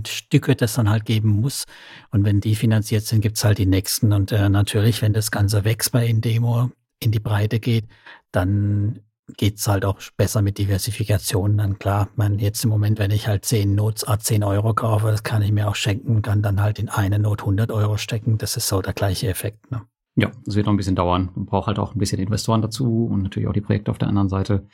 Stücke 0.08 0.56
das 0.56 0.74
dann 0.74 0.89
halt 0.89 1.06
geben 1.06 1.30
muss. 1.30 1.65
Und 2.12 2.24
wenn 2.24 2.39
die 2.39 2.56
finanziert 2.56 3.04
sind, 3.06 3.22
gibt's 3.22 3.43
halt 3.43 3.58
die 3.58 3.65
nächsten. 3.65 4.13
Und 4.13 4.32
äh, 4.32 4.50
natürlich, 4.50 5.02
wenn 5.02 5.13
das 5.13 5.32
Ganze 5.32 5.65
wächst 5.65 5.91
bei 5.91 6.08
Indemo 6.08 6.72
in 7.00 7.12
die 7.12 7.19
Breite 7.19 7.60
geht, 7.60 7.86
dann 8.32 9.00
geht's 9.38 9.67
halt 9.67 9.86
auch 9.86 9.98
besser 10.17 10.41
mit 10.41 10.58
Diversifikation. 10.58 11.58
Dann 11.58 11.80
klar, 11.80 12.10
man 12.15 12.39
jetzt 12.39 12.63
im 12.63 12.69
Moment, 12.69 13.00
wenn 13.00 13.12
ich 13.12 13.28
halt 13.28 13.46
10 13.46 13.76
Notes 13.76 14.08
a 14.08 14.19
10 14.19 14.43
Euro 14.43 14.74
kaufe, 14.74 15.08
das 15.08 15.24
kann 15.24 15.41
ich 15.41 15.52
mir 15.52 15.67
auch 15.67 15.76
schenken, 15.76 16.22
kann 16.22 16.41
dann 16.41 16.62
halt 16.62 16.80
in 16.80 16.89
eine 16.89 17.19
Note 17.19 17.43
100 17.43 17.72
Euro 17.72 17.98
stecken. 17.98 18.38
Das 18.38 18.58
ist 18.58 18.67
so 18.67 18.82
der 18.82 18.93
gleiche 18.93 19.28
Effekt. 19.28 19.72
Ne? 19.72 19.82
Ja, 20.15 20.32
das 20.46 20.56
wird 20.56 20.65
noch 20.65 20.74
ein 20.74 20.78
bisschen 20.78 20.96
dauern. 20.96 21.32
Man 21.36 21.46
braucht 21.46 21.67
halt 21.67 21.80
auch 21.80 21.96
ein 21.96 22.00
bisschen 22.00 22.19
Investoren 22.19 22.62
dazu 22.62 23.06
und 23.06 23.24
natürlich 23.24 23.48
auch 23.48 23.54
die 23.54 23.62
Projekte 23.62 23.91
auf 23.91 23.98
der 23.98 24.08
anderen 24.08 24.30
Seite. 24.30 24.67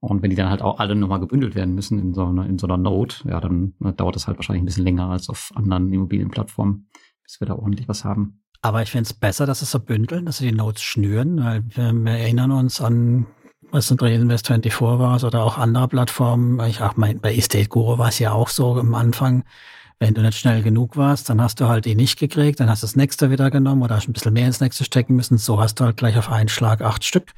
Und 0.00 0.22
wenn 0.22 0.30
die 0.30 0.36
dann 0.36 0.48
halt 0.48 0.62
auch 0.62 0.78
alle 0.78 0.94
nochmal 0.94 1.20
gebündelt 1.20 1.54
werden 1.54 1.74
müssen 1.74 1.98
in 1.98 2.14
so 2.14 2.26
einer, 2.26 2.46
in 2.46 2.58
so 2.58 2.66
einer 2.66 2.76
Node, 2.76 3.16
ja, 3.24 3.40
dann 3.40 3.74
äh, 3.84 3.92
dauert 3.92 4.14
das 4.14 4.26
halt 4.26 4.38
wahrscheinlich 4.38 4.62
ein 4.62 4.66
bisschen 4.66 4.84
länger 4.84 5.10
als 5.10 5.28
auf 5.28 5.50
anderen 5.54 5.92
Immobilienplattformen, 5.92 6.88
bis 7.24 7.40
wir 7.40 7.48
da 7.48 7.54
ordentlich 7.54 7.88
was 7.88 8.04
haben. 8.04 8.40
Aber 8.60 8.82
ich 8.82 8.90
finde 8.90 9.04
es 9.04 9.14
besser, 9.14 9.46
dass 9.46 9.62
es 9.62 9.70
so 9.70 9.78
bündeln, 9.78 10.26
dass 10.26 10.38
sie 10.38 10.50
die 10.50 10.56
Nodes 10.56 10.82
schnüren, 10.82 11.42
weil 11.44 11.64
wir 11.76 12.12
erinnern 12.12 12.50
uns 12.50 12.80
an 12.80 13.26
was 13.70 13.90
ein 13.90 13.98
Invest 13.98 14.46
24 14.46 14.80
war 14.80 15.22
oder 15.22 15.42
auch 15.44 15.58
andere 15.58 15.88
Plattformen. 15.88 16.60
Ich 16.68 16.80
auch 16.80 16.96
mein, 16.96 17.20
bei 17.20 17.34
Estate 17.34 17.68
Guru 17.68 17.98
war 17.98 18.08
es 18.08 18.18
ja 18.18 18.32
auch 18.32 18.48
so 18.48 18.74
am 18.74 18.94
Anfang. 18.94 19.44
Wenn 20.00 20.14
du 20.14 20.22
nicht 20.22 20.38
schnell 20.38 20.62
genug 20.62 20.96
warst, 20.96 21.28
dann 21.28 21.42
hast 21.42 21.60
du 21.60 21.66
halt 21.66 21.84
die 21.84 21.96
nicht 21.96 22.20
gekriegt, 22.20 22.60
dann 22.60 22.70
hast 22.70 22.84
du 22.84 22.86
das 22.86 22.94
nächste 22.94 23.30
wieder 23.30 23.50
genommen 23.50 23.82
oder 23.82 23.96
hast 23.96 24.08
ein 24.08 24.12
bisschen 24.12 24.32
mehr 24.32 24.46
ins 24.46 24.60
nächste 24.60 24.84
stecken 24.84 25.16
müssen. 25.16 25.38
So 25.38 25.60
hast 25.60 25.80
du 25.80 25.84
halt 25.84 25.96
gleich 25.96 26.16
auf 26.16 26.30
einen 26.30 26.48
Schlag 26.48 26.82
acht 26.82 27.04
Stück 27.04 27.32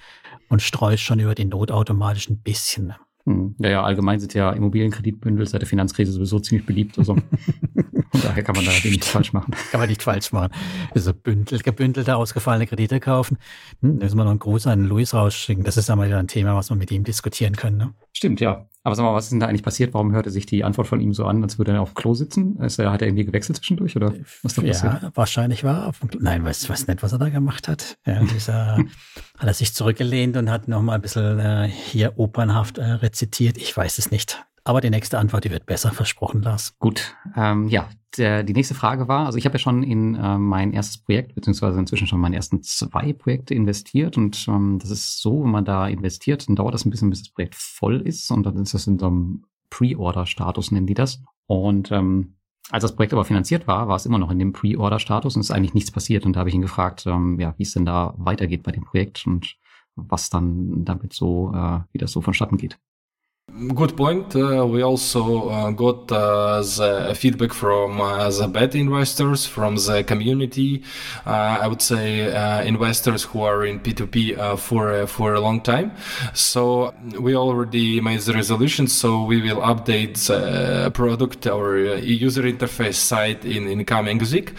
und 0.48 0.60
streust 0.60 1.02
schon 1.02 1.20
über 1.20 1.34
die 1.34 1.46
Not 1.46 1.70
automatisch 1.70 2.28
ein 2.28 2.42
bisschen. 2.42 2.94
Hm. 3.26 3.54
Ja, 3.58 3.68
ja, 3.68 3.82
allgemein 3.82 4.18
sind 4.18 4.34
ja 4.34 4.50
Immobilienkreditbündel 4.52 5.46
seit 5.46 5.60
der 5.60 5.68
Finanzkrise 5.68 6.12
sowieso 6.12 6.40
ziemlich 6.40 6.66
beliebt. 6.66 6.98
Also 6.98 7.14
von 8.10 8.20
daher 8.22 8.42
kann 8.42 8.56
man 8.56 8.64
da 8.64 8.70
nichts 8.70 9.08
falsch 9.08 9.32
machen. 9.32 9.54
Kann 9.70 9.80
man 9.80 9.88
nicht 9.88 10.02
falsch 10.02 10.32
machen. 10.32 10.52
Also 10.94 11.12
bündelt, 11.12 11.64
gebündelte, 11.64 12.16
ausgefallene 12.16 12.66
Kredite 12.66 13.00
kaufen. 13.00 13.38
Hm, 13.82 13.98
da 13.98 14.04
müssen 14.04 14.16
wir 14.16 14.24
noch 14.24 14.30
einen 14.30 14.40
Gruß 14.40 14.66
an 14.66 14.84
Luis 14.84 15.14
rausschicken. 15.14 15.64
Das 15.64 15.76
ist 15.76 15.88
ja 15.88 15.96
mal 15.96 16.06
wieder 16.06 16.18
ein 16.18 16.28
Thema, 16.28 16.56
was 16.56 16.70
wir 16.70 16.76
mit 16.76 16.90
ihm 16.90 17.04
diskutieren 17.04 17.56
können. 17.56 17.76
Ne? 17.76 17.94
Stimmt, 18.12 18.40
ja. 18.40 18.66
Aber 18.82 18.94
sag 18.94 19.04
mal, 19.04 19.14
was 19.14 19.24
ist 19.24 19.32
denn 19.32 19.40
da 19.40 19.46
eigentlich 19.46 19.62
passiert? 19.62 19.92
Warum 19.92 20.12
hörte 20.12 20.30
sich 20.30 20.46
die 20.46 20.64
Antwort 20.64 20.86
von 20.86 21.00
ihm 21.00 21.12
so 21.12 21.26
an, 21.26 21.42
als 21.42 21.58
würde 21.58 21.72
er 21.72 21.82
auf 21.82 21.90
dem 21.90 21.96
Klo 21.96 22.14
sitzen? 22.14 22.56
Ist 22.60 22.78
er, 22.78 22.90
hat 22.90 23.02
er 23.02 23.08
irgendwie 23.08 23.26
gewechselt 23.26 23.58
zwischendurch 23.58 23.94
oder 23.94 24.14
was 24.42 24.54
da 24.54 24.62
passiert? 24.62 25.02
Ja, 25.02 25.10
wahrscheinlich 25.14 25.64
war 25.64 25.82
er 25.82 25.88
auf 25.88 26.00
dem 26.00 26.08
Klo. 26.08 26.20
Nein, 26.22 26.44
weiß, 26.44 26.68
weiß 26.68 26.86
nicht, 26.86 27.02
was 27.02 27.12
er 27.12 27.18
da 27.18 27.28
gemacht 27.28 27.68
hat. 27.68 27.98
Ja, 28.06 28.22
dieser, 28.34 28.78
hat 29.38 29.46
er 29.46 29.54
sich 29.54 29.74
zurückgelehnt 29.74 30.38
und 30.38 30.48
hat 30.48 30.66
noch 30.66 30.80
mal 30.80 30.94
ein 30.94 31.02
bisschen 31.02 31.38
äh, 31.38 31.68
hier 31.68 32.18
opernhaft 32.18 32.78
äh, 32.78 32.84
rezitiert. 32.84 33.58
Ich 33.58 33.76
weiß 33.76 33.98
es 33.98 34.10
nicht. 34.10 34.42
Aber 34.64 34.80
die 34.80 34.90
nächste 34.90 35.18
Antwort, 35.18 35.44
die 35.44 35.50
wird 35.50 35.66
besser 35.66 35.90
versprochen, 35.90 36.42
Lars. 36.42 36.78
Gut, 36.78 37.16
ähm, 37.36 37.68
ja, 37.68 37.88
der, 38.16 38.42
die 38.42 38.52
nächste 38.52 38.74
Frage 38.74 39.08
war, 39.08 39.26
also 39.26 39.38
ich 39.38 39.44
habe 39.44 39.54
ja 39.54 39.58
schon 39.58 39.82
in 39.82 40.14
äh, 40.16 40.38
mein 40.38 40.72
erstes 40.72 40.98
Projekt, 40.98 41.34
beziehungsweise 41.34 41.78
inzwischen 41.78 42.06
schon 42.06 42.20
meine 42.20 42.36
ersten 42.36 42.62
zwei 42.62 43.12
Projekte 43.12 43.54
investiert 43.54 44.18
und 44.18 44.46
ähm, 44.48 44.78
das 44.80 44.90
ist 44.90 45.20
so, 45.20 45.44
wenn 45.44 45.50
man 45.50 45.64
da 45.64 45.86
investiert, 45.86 46.48
dann 46.48 46.56
dauert 46.56 46.74
das 46.74 46.84
ein 46.84 46.90
bisschen, 46.90 47.10
bis 47.10 47.22
das 47.22 47.32
Projekt 47.32 47.54
voll 47.54 48.00
ist 48.00 48.30
und 48.30 48.44
dann 48.44 48.56
ist 48.56 48.74
das 48.74 48.86
in 48.86 48.98
so 48.98 49.06
einem 49.06 49.44
Pre-Order-Status, 49.70 50.72
nennen 50.72 50.86
die 50.86 50.94
das. 50.94 51.22
Und 51.46 51.90
ähm, 51.92 52.34
als 52.70 52.82
das 52.82 52.94
Projekt 52.94 53.12
aber 53.12 53.24
finanziert 53.24 53.66
war, 53.66 53.88
war 53.88 53.96
es 53.96 54.06
immer 54.06 54.18
noch 54.18 54.30
in 54.30 54.38
dem 54.38 54.52
Pre-Order-Status 54.52 55.36
und 55.36 55.40
ist 55.40 55.50
eigentlich 55.50 55.74
nichts 55.74 55.90
passiert. 55.90 56.26
Und 56.26 56.34
da 56.34 56.40
habe 56.40 56.48
ich 56.48 56.54
ihn 56.54 56.62
gefragt, 56.62 57.06
ähm, 57.06 57.38
ja, 57.40 57.54
wie 57.56 57.62
es 57.62 57.72
denn 57.72 57.84
da 57.84 58.14
weitergeht 58.16 58.62
bei 58.62 58.72
dem 58.72 58.84
Projekt 58.84 59.26
und 59.26 59.56
was 59.96 60.30
dann 60.30 60.84
damit 60.84 61.12
so, 61.12 61.52
äh, 61.54 61.80
wie 61.92 61.98
das 61.98 62.12
so 62.12 62.20
vonstatten 62.20 62.56
geht. 62.56 62.78
Good 63.50 63.96
point. 63.96 64.36
Uh, 64.36 64.64
we 64.64 64.82
also 64.82 65.48
uh, 65.48 65.70
got 65.72 66.10
uh, 66.12 66.62
the 66.62 67.14
feedback 67.18 67.52
from 67.52 68.00
uh, 68.00 68.30
the 68.30 68.46
beta 68.46 68.78
investors, 68.78 69.44
from 69.44 69.74
the 69.74 70.04
community. 70.04 70.84
Uh, 71.26 71.58
I 71.60 71.66
would 71.66 71.82
say 71.82 72.32
uh, 72.32 72.62
investors 72.62 73.24
who 73.24 73.42
are 73.42 73.66
in 73.66 73.80
P2P 73.80 74.56
for 74.56 75.04
for 75.08 75.34
a 75.34 75.40
long 75.40 75.60
time. 75.62 75.90
So 76.32 76.94
we 77.18 77.34
already 77.34 78.00
made 78.00 78.20
the 78.20 78.34
resolution. 78.34 78.86
So 78.86 79.24
we 79.24 79.42
will 79.42 79.60
update 79.62 80.14
the 80.28 80.92
product 80.92 81.46
or 81.48 81.76
user 81.78 82.42
interface 82.42 82.94
site 82.94 83.44
in 83.44 83.66
in 83.66 83.84
coming 83.84 84.18
week, 84.18 84.52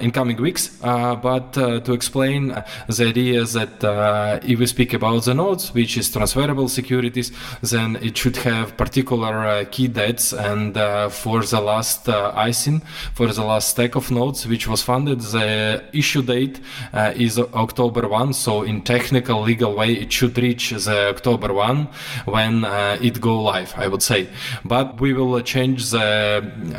in 0.00 0.10
coming 0.10 0.38
weeks. 0.40 0.68
but 0.80 1.52
to 1.52 1.92
explain, 1.92 2.48
the 2.88 3.04
idea 3.06 3.44
that 3.44 4.40
if 4.42 4.58
we 4.58 4.66
speak 4.66 4.94
about 4.94 5.24
the 5.24 5.34
nodes, 5.34 5.74
which 5.74 5.98
is 5.98 6.10
transferable 6.10 6.68
securities, 6.68 7.30
then 7.60 7.96
it 7.96 8.21
should 8.22 8.36
have 8.36 8.76
particular 8.76 9.34
uh, 9.44 9.64
key 9.72 9.88
dates 9.88 10.32
and 10.32 10.76
uh, 10.76 11.08
for 11.08 11.42
the 11.42 11.60
last 11.60 12.08
uh, 12.08 12.32
ISIN, 12.36 12.80
for 13.14 13.26
the 13.26 13.42
last 13.42 13.70
stack 13.70 13.96
of 13.96 14.12
nodes 14.12 14.46
which 14.46 14.68
was 14.68 14.80
funded, 14.80 15.18
the 15.20 15.82
issue 15.92 16.22
date 16.22 16.60
uh, 16.92 17.12
is 17.16 17.36
October 17.66 18.06
1. 18.06 18.32
So 18.32 18.62
in 18.62 18.82
technical 18.82 19.42
legal 19.42 19.74
way, 19.74 19.94
it 19.94 20.12
should 20.12 20.38
reach 20.38 20.70
the 20.70 21.08
October 21.08 21.52
1 21.52 21.88
when 22.26 22.64
uh, 22.64 22.96
it 23.02 23.20
go 23.20 23.42
live, 23.42 23.74
I 23.76 23.88
would 23.88 24.04
say. 24.04 24.28
But 24.64 25.00
we 25.00 25.12
will 25.14 25.40
change 25.40 25.90
the 25.90 26.06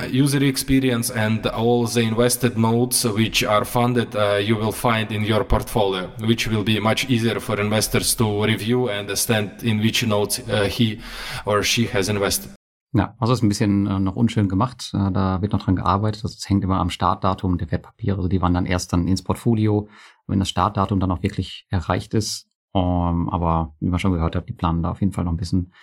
user 0.10 0.42
experience 0.46 1.12
and 1.12 1.46
all 1.48 1.88
the 1.88 2.04
invested 2.04 2.58
nodes 2.58 3.04
which 3.04 3.44
are 3.44 3.66
funded, 3.66 4.16
uh, 4.16 4.36
you 4.36 4.56
will 4.56 4.72
find 4.72 5.12
in 5.12 5.24
your 5.26 5.44
portfolio, 5.44 6.08
which 6.20 6.48
will 6.48 6.64
be 6.64 6.80
much 6.80 7.10
easier 7.10 7.42
for 7.42 7.60
investors 7.60 8.16
to 8.16 8.46
review 8.46 8.88
and 8.88 9.00
understand 9.00 9.62
in 9.64 9.80
which 9.80 10.06
nodes 10.06 10.38
he 10.78 11.02
or 11.46 11.64
she 11.64 11.88
has 11.94 12.10
invested. 12.10 12.52
Ja, 12.96 13.16
also 13.20 13.34
ist 13.34 13.42
ein 13.42 13.50
bisschen 13.50 13.88
äh, 13.88 14.00
noch 14.00 14.16
unschön 14.16 14.48
gemacht. 14.48 14.92
Äh, 14.94 15.12
da 15.12 15.42
wird 15.42 15.52
noch 15.52 15.64
dran 15.64 15.76
gearbeitet. 15.76 16.24
Das 16.24 16.48
hängt 16.48 16.64
immer 16.64 16.80
am 16.80 16.92
Startdatum 16.92 17.58
der 17.58 17.72
Wertpapiere. 17.72 18.18
Also 18.18 18.30
die 18.30 18.42
waren 18.42 18.54
dann 18.54 18.68
erst 18.68 18.94
dann 18.94 19.08
ins 19.08 19.24
Portfolio, 19.24 19.90
wenn 20.28 20.40
das 20.40 20.50
Startdatum 20.50 21.00
dann 21.00 21.12
auch 21.12 21.24
wirklich 21.24 21.66
erreicht 21.70 22.14
ist. 22.14 22.48
Um, 22.76 23.30
aber 23.30 23.76
wie 23.80 23.90
man 23.90 24.00
schon 24.00 24.14
gehört 24.14 24.36
hat, 24.36 24.50
die 24.50 24.54
planen 24.54 24.82
da 24.82 24.90
auf 24.90 25.00
jeden 25.00 25.14
Fall 25.14 25.26
noch 25.26 25.32
ein 25.32 25.38
bisschen 25.38 25.74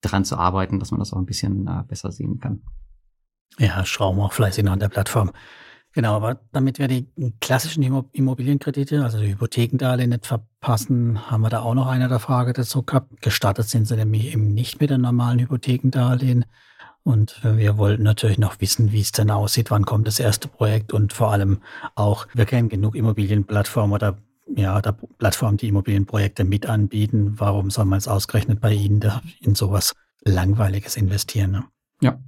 dran 0.00 0.24
zu 0.24 0.38
arbeiten, 0.38 0.78
dass 0.78 0.90
man 0.90 0.98
das 0.98 1.12
auch 1.12 1.18
ein 1.18 1.26
bisschen 1.26 1.66
äh, 1.66 1.84
besser 1.86 2.10
sehen 2.10 2.38
kann. 2.38 2.62
Ja, 3.58 3.84
schrauben 3.84 4.20
auch 4.20 4.32
fleißig 4.32 4.64
noch 4.64 4.72
an 4.72 4.78
der 4.78 4.88
Plattform. 4.88 5.30
Genau, 5.92 6.14
aber 6.14 6.40
damit 6.52 6.78
wir 6.78 6.86
die 6.86 7.08
klassischen 7.40 7.82
Immobilienkredite, 7.82 9.02
also 9.02 9.18
die 9.18 9.30
Hypothekendarlehen 9.30 10.10
nicht 10.10 10.26
verpassen, 10.26 11.30
haben 11.30 11.40
wir 11.40 11.48
da 11.48 11.60
auch 11.60 11.74
noch 11.74 11.86
eine 11.86 12.08
der 12.08 12.18
Frage 12.18 12.52
dazu 12.52 12.82
gehabt. 12.82 13.20
Gestartet 13.20 13.68
sind 13.68 13.86
sie 13.86 13.96
nämlich 13.96 14.32
eben 14.32 14.54
nicht 14.54 14.80
mit 14.80 14.90
den 14.90 15.00
normalen 15.00 15.40
Hypothekendarlehen. 15.40 16.44
Und 17.04 17.40
wir 17.42 17.78
wollten 17.78 18.02
natürlich 18.02 18.38
noch 18.38 18.60
wissen, 18.60 18.92
wie 18.92 19.00
es 19.00 19.12
denn 19.12 19.30
aussieht, 19.30 19.70
wann 19.70 19.86
kommt 19.86 20.06
das 20.06 20.20
erste 20.20 20.46
Projekt 20.46 20.92
und 20.92 21.14
vor 21.14 21.32
allem 21.32 21.62
auch, 21.94 22.26
wir 22.34 22.44
kennen 22.44 22.68
genug 22.68 22.94
Immobilienplattformen 22.94 23.94
oder 23.94 24.18
ja, 24.54 24.76
oder 24.76 24.92
Plattformen, 24.92 25.56
die 25.56 25.68
Immobilienprojekte 25.68 26.44
mit 26.44 26.66
anbieten. 26.66 27.34
Warum 27.38 27.70
soll 27.70 27.84
man 27.84 27.98
es 27.98 28.08
ausgerechnet 28.08 28.60
bei 28.60 28.72
Ihnen 28.72 29.02
in 29.40 29.54
sowas 29.54 29.94
Langweiliges 30.24 30.96
investieren? 30.96 31.50
Ne? 31.50 31.64
Ja, 32.00 32.18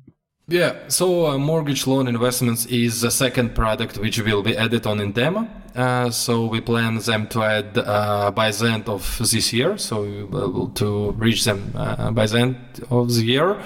Yeah, 0.50 0.88
so 0.88 1.26
uh, 1.28 1.38
mortgage 1.38 1.86
loan 1.86 2.08
investments 2.08 2.66
is 2.66 3.02
the 3.02 3.10
second 3.12 3.54
product 3.54 3.98
which 3.98 4.20
will 4.20 4.42
be 4.42 4.56
added 4.56 4.84
on 4.84 4.98
in 4.98 5.12
demo. 5.12 5.46
Uh, 5.74 6.10
so 6.10 6.46
we 6.46 6.60
plan 6.60 6.98
them 6.98 7.26
to 7.28 7.42
add 7.42 7.78
uh, 7.78 8.30
by 8.32 8.50
the 8.50 8.66
end 8.66 8.88
of 8.88 9.18
this 9.18 9.52
year. 9.52 9.78
So 9.78 10.02
we 10.02 10.24
will 10.24 10.68
to 10.74 11.12
reach 11.12 11.44
them 11.44 11.72
uh, 11.76 12.10
by 12.10 12.26
the 12.26 12.38
end 12.38 12.56
of 12.90 13.14
the 13.14 13.24
year. 13.24 13.62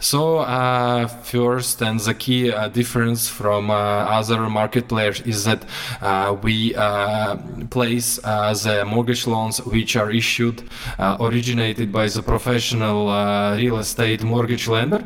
So 0.00 0.38
uh, 0.38 1.08
first 1.08 1.82
and 1.82 1.98
the 2.00 2.14
key 2.14 2.52
uh, 2.52 2.68
difference 2.68 3.28
from 3.28 3.70
uh, 3.70 3.74
other 3.74 4.48
market 4.48 4.88
players 4.88 5.20
is 5.22 5.44
that 5.44 5.64
we 6.42 6.74
place 7.70 8.16
the 8.16 8.84
mortgage 8.86 9.26
loans 9.26 9.58
which 9.64 9.96
are 9.96 10.10
issued 10.10 10.62
originated 10.98 11.92
by 11.92 12.06
the 12.08 12.22
professional 12.22 13.06
real 13.56 13.78
estate 13.78 14.22
mortgage 14.22 14.68
lender, 14.68 15.04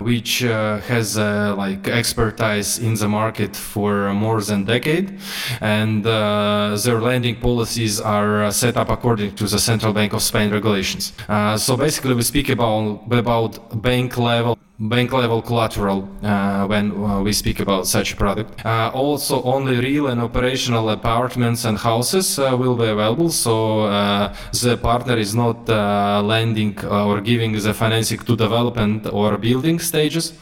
which 0.00 0.40
has 0.40 1.16
like 1.16 1.88
expertise 1.88 2.78
in 2.78 2.94
the 2.94 3.08
market 3.08 3.56
for 3.56 4.12
more 4.12 4.40
than 4.40 4.62
a 4.62 4.66
decade 4.66 5.18
and 5.60 5.87
uh, 6.06 6.76
their 6.84 7.00
lending 7.00 7.36
policies 7.36 8.00
are 8.00 8.44
uh, 8.44 8.50
set 8.50 8.76
up 8.76 8.88
according 8.90 9.34
to 9.36 9.44
the 9.44 9.58
Central 9.58 9.92
Bank 9.92 10.12
of 10.12 10.22
Spain 10.22 10.50
regulations. 10.50 11.12
Uh, 11.28 11.56
so 11.56 11.76
basically, 11.76 12.14
we 12.14 12.22
speak 12.22 12.48
about 12.48 13.00
about 13.10 13.52
bank 13.82 14.16
level 14.16 14.58
bank 14.80 15.12
level 15.12 15.42
collateral 15.42 16.08
uh, 16.22 16.64
when 16.66 16.92
uh, 16.92 17.20
we 17.20 17.32
speak 17.32 17.58
about 17.58 17.86
such 17.86 18.12
a 18.12 18.16
product. 18.16 18.64
Uh, 18.64 18.90
also, 18.94 19.42
only 19.42 19.80
real 19.80 20.06
and 20.06 20.20
operational 20.20 20.88
apartments 20.90 21.64
and 21.64 21.78
houses 21.78 22.38
uh, 22.38 22.56
will 22.56 22.76
be 22.76 22.86
available. 22.86 23.28
So 23.28 23.80
uh, 23.80 24.32
the 24.52 24.76
partner 24.76 25.16
is 25.16 25.34
not 25.34 25.68
uh, 25.68 26.22
lending 26.22 26.78
or 26.84 27.20
giving 27.20 27.52
the 27.52 27.74
financing 27.74 28.18
to 28.18 28.36
development 28.36 29.06
or 29.12 29.36
building 29.36 29.80
stages. 29.80 30.32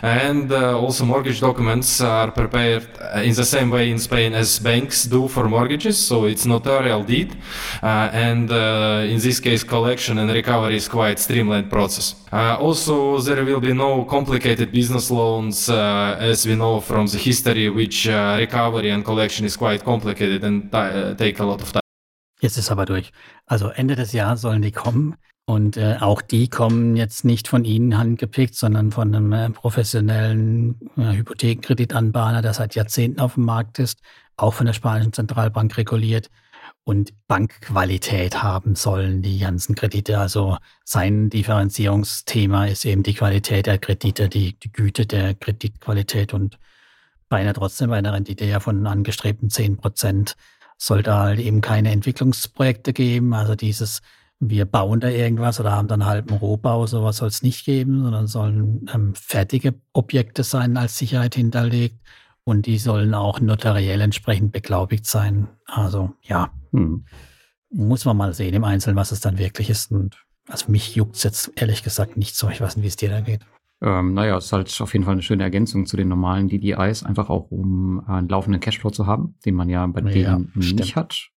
And 0.00 0.52
also, 0.52 1.04
mortgage 1.04 1.40
documents 1.40 2.00
are 2.00 2.30
prepared 2.30 2.86
in 3.16 3.34
the 3.34 3.44
same 3.44 3.70
way 3.70 3.90
in 3.90 3.98
Spain 3.98 4.32
as 4.34 4.58
banks 4.58 5.04
do 5.04 5.26
for 5.26 5.48
mortgages. 5.48 5.98
So 5.98 6.26
it's 6.26 6.46
notarial 6.46 7.02
deed, 7.02 7.36
and 7.82 8.50
in 8.50 9.18
this 9.20 9.40
case, 9.40 9.64
collection 9.64 10.18
and 10.18 10.30
recovery 10.30 10.76
is 10.76 10.88
quite 10.88 11.18
streamlined 11.18 11.70
process. 11.70 12.14
also, 12.32 13.18
there 13.18 13.44
will 13.44 13.60
be 13.60 13.71
no 13.74 14.04
complicated 14.04 14.72
business 14.72 15.10
loans, 15.10 15.68
uh, 15.68 16.16
as 16.18 16.46
we 16.46 16.54
know 16.54 16.80
from 16.80 17.06
the 17.06 17.18
history, 17.18 17.68
which 17.68 18.08
uh, 18.08 18.36
recovery 18.38 18.90
and 18.90 19.04
collection 19.04 19.46
is 19.46 19.56
quite 19.56 19.84
complicated 19.84 20.44
and 20.44 20.74
uh, 20.74 21.14
take 21.14 21.40
a 21.40 21.44
lot 21.44 21.60
of 21.62 21.72
time. 21.72 21.82
Jetzt 22.40 22.58
ist 22.58 22.70
aber 22.70 22.86
durch. 22.86 23.12
Also 23.46 23.68
Ende 23.68 23.94
des 23.94 24.12
Jahres 24.12 24.40
sollen 24.40 24.62
die 24.62 24.72
kommen. 24.72 25.14
Und 25.44 25.76
äh, 25.76 25.96
auch 26.00 26.22
die 26.22 26.48
kommen 26.48 26.96
jetzt 26.96 27.24
nicht 27.24 27.48
von 27.48 27.64
Ihnen 27.64 27.98
handgepickt, 27.98 28.54
sondern 28.54 28.92
von 28.92 29.14
einem 29.14 29.32
äh, 29.32 29.50
professionellen 29.50 30.78
äh, 30.96 31.16
Hypothekenkreditanbahner, 31.16 32.42
der 32.42 32.54
seit 32.54 32.74
Jahrzehnten 32.74 33.20
auf 33.20 33.34
dem 33.34 33.44
Markt 33.44 33.78
ist, 33.78 34.00
auch 34.36 34.54
von 34.54 34.66
der 34.66 34.72
spanischen 34.72 35.12
Zentralbank 35.12 35.76
reguliert 35.76 36.30
und 36.84 37.12
Bankqualität 37.28 38.42
haben 38.42 38.74
sollen, 38.74 39.22
die 39.22 39.38
ganzen 39.38 39.74
Kredite. 39.74 40.18
Also 40.18 40.56
sein 40.84 41.30
Differenzierungsthema 41.30 42.66
ist 42.66 42.84
eben 42.84 43.02
die 43.02 43.14
Qualität 43.14 43.66
der 43.66 43.78
Kredite, 43.78 44.28
die, 44.28 44.58
die 44.58 44.72
Güte 44.72 45.06
der 45.06 45.34
Kreditqualität 45.34 46.34
und 46.34 46.58
bei 47.28 47.38
einer 47.38 47.54
trotzdem 47.54 47.90
bei 47.90 47.96
einer 47.98 48.12
Rendite 48.12 48.44
ja 48.44 48.60
von 48.60 48.86
angestrebten 48.86 49.48
zehn 49.48 49.76
Prozent 49.78 50.36
soll 50.76 51.02
da 51.02 51.20
halt 51.20 51.40
eben 51.40 51.60
keine 51.60 51.90
Entwicklungsprojekte 51.92 52.92
geben. 52.92 53.32
Also 53.32 53.54
dieses, 53.54 54.02
wir 54.40 54.64
bauen 54.64 55.00
da 55.00 55.08
irgendwas 55.08 55.60
oder 55.60 55.72
haben 55.72 55.88
dann 55.88 56.04
halben 56.04 56.34
Rohbau, 56.34 56.86
sowas 56.86 57.18
soll 57.18 57.28
es 57.28 57.42
nicht 57.42 57.64
geben, 57.64 58.02
sondern 58.02 58.26
sollen 58.26 58.90
ähm, 58.92 59.14
fertige 59.14 59.74
Objekte 59.92 60.42
sein 60.42 60.76
als 60.76 60.98
Sicherheit 60.98 61.36
hinterlegt 61.36 62.00
und 62.44 62.66
die 62.66 62.78
sollen 62.78 63.14
auch 63.14 63.40
notariell 63.40 64.00
entsprechend 64.00 64.52
beglaubigt 64.52 65.06
sein. 65.06 65.48
Also 65.66 66.12
ja, 66.22 66.50
hm. 66.72 67.04
muss 67.70 68.04
man 68.04 68.16
mal 68.16 68.34
sehen 68.34 68.54
im 68.54 68.64
Einzelnen, 68.64 68.96
was 68.96 69.12
es 69.12 69.20
dann 69.20 69.38
wirklich 69.38 69.70
ist. 69.70 69.90
Und 69.90 70.24
also 70.48 70.70
mich 70.70 70.94
juckt 70.94 71.16
es 71.16 71.22
jetzt 71.22 71.52
ehrlich 71.56 71.82
gesagt 71.82 72.16
nicht 72.16 72.36
so. 72.36 72.48
Ich 72.48 72.60
weiß 72.60 72.76
nicht, 72.76 72.84
wie 72.84 72.88
es 72.88 72.96
dir 72.96 73.10
da 73.10 73.20
geht. 73.20 73.40
Ähm, 73.82 74.14
naja, 74.14 74.36
es 74.36 74.46
ist 74.46 74.52
halt 74.52 74.80
auf 74.80 74.92
jeden 74.92 75.04
Fall 75.04 75.12
eine 75.12 75.22
schöne 75.22 75.42
Ergänzung 75.42 75.86
zu 75.86 75.96
den 75.96 76.08
normalen 76.08 76.48
DDIs, 76.48 77.02
einfach 77.02 77.28
auch 77.28 77.50
um 77.50 78.02
einen 78.06 78.28
laufenden 78.28 78.60
Cashflow 78.60 78.90
zu 78.90 79.06
haben, 79.06 79.34
den 79.44 79.56
man 79.56 79.68
ja 79.68 79.84
bei 79.86 80.00
denen 80.00 80.52
ja, 80.54 80.60
nicht 80.60 80.94
hat. 80.94 81.30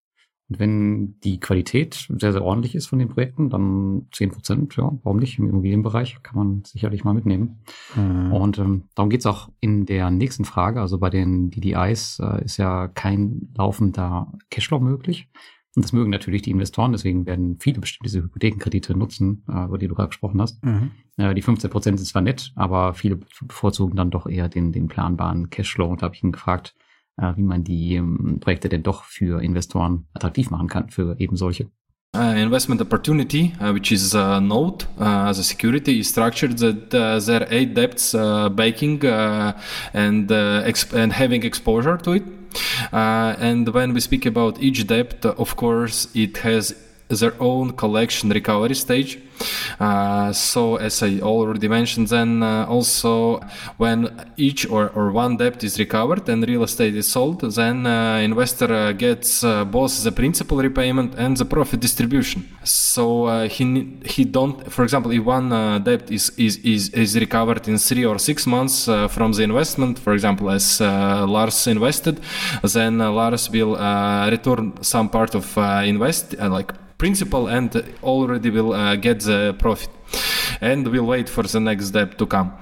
Und 0.47 0.59
wenn 0.59 1.19
die 1.21 1.39
Qualität 1.39 2.07
sehr, 2.09 2.31
sehr 2.31 2.43
ordentlich 2.43 2.75
ist 2.75 2.87
von 2.87 2.99
den 2.99 3.09
Projekten, 3.09 3.49
dann 3.49 4.07
zehn 4.11 4.29
Prozent, 4.29 4.75
ja, 4.75 4.91
warum 5.03 5.17
nicht? 5.17 5.39
Im 5.39 5.49
Immobilienbereich 5.49 6.21
kann 6.21 6.37
man 6.37 6.63
sicherlich 6.63 7.03
mal 7.03 7.15
mitnehmen. 7.15 7.61
Mhm. 7.95 8.31
Und 8.31 8.59
ähm, 8.59 8.83
darum 8.93 9.09
geht's 9.09 9.25
auch 9.25 9.49
in 9.59 9.87
der 9.87 10.11
nächsten 10.11 10.45
Frage. 10.45 10.81
Also 10.81 10.99
bei 10.99 11.09
den 11.09 11.49
DDIs 11.49 12.19
äh, 12.19 12.45
ist 12.45 12.57
ja 12.57 12.87
kein 12.89 13.49
laufender 13.55 14.31
Cashflow 14.51 14.79
möglich. 14.79 15.29
Und 15.75 15.83
das 15.83 15.93
mögen 15.93 16.09
natürlich 16.09 16.43
die 16.43 16.51
Investoren, 16.51 16.93
deswegen 16.93 17.25
werden 17.25 17.57
viele 17.59 17.81
bestimmt 17.81 18.05
diese 18.05 18.23
Hypothekenkredite 18.23 18.95
nutzen, 18.95 19.43
äh, 19.49 19.65
über 19.65 19.77
die 19.77 19.87
du 19.87 19.95
gerade 19.95 20.09
gesprochen 20.09 20.41
hast. 20.41 20.63
Mhm. 20.63 20.91
Äh, 21.17 21.33
die 21.33 21.41
15 21.41 21.69
Prozent 21.69 21.99
sind 21.99 22.07
zwar 22.07 22.21
nett, 22.21 22.53
aber 22.55 22.93
viele 22.93 23.19
bevorzugen 23.41 23.95
dann 23.95 24.11
doch 24.11 24.27
eher 24.27 24.47
den, 24.47 24.71
den 24.71 24.87
planbaren 24.87 25.49
Cashflow. 25.49 25.87
Und 25.87 26.01
da 26.01 26.05
habe 26.05 26.15
ich 26.15 26.23
ihn 26.23 26.31
gefragt, 26.31 26.75
wie 27.17 27.43
man 27.43 27.63
die 27.63 27.95
ähm, 27.95 28.39
Projekte 28.41 28.69
denn 28.69 28.83
doch 28.83 29.03
für 29.03 29.41
Investoren 29.41 30.05
attraktiv 30.13 30.49
machen 30.49 30.67
kann, 30.67 30.89
für 30.89 31.15
eben 31.19 31.37
solche. 31.37 31.69
Uh, 32.15 32.33
investment 32.37 32.79
opportunity, 32.79 33.53
uh, 33.59 33.73
which 33.73 33.91
is 33.91 34.15
a 34.15 34.39
note 34.39 34.87
uh, 34.97 35.27
as 35.27 35.37
a 35.37 35.43
security, 35.43 35.99
is 35.99 36.07
structured 36.07 36.57
that 36.59 36.93
uh, 36.93 37.19
there 37.19 37.41
are 37.41 37.47
eight 37.51 37.73
debts 37.73 38.15
uh, 38.15 38.47
baking 38.47 39.03
uh, 39.05 39.51
and 39.93 40.31
and 40.31 41.11
having 41.11 41.43
exposure 41.43 41.97
to 41.97 42.13
it. 42.13 42.23
and 42.93 43.67
when 43.73 43.93
we 43.93 43.99
speak 43.99 44.25
about 44.25 44.61
each 44.61 44.87
debt, 44.87 45.25
of 45.25 45.57
course, 45.57 46.07
it 46.13 46.37
has 46.37 46.73
their 47.09 47.33
own 47.41 47.73
collection 47.73 48.29
recovery 48.29 48.75
stage. 48.75 49.19
Uh, 49.79 50.31
so 50.31 50.77
as 50.77 51.03
I 51.03 51.19
already 51.19 51.67
mentioned, 51.67 52.07
then 52.07 52.43
uh, 52.43 52.65
also 52.67 53.39
when 53.77 54.31
each 54.37 54.69
or, 54.69 54.89
or 54.89 55.11
one 55.11 55.37
debt 55.37 55.63
is 55.63 55.77
recovered 55.79 56.27
and 56.29 56.47
real 56.47 56.63
estate 56.63 56.95
is 56.95 57.07
sold, 57.07 57.41
then 57.41 57.85
uh, 57.85 58.17
investor 58.17 58.73
uh, 58.73 58.91
gets 58.93 59.43
uh, 59.43 59.65
both 59.65 60.03
the 60.03 60.11
principal 60.11 60.57
repayment 60.57 61.15
and 61.15 61.37
the 61.37 61.45
profit 61.45 61.79
distribution. 61.79 62.47
So 62.63 63.25
uh, 63.25 63.47
he 63.47 63.65
he 64.05 64.23
don't, 64.23 64.71
for 64.71 64.83
example, 64.83 65.11
if 65.11 65.23
one 65.23 65.49
debt 65.83 66.11
is, 66.11 66.31
is 66.37 66.57
is 66.57 66.89
is 66.89 67.15
recovered 67.15 67.67
in 67.67 67.77
three 67.77 68.05
or 68.05 68.17
six 68.19 68.47
months 68.47 68.85
from 68.85 69.31
the 69.33 69.43
investment, 69.43 69.99
for 69.99 70.13
example, 70.13 70.49
as 70.49 70.79
Lars 70.79 71.67
invested, 71.67 72.19
then 72.63 72.99
Lars 72.99 73.49
will 73.49 73.75
return 74.29 74.73
some 74.81 75.09
part 75.09 75.35
of 75.35 75.57
invest 75.85 76.37
like 76.39 76.71
principal 76.97 77.47
and 77.47 77.83
already 78.03 78.49
will 78.49 78.73
uh, 78.73 78.95
get 78.95 79.24
the 79.25 79.55
profit. 79.59 79.89
And 80.61 80.87
we'll 80.87 81.05
wait 81.05 81.27
for 81.27 81.43
the 81.43 81.59
next 81.59 81.87
step 81.87 82.17
to 82.17 82.25
come. 82.25 82.53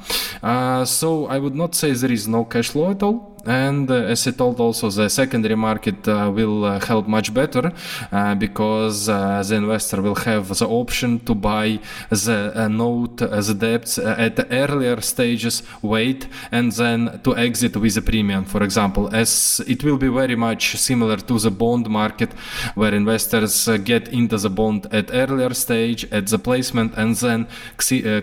Uh, 0.42 0.84
so 0.84 1.26
i 1.28 1.40
would 1.40 1.56
not 1.56 1.74
say 1.74 1.94
there 1.94 2.12
is 2.12 2.28
no 2.28 2.44
cash 2.44 2.70
flow 2.70 2.92
at 2.92 3.02
all 3.02 3.33
and 3.46 3.90
uh, 3.92 3.96
as 3.96 4.28
I 4.28 4.32
told 4.32 4.60
also 4.60 4.90
the 4.90 5.10
secondary 5.10 5.56
market 5.56 6.08
uh, 6.08 6.32
will 6.34 6.66
uh, 6.66 6.80
help 6.80 7.08
much 7.08 7.34
better 7.34 7.72
uh, 8.12 8.36
because 8.36 9.10
uh, 9.10 9.44
the 9.46 9.56
investor 9.56 10.02
will 10.02 10.16
have 10.16 10.48
the 10.58 10.68
option 10.68 11.20
to 11.22 11.36
buy 11.36 11.80
the 12.10 12.52
uh, 12.56 12.68
note 12.68 13.18
the 13.18 13.56
debts 13.58 13.98
at 13.98 14.36
the 14.36 14.48
earlier 14.52 15.02
stages 15.02 15.64
wait 15.82 16.28
and 16.52 16.72
then 16.74 17.20
to 17.24 17.36
exit 17.36 17.76
with 17.76 17.98
a 17.98 18.02
premium. 18.02 18.46
For 18.46 18.64
example 18.64 19.14
as 19.14 19.62
it 19.68 19.84
will 19.84 19.98
be 19.98 20.08
very 20.08 20.36
much 20.36 20.78
similar 20.78 21.18
to 21.18 21.40
the 21.40 21.52
bond 21.52 21.90
market 21.90 22.32
where 22.76 22.94
investors 22.94 23.68
get 23.84 24.08
into 24.10 24.38
the 24.38 24.50
bond 24.50 24.88
at 24.92 25.10
earlier 25.12 25.54
stage 25.54 26.06
at 26.12 26.28
the 26.28 26.40
placement 26.40 26.94
and 26.96 27.16
then 27.16 27.48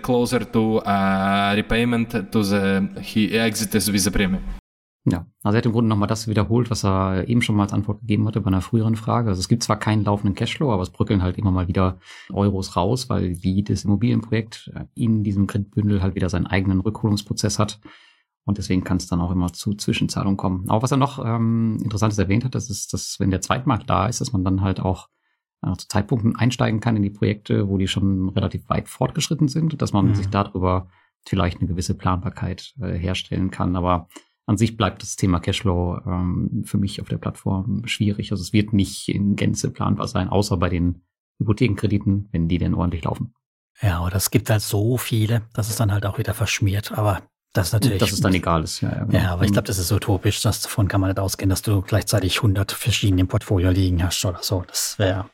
closer 0.03 0.41
to 0.41 0.81
repayment 1.57 2.11
to 2.33 2.43
the 2.43 2.89
he 3.03 3.39
exits 3.39 3.91
with 3.91 4.07
a 4.07 4.11
premium 4.11 4.60
Ja, 5.07 5.27
also 5.43 5.57
er 5.57 5.59
hat 5.59 5.67
im 5.67 5.73
Grunde 5.73 5.89
nochmal 5.89 6.09
das 6.09 6.29
wiederholt, 6.29 6.71
was 6.71 6.85
er 6.85 7.27
eben 7.27 7.41
schon 7.41 7.57
mal 7.57 7.63
als 7.63 7.73
Antwort 7.73 8.01
gegeben 8.01 8.27
hatte 8.27 8.43
bei 8.43 8.49
einer 8.49 8.61
früheren 8.61 8.97
Frage. 8.97 9.31
Also 9.31 9.41
es 9.41 9.49
gibt 9.49 9.63
zwar 9.63 9.79
keinen 9.79 10.05
laufenden 10.05 10.35
Cashflow, 10.35 10.71
aber 10.71 10.83
es 10.83 10.91
brückeln 10.91 11.23
halt 11.23 11.39
immer 11.39 11.51
mal 11.51 11.69
wieder 11.69 11.99
Euros 12.31 12.77
raus, 12.77 13.09
weil 13.09 13.33
jedes 13.33 13.85
Immobilienprojekt 13.85 14.71
in 14.95 15.25
diesem 15.25 15.47
Kreditbündel 15.47 16.03
halt 16.03 16.15
wieder 16.17 16.29
seinen 16.29 16.47
eigenen 16.47 16.81
Rückholungsprozess 16.81 17.59
hat. 17.59 17.81
Und 18.45 18.59
deswegen 18.59 18.85
kann 18.85 18.99
es 18.99 19.07
dann 19.07 19.21
auch 19.21 19.31
immer 19.31 19.53
zu 19.53 19.75
Zwischenzahlungen 19.75 20.37
kommen. 20.37 20.69
Aber 20.69 20.83
was 20.83 20.91
er 20.91 20.97
noch 20.97 21.25
ähm, 21.25 21.79
Interessantes 21.83 22.19
erwähnt 22.19 22.45
hat, 22.45 22.55
das 22.55 22.69
ist, 22.69 22.93
dass 22.93 23.19
wenn 23.21 23.31
der 23.31 23.41
Zweitmarkt 23.41 23.89
da 23.89 24.07
ist, 24.07 24.21
dass 24.21 24.33
man 24.33 24.45
dann 24.45 24.61
halt 24.61 24.81
auch 24.81 25.09
äh, 25.63 25.73
zu 25.77 25.89
Zeitpunkten 25.89 26.37
einsteigen 26.37 26.81
kann 26.81 26.97
in 26.97 27.03
die 27.03 27.11
Projekte, 27.11 27.69
wo 27.69 27.79
die 27.79 27.89
schon 27.89 28.29
relativ 28.31 28.69
weit 28.69 28.89
fortgeschritten 28.89 29.49
sind, 29.49 29.81
dass 29.81 29.93
man 29.93 30.09
mhm. 30.09 30.15
sich 30.15 30.29
darüber 30.29 30.89
vielleicht 31.27 31.59
eine 31.59 31.69
gewisse 31.69 31.95
Planbarkeit 31.95 32.75
äh, 32.81 32.93
herstellen 32.93 33.51
kann. 33.51 33.77
Aber 33.77 34.09
an 34.51 34.57
sich 34.57 34.77
bleibt 34.77 35.03
das 35.03 35.15
Thema 35.15 35.39
Cashflow 35.39 36.01
ähm, 36.05 36.65
für 36.67 36.77
mich 36.77 37.01
auf 37.01 37.09
der 37.09 37.19
Plattform 37.19 37.87
schwierig. 37.87 38.33
Also 38.33 38.43
es 38.43 38.53
wird 38.53 38.73
nicht 38.73 39.09
in 39.09 39.37
Gänze 39.37 39.71
planbar 39.71 40.09
sein, 40.09 40.29
außer 40.29 40.57
bei 40.57 40.69
den 40.69 41.03
Hypothekenkrediten, 41.39 42.29
wenn 42.33 42.49
die 42.49 42.59
denn 42.59 42.75
ordentlich 42.75 43.05
laufen. 43.05 43.33
Ja, 43.81 44.05
oder 44.05 44.17
es 44.17 44.33
gibt 44.33 44.51
halt 44.51 44.61
so 44.61 44.99
viele, 44.99 45.43
dass 45.55 45.71
es 45.71 45.77
dann 45.77 45.93
halt 45.93 46.05
auch 46.05 46.19
wieder 46.19 46.35
verschmiert. 46.35 46.91
Aber 46.99 47.23
Das 47.53 47.69
ist 47.69 47.73
natürlich. 47.75 47.99
Dass 47.99 48.11
es 48.11 48.21
dann 48.21 48.35
egal 48.35 48.65
ist, 48.65 48.81
ja. 48.81 48.91
Ja, 48.91 49.05
genau. 49.05 49.19
ja 49.19 49.33
aber 49.33 49.45
ich 49.45 49.53
glaube, 49.53 49.69
das 49.69 49.79
ist 49.79 49.93
utopisch. 49.93 50.43
Das, 50.43 50.63
davon 50.63 50.89
kann 50.89 51.01
man 51.01 51.11
nicht 51.11 51.21
ausgehen, 51.21 51.49
dass 51.49 51.63
du 51.63 51.81
gleichzeitig 51.81 52.39
100 52.39 52.73
verschiedene 52.73 53.21
im 53.21 53.29
Portfolio 53.29 53.71
liegen 53.71 54.03
hast 54.03 54.25
oder 54.25 54.43
so. 54.43 54.65
Das 54.67 54.99
wäre, 54.99 55.31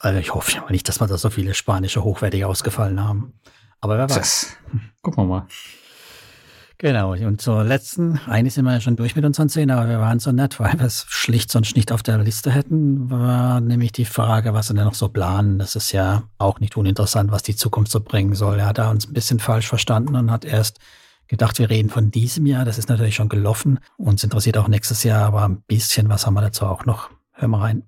also 0.00 0.18
ich 0.18 0.34
hoffe 0.34 0.56
ja 0.56 0.64
nicht, 0.70 0.88
dass 0.88 1.00
wir 1.00 1.06
da 1.06 1.16
so 1.16 1.30
viele 1.30 1.54
spanische 1.54 2.02
Hochwertige 2.02 2.48
ausgefallen 2.48 3.00
haben. 3.00 3.34
Aber 3.80 3.96
wer 3.96 4.10
weiß. 4.10 4.16
Das, 4.16 4.56
gucken 5.02 5.22
wir 5.22 5.28
mal. 5.28 5.46
Genau, 6.78 7.12
und 7.14 7.40
zur 7.40 7.64
letzten, 7.64 8.20
eigentlich 8.26 8.52
sind 8.52 8.66
wir 8.66 8.72
ja 8.72 8.80
schon 8.82 8.96
durch 8.96 9.16
mit 9.16 9.24
unseren 9.24 9.48
Szenen, 9.48 9.70
aber 9.70 9.88
wir 9.88 9.98
waren 9.98 10.18
so 10.18 10.30
nett, 10.30 10.60
weil 10.60 10.78
wir 10.78 10.84
es 10.84 11.06
schlicht 11.08 11.50
sonst 11.50 11.74
nicht 11.74 11.90
auf 11.90 12.02
der 12.02 12.18
Liste 12.18 12.50
hätten, 12.50 13.08
war 13.08 13.62
nämlich 13.62 13.92
die 13.92 14.04
Frage, 14.04 14.52
was 14.52 14.66
sie 14.66 14.74
denn 14.74 14.84
noch 14.84 14.94
so 14.94 15.08
planen. 15.08 15.58
Das 15.58 15.74
ist 15.74 15.92
ja 15.92 16.24
auch 16.36 16.60
nicht 16.60 16.76
uninteressant, 16.76 17.32
was 17.32 17.42
die 17.42 17.56
Zukunft 17.56 17.90
so 17.90 18.00
bringen 18.00 18.34
soll. 18.34 18.58
Er 18.58 18.66
hat 18.66 18.78
da 18.78 18.90
uns 18.90 19.08
ein 19.08 19.14
bisschen 19.14 19.38
falsch 19.38 19.68
verstanden 19.68 20.16
und 20.16 20.30
hat 20.30 20.44
erst 20.44 20.78
gedacht, 21.28 21.58
wir 21.58 21.70
reden 21.70 21.88
von 21.88 22.10
diesem 22.10 22.44
Jahr. 22.44 22.66
Das 22.66 22.76
ist 22.76 22.90
natürlich 22.90 23.14
schon 23.14 23.30
gelaufen. 23.30 23.78
Uns 23.96 24.22
interessiert 24.22 24.58
auch 24.58 24.68
nächstes 24.68 25.02
Jahr, 25.02 25.24
aber 25.24 25.44
ein 25.44 25.62
bisschen 25.62 26.10
was 26.10 26.26
haben 26.26 26.34
wir 26.34 26.42
dazu 26.42 26.66
auch 26.66 26.84
noch. 26.84 27.08
Hören 27.32 27.50
wir 27.52 27.60
rein. 27.62 27.82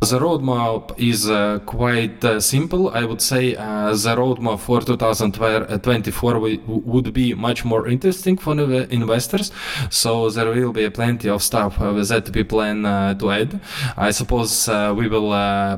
The 0.00 0.18
roadmap 0.18 0.98
is 0.98 1.28
uh, 1.28 1.58
quite 1.66 2.24
uh, 2.24 2.40
simple. 2.40 2.88
I 2.88 3.04
would 3.04 3.20
say 3.20 3.54
uh, 3.54 3.90
the 3.90 4.16
roadmap 4.16 4.60
for 4.60 4.80
2024 4.80 6.40
would 6.66 7.12
be 7.12 7.34
much 7.34 7.66
more 7.66 7.86
interesting 7.86 8.38
for 8.38 8.58
investors. 8.58 9.52
So 9.90 10.30
there 10.30 10.46
will 10.46 10.72
be 10.72 10.88
plenty 10.88 11.28
of 11.28 11.42
stuff 11.42 11.78
uh, 11.78 11.92
that 11.92 12.34
we 12.34 12.44
plan 12.44 12.86
uh, 12.86 13.12
to 13.12 13.30
add. 13.30 13.60
I 13.98 14.10
suppose 14.12 14.70
uh, 14.70 14.94
we 14.96 15.06
will 15.06 15.32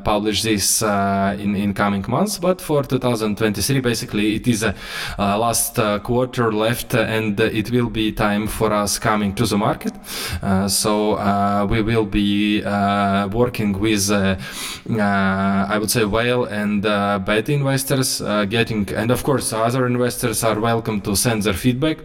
publish 0.04 0.42
this 0.42 0.82
in, 0.82 1.56
in 1.56 1.74
coming 1.74 2.04
months, 2.06 2.38
but 2.38 2.60
for 2.60 2.84
2023, 2.84 3.80
basically 3.80 4.36
it 4.36 4.46
is 4.46 4.62
a 4.62 4.72
last 5.18 5.74
quarter 6.04 6.52
left 6.52 6.94
and 6.94 7.40
it 7.40 7.72
will 7.72 7.90
be 7.90 8.12
time 8.12 8.46
for 8.46 8.72
us 8.72 9.00
coming 9.00 9.34
to 9.34 9.46
the 9.46 9.58
market. 9.58 9.94
so 10.70 11.66
we 11.66 11.82
will 11.82 12.06
be 12.06 12.62
working 13.32 13.72
with 13.80 14.11
Uh, 14.12 14.36
uh, 14.90 15.66
I 15.68 15.78
would 15.78 15.90
say 15.90 16.04
whale 16.04 16.44
and 16.44 16.84
uh, 16.84 17.18
beta 17.18 17.52
investors 17.52 18.20
uh, 18.20 18.44
getting, 18.44 18.88
and 18.94 19.10
of 19.10 19.22
course 19.22 19.52
other 19.52 19.86
investors 19.86 20.44
are 20.44 20.58
welcome 20.60 21.00
to 21.02 21.16
send 21.16 21.42
their 21.42 21.54
feedback, 21.54 21.98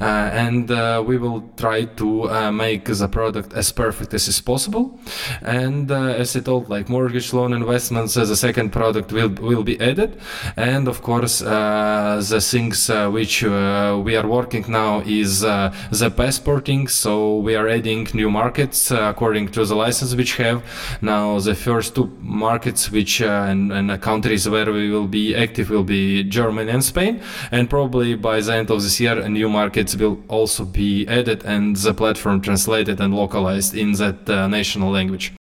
uh, 0.00 0.04
and 0.04 0.70
we 1.06 1.18
will 1.18 1.42
try 1.56 1.84
to 1.84 2.52
make 2.52 2.84
the 2.84 3.08
product 3.08 3.52
as 3.52 3.72
perfect 3.72 4.14
as 4.14 4.28
is 4.28 4.40
possible. 4.40 4.98
And 5.42 5.90
as 5.90 6.36
I 6.36 6.40
told, 6.40 6.68
like 6.68 6.88
mortgage 6.88 7.32
loan 7.32 7.52
investments, 7.52 8.16
as 8.16 8.30
a 8.30 8.36
second 8.36 8.70
product 8.70 9.12
will 9.12 9.28
will 9.28 9.64
be 9.64 9.80
added, 9.80 10.20
and 10.56 10.88
of 10.88 11.02
course 11.02 11.40
the 11.40 12.40
things 12.40 12.88
which 12.88 13.42
we 13.42 14.16
are 14.16 14.26
working 14.26 14.64
now 14.68 15.02
is 15.06 15.40
the 15.40 16.12
passporting. 16.16 16.88
So 16.88 17.38
we 17.38 17.54
are 17.56 17.68
adding 17.68 18.08
new 18.14 18.30
markets 18.30 18.90
according 18.90 19.48
to 19.48 19.64
the 19.64 19.74
license 19.74 20.14
which 20.14 20.36
have 20.36 20.62
now 21.02 21.38
the 21.40 21.49
the 21.50 21.54
first 21.54 21.94
two 21.94 22.08
markets 22.20 22.90
which 22.90 23.20
uh, 23.22 23.50
and, 23.50 23.72
and 23.72 24.00
countries 24.00 24.48
where 24.48 24.70
we 24.72 24.90
will 24.90 25.08
be 25.08 25.34
active 25.34 25.70
will 25.70 25.84
be 25.84 26.22
Germany 26.24 26.70
and 26.70 26.84
Spain 26.84 27.20
and 27.50 27.68
probably 27.68 28.14
by 28.14 28.40
the 28.40 28.54
end 28.54 28.70
of 28.70 28.80
this 28.82 29.00
year 29.00 29.28
new 29.28 29.48
markets 29.48 29.96
will 29.96 30.16
also 30.28 30.64
be 30.64 31.06
added 31.08 31.44
and 31.44 31.76
the 31.76 31.92
platform 31.92 32.40
translated 32.40 33.00
and 33.00 33.14
localized 33.14 33.74
in 33.74 33.92
that 33.92 34.28
uh, 34.28 34.46
national 34.48 34.90
language. 34.92 35.32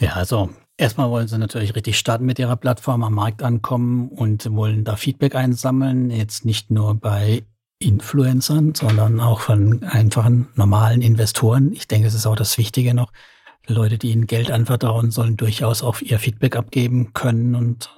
Ja, 0.00 0.12
also 0.12 0.50
Erstmal 0.80 1.10
wollen 1.10 1.26
sie 1.26 1.38
natürlich 1.38 1.74
richtig 1.74 1.98
starten 1.98 2.24
mit 2.24 2.38
ihrer 2.38 2.54
Plattform, 2.54 3.02
am 3.02 3.14
Markt 3.14 3.42
ankommen 3.42 4.10
und 4.10 4.48
wollen 4.54 4.84
da 4.84 4.94
Feedback 4.94 5.34
einsammeln. 5.34 6.08
Jetzt 6.10 6.44
nicht 6.44 6.70
nur 6.70 6.94
bei 6.94 7.42
Influencern, 7.80 8.76
sondern 8.76 9.18
auch 9.18 9.40
von 9.40 9.82
einfachen 9.82 10.46
normalen 10.54 11.02
Investoren. 11.02 11.72
Ich 11.72 11.88
denke, 11.88 12.06
es 12.06 12.14
ist 12.14 12.26
auch 12.26 12.36
das 12.36 12.58
Wichtige 12.58 12.94
noch, 12.94 13.12
Leute, 13.74 13.98
die 13.98 14.10
ihnen 14.10 14.26
Geld 14.26 14.50
anvertrauen, 14.50 15.10
sollen 15.10 15.36
durchaus 15.36 15.82
auch 15.82 16.00
ihr 16.00 16.18
Feedback 16.18 16.56
abgeben 16.56 17.12
können 17.12 17.54
und 17.54 17.90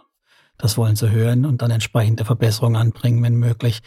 das 0.59 0.77
wollen 0.77 0.97
sie 0.97 1.11
hören 1.11 1.47
und 1.47 1.63
dann 1.63 1.71
entsprechende 1.71 2.25
Verbesserungen 2.25 2.81
anbringen, 2.81 3.23
wenn 3.23 3.35
möglich. 3.37 3.81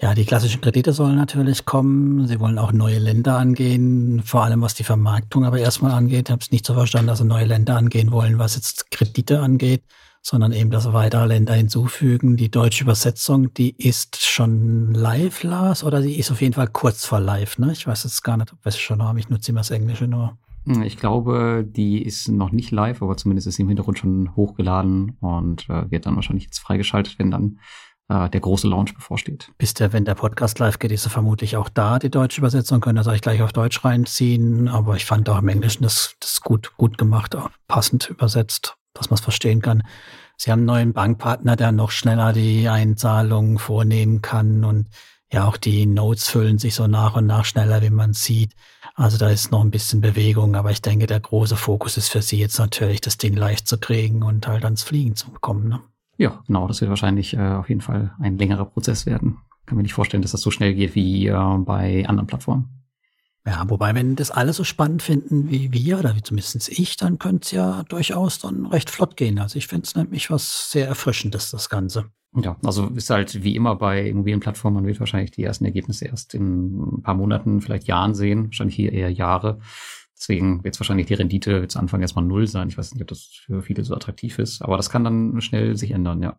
Ja, 0.00 0.14
die 0.14 0.24
klassischen 0.24 0.60
Kredite 0.60 0.92
sollen 0.92 1.16
natürlich 1.16 1.64
kommen. 1.64 2.26
Sie 2.26 2.40
wollen 2.40 2.58
auch 2.58 2.72
neue 2.72 2.98
Länder 2.98 3.36
angehen, 3.38 4.22
vor 4.24 4.44
allem 4.44 4.60
was 4.60 4.74
die 4.74 4.84
Vermarktung 4.84 5.44
aber 5.44 5.58
erstmal 5.58 5.92
angeht. 5.92 6.28
Ich 6.28 6.32
habe 6.32 6.42
es 6.42 6.50
nicht 6.50 6.66
so 6.66 6.74
verstanden, 6.74 7.06
dass 7.08 7.18
sie 7.18 7.24
neue 7.24 7.44
Länder 7.44 7.76
angehen 7.76 8.10
wollen, 8.10 8.38
was 8.38 8.56
jetzt 8.56 8.90
Kredite 8.90 9.40
angeht, 9.40 9.84
sondern 10.20 10.52
eben, 10.52 10.70
dass 10.70 10.84
sie 10.84 10.92
weitere 10.92 11.26
Länder 11.26 11.54
hinzufügen. 11.54 12.36
Die 12.36 12.50
deutsche 12.50 12.84
Übersetzung, 12.84 13.54
die 13.54 13.70
ist 13.70 14.24
schon 14.24 14.92
live, 14.94 15.42
Lars, 15.44 15.84
oder 15.84 16.00
die 16.00 16.18
ist 16.18 16.30
auf 16.30 16.40
jeden 16.40 16.54
Fall 16.54 16.68
kurz 16.68 17.04
vor 17.04 17.20
live, 17.20 17.58
ne? 17.58 17.72
Ich 17.72 17.86
weiß 17.86 18.04
jetzt 18.04 18.22
gar 18.24 18.36
nicht, 18.36 18.52
ob 18.52 18.58
es 18.64 18.78
schon 18.78 19.02
haben. 19.02 19.18
Ich 19.18 19.28
nutze 19.28 19.52
immer 19.52 19.60
das 19.60 19.70
Englische 19.70 20.08
nur. 20.08 20.36
Ich 20.82 20.96
glaube, 20.96 21.64
die 21.66 22.02
ist 22.02 22.28
noch 22.28 22.50
nicht 22.50 22.70
live, 22.70 23.02
aber 23.02 23.16
zumindest 23.16 23.46
ist 23.46 23.56
sie 23.56 23.62
im 23.62 23.68
Hintergrund 23.68 23.98
schon 23.98 24.34
hochgeladen 24.34 25.16
und 25.20 25.68
äh, 25.68 25.90
wird 25.90 26.06
dann 26.06 26.16
wahrscheinlich 26.16 26.44
jetzt 26.44 26.58
freigeschaltet, 26.58 27.18
wenn 27.18 27.30
dann 27.30 27.58
äh, 28.08 28.30
der 28.30 28.40
große 28.40 28.68
Launch 28.68 28.94
bevorsteht. 28.94 29.50
Bis 29.58 29.74
der, 29.74 29.92
wenn 29.92 30.04
der 30.04 30.14
Podcast 30.14 30.58
live 30.58 30.78
geht, 30.78 30.92
ist 30.92 31.06
er 31.06 31.10
vermutlich 31.10 31.56
auch 31.56 31.68
da, 31.68 31.98
die 31.98 32.10
deutsche 32.10 32.40
Übersetzung. 32.40 32.80
Können 32.80 32.96
das 32.96 33.06
euch 33.06 33.20
gleich 33.20 33.42
auf 33.42 33.52
Deutsch 33.52 33.84
reinziehen, 33.84 34.68
aber 34.68 34.96
ich 34.96 35.04
fand 35.04 35.28
auch 35.28 35.38
im 35.38 35.48
Englischen 35.48 35.82
das, 35.82 36.16
das 36.20 36.40
gut, 36.40 36.76
gut 36.76 36.98
gemacht, 36.98 37.36
passend 37.68 38.08
übersetzt, 38.10 38.76
dass 38.94 39.10
man 39.10 39.14
es 39.14 39.20
verstehen 39.20 39.60
kann. 39.60 39.82
Sie 40.36 40.50
haben 40.50 40.60
einen 40.60 40.66
neuen 40.66 40.92
Bankpartner, 40.92 41.56
der 41.56 41.72
noch 41.72 41.90
schneller 41.90 42.32
die 42.32 42.68
Einzahlungen 42.68 43.58
vornehmen 43.58 44.20
kann 44.20 44.64
und 44.64 44.88
ja, 45.32 45.46
auch 45.46 45.56
die 45.56 45.86
Notes 45.86 46.28
füllen 46.28 46.58
sich 46.58 46.74
so 46.74 46.86
nach 46.86 47.16
und 47.16 47.26
nach 47.26 47.44
schneller, 47.44 47.82
wie 47.82 47.90
man 47.90 48.12
sieht. 48.12 48.52
Also 48.94 49.18
da 49.18 49.28
ist 49.28 49.50
noch 49.50 49.62
ein 49.62 49.72
bisschen 49.72 50.00
Bewegung, 50.00 50.54
aber 50.54 50.70
ich 50.70 50.80
denke, 50.80 51.06
der 51.06 51.18
große 51.18 51.56
Fokus 51.56 51.96
ist 51.96 52.08
für 52.08 52.22
Sie 52.22 52.38
jetzt 52.38 52.58
natürlich, 52.58 53.00
das 53.00 53.18
Ding 53.18 53.34
leicht 53.34 53.66
zu 53.66 53.78
kriegen 53.78 54.22
und 54.22 54.46
halt 54.46 54.64
ans 54.64 54.84
Fliegen 54.84 55.16
zu 55.16 55.30
bekommen. 55.32 55.68
Ne? 55.68 55.80
Ja, 56.16 56.42
genau, 56.46 56.68
das 56.68 56.80
wird 56.80 56.90
wahrscheinlich 56.90 57.34
äh, 57.34 57.40
auf 57.40 57.68
jeden 57.68 57.80
Fall 57.80 58.14
ein 58.20 58.38
längerer 58.38 58.64
Prozess 58.64 59.04
werden. 59.04 59.38
Kann 59.66 59.76
mir 59.76 59.82
nicht 59.82 59.94
vorstellen, 59.94 60.22
dass 60.22 60.30
das 60.30 60.42
so 60.42 60.52
schnell 60.52 60.74
geht 60.74 60.94
wie 60.94 61.26
äh, 61.26 61.58
bei 61.58 62.06
anderen 62.06 62.28
Plattformen. 62.28 62.83
Ja, 63.46 63.68
wobei, 63.68 63.94
wenn 63.94 64.16
das 64.16 64.30
alle 64.30 64.54
so 64.54 64.64
spannend 64.64 65.02
finden 65.02 65.50
wie 65.50 65.70
wir, 65.70 65.98
oder 65.98 66.16
wie 66.16 66.22
zumindest 66.22 66.68
ich, 66.70 66.96
dann 66.96 67.18
könnte 67.18 67.44
es 67.44 67.50
ja 67.50 67.82
durchaus 67.84 68.38
dann 68.38 68.64
recht 68.66 68.88
flott 68.88 69.18
gehen. 69.18 69.38
Also 69.38 69.58
ich 69.58 69.66
finde 69.66 69.84
es 69.84 69.94
nämlich 69.94 70.30
was 70.30 70.70
sehr 70.70 70.86
Erfrischendes, 70.86 71.50
das 71.50 71.68
Ganze. 71.68 72.06
Ja, 72.36 72.56
also 72.64 72.86
ist 72.88 73.10
halt 73.10 73.44
wie 73.44 73.54
immer 73.54 73.76
bei 73.76 74.08
Immobilienplattformen, 74.08 74.82
man 74.82 74.88
wird 74.88 74.98
wahrscheinlich 74.98 75.30
die 75.30 75.44
ersten 75.44 75.66
Ergebnisse 75.66 76.06
erst 76.06 76.34
in 76.34 76.96
ein 76.96 77.02
paar 77.02 77.14
Monaten, 77.14 77.60
vielleicht 77.60 77.86
Jahren 77.86 78.14
sehen, 78.14 78.46
wahrscheinlich 78.46 78.76
hier 78.76 78.92
eher 78.92 79.10
Jahre. 79.10 79.60
Deswegen 80.16 80.64
wird 80.64 80.74
es 80.74 80.80
wahrscheinlich 80.80 81.06
die 81.06 81.14
Rendite 81.14 81.68
zu 81.68 81.78
Anfang 81.78 82.00
erstmal 82.00 82.24
null 82.24 82.46
sein. 82.46 82.68
Ich 82.68 82.78
weiß 82.78 82.92
nicht, 82.92 83.02
ob 83.02 83.08
das 83.08 83.28
für 83.44 83.62
viele 83.62 83.84
so 83.84 83.94
attraktiv 83.94 84.38
ist, 84.38 84.62
aber 84.62 84.76
das 84.78 84.88
kann 84.88 85.04
dann 85.04 85.40
schnell 85.42 85.76
sich 85.76 85.90
ändern, 85.90 86.22
ja. 86.22 86.38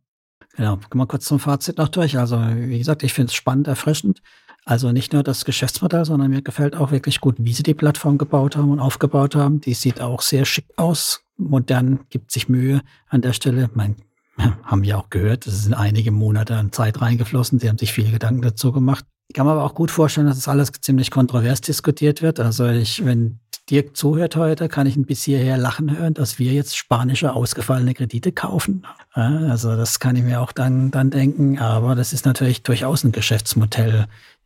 Genau, 0.58 0.80
wir 0.94 1.06
kurz 1.08 1.26
zum 1.26 1.40
Fazit 1.40 1.78
noch 1.78 1.90
durch. 1.90 2.18
Also, 2.18 2.38
wie 2.40 2.78
gesagt, 2.78 3.04
ich 3.04 3.14
finde 3.14 3.30
es 3.30 3.36
spannend, 3.36 3.68
erfrischend. 3.68 4.22
Also 4.66 4.92
nicht 4.92 5.14
nur 5.14 5.22
das 5.22 5.46
Geschäftsmodell, 5.46 6.06
sondern 6.06 6.32
mir 6.32 6.42
gefällt 6.42 6.76
auch 6.76 6.92
wirklich 6.92 7.22
gut, 7.22 7.36
wie 7.38 7.54
sie 7.54 7.64
die 7.64 7.76
Plattform 7.76 8.18
gebaut 8.18 8.58
haben 8.58 8.72
und 8.72 8.80
aufgebaut 8.80 9.36
haben. 9.36 9.62
Die 9.62 9.76
sieht 9.76 10.02
auch 10.02 10.22
sehr 10.22 10.44
schick 10.44 10.66
aus, 10.76 11.22
modern, 11.38 12.00
gibt 12.10 12.32
sich 12.32 12.50
Mühe 12.50 12.82
an 13.08 13.22
der 13.22 13.34
Stelle. 13.34 13.70
Mein 13.76 13.96
haben 14.64 14.84
wir 14.84 14.98
auch 14.98 15.10
gehört, 15.10 15.48
es 15.48 15.64
sind 15.64 15.76
einige 15.76 16.12
Monate 16.12 16.56
an 16.56 16.72
Zeit 16.72 17.00
reingeflossen. 17.00 17.60
Sie 17.60 17.70
haben 17.70 17.78
sich 17.78 17.94
viele 17.94 18.12
Gedanken 18.12 18.42
dazu 18.42 18.72
gemacht. 18.72 19.06
Ich 19.28 19.36
kann 19.36 19.46
mir 19.46 19.54
aber 19.54 19.64
auch 19.64 19.76
gut 19.76 19.92
vorstellen, 19.92 20.28
dass 20.28 20.38
das 20.38 20.48
alles 20.48 20.72
ziemlich 20.82 21.10
kontrovers 21.10 21.62
diskutiert 21.62 22.22
wird. 22.22 22.40
Also 22.40 22.68
ich, 22.68 23.06
wenn 23.06 23.40
Dirk 23.70 23.98
zuhört 23.98 24.36
heute, 24.36 24.70
kann 24.70 24.86
ich 24.86 24.96
ein 24.96 25.06
bisschen 25.06 25.38
hierher 25.38 25.58
lachen 25.58 25.98
hören, 25.98 26.14
dass 26.14 26.38
wir 26.38 26.54
jetzt 26.54 26.78
spanische 26.78 27.34
ausgefallene 27.34 27.96
Kredite 27.96 28.32
kaufen. 28.32 28.86
Also 29.12 29.76
das 29.76 30.00
kann 30.00 30.16
ich 30.16 30.24
mir 30.24 30.42
auch 30.42 30.52
dann, 30.52 30.92
dann 30.92 31.10
denken. 31.10 31.58
Aber 31.58 31.96
das 31.96 32.14
ist 32.14 32.26
natürlich 32.26 32.62
durchaus 32.62 33.04
ein 33.04 33.12
Geschäftsmodell. 33.12 34.06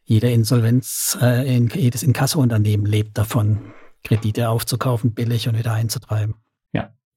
Jeder 0.09 0.31
Insolvenz, 0.31 1.19
äh, 1.21 1.55
in, 1.55 1.69
jedes 1.69 2.01
Inkassounternehmen 2.01 2.87
lebt 2.87 3.15
davon, 3.15 3.59
Kredite 4.03 4.49
aufzukaufen, 4.49 5.13
billig 5.13 5.47
und 5.47 5.55
wieder 5.55 5.73
einzutreiben. 5.73 6.33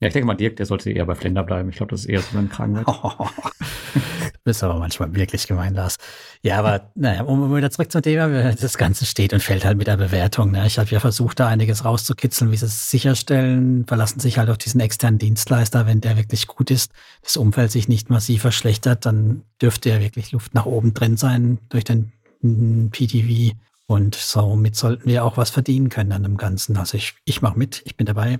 Ja, 0.02 0.08
ich 0.08 0.12
denke 0.12 0.26
mal, 0.26 0.34
Dirk, 0.34 0.56
der 0.56 0.66
sollte 0.66 0.90
eher 0.90 1.06
bei 1.06 1.14
Flender 1.14 1.42
bleiben. 1.42 1.70
Ich 1.70 1.76
glaube, 1.76 1.92
das 1.92 2.00
ist 2.00 2.06
eher 2.06 2.20
so 2.20 2.36
ein 2.36 2.50
Kragenwert. 2.50 2.86
du 3.94 4.40
bist 4.44 4.62
aber 4.62 4.78
manchmal 4.78 5.14
wirklich 5.14 5.46
gemein, 5.46 5.72
Lars. 5.72 5.96
Ja, 6.42 6.58
aber 6.58 6.90
naja, 6.94 7.22
um 7.22 7.56
wieder 7.56 7.70
zurück 7.70 7.90
zum 7.90 8.02
Thema, 8.02 8.52
das 8.52 8.76
Ganze 8.76 9.06
steht 9.06 9.32
und 9.32 9.42
fällt 9.42 9.64
halt 9.64 9.78
mit 9.78 9.86
der 9.86 9.96
Bewertung. 9.96 10.50
Ne? 10.50 10.66
Ich 10.66 10.78
habe 10.78 10.90
ja 10.90 11.00
versucht, 11.00 11.40
da 11.40 11.46
einiges 11.46 11.86
rauszukitzeln, 11.86 12.50
wie 12.50 12.56
sie 12.58 12.66
es 12.66 12.90
sicherstellen, 12.90 13.86
verlassen 13.86 14.20
sich 14.20 14.36
halt 14.36 14.50
auf 14.50 14.58
diesen 14.58 14.80
externen 14.82 15.18
Dienstleister, 15.18 15.86
wenn 15.86 16.02
der 16.02 16.18
wirklich 16.18 16.46
gut 16.46 16.70
ist, 16.70 16.92
das 17.22 17.38
Umfeld 17.38 17.70
sich 17.70 17.88
nicht 17.88 18.10
massiv 18.10 18.42
verschlechtert, 18.42 19.06
dann 19.06 19.44
dürfte 19.62 19.88
ja 19.88 20.00
wirklich 20.00 20.32
Luft 20.32 20.52
nach 20.52 20.66
oben 20.66 20.92
drin 20.92 21.16
sein 21.16 21.56
durch 21.70 21.84
den 21.84 22.12
PTV. 22.42 23.54
Und 23.86 24.14
somit 24.14 24.76
sollten 24.76 25.08
wir 25.08 25.24
auch 25.24 25.36
was 25.36 25.50
verdienen 25.50 25.88
können 25.88 26.12
an 26.12 26.22
dem 26.22 26.36
Ganzen. 26.36 26.76
Also 26.76 26.96
ich, 26.96 27.14
ich 27.24 27.42
mache 27.42 27.58
mit, 27.58 27.82
ich 27.84 27.96
bin 27.96 28.06
dabei 28.06 28.38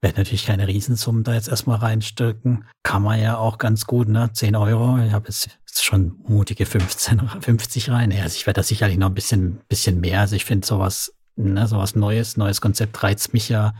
Werde 0.00 0.18
natürlich 0.18 0.46
keine 0.46 0.68
Riesensummen 0.68 1.24
da 1.24 1.32
jetzt 1.34 1.48
erstmal 1.48 1.78
reinstürken. 1.78 2.64
Kann 2.82 3.02
man 3.02 3.20
ja 3.20 3.38
auch 3.38 3.56
ganz 3.58 3.86
gut, 3.86 4.08
ne? 4.08 4.30
10 4.32 4.54
Euro. 4.54 4.98
Ich 4.98 5.12
habe 5.12 5.28
jetzt 5.28 5.48
schon 5.82 6.16
mutige 6.26 6.66
15, 6.66 7.20
50 7.40 7.90
rein. 7.90 8.10
Ja, 8.10 8.24
also 8.24 8.36
ich 8.36 8.46
werde 8.46 8.60
da 8.60 8.62
sicherlich 8.62 8.98
noch 8.98 9.08
ein 9.08 9.14
bisschen, 9.14 9.60
bisschen 9.68 10.00
mehr. 10.00 10.20
Also 10.20 10.36
ich 10.36 10.44
finde 10.44 10.66
sowas, 10.66 11.14
ne, 11.36 11.66
sowas 11.66 11.94
Neues, 11.94 12.36
neues 12.36 12.60
Konzept 12.60 13.02
reizt 13.02 13.32
mich 13.32 13.48
ja. 13.48 13.74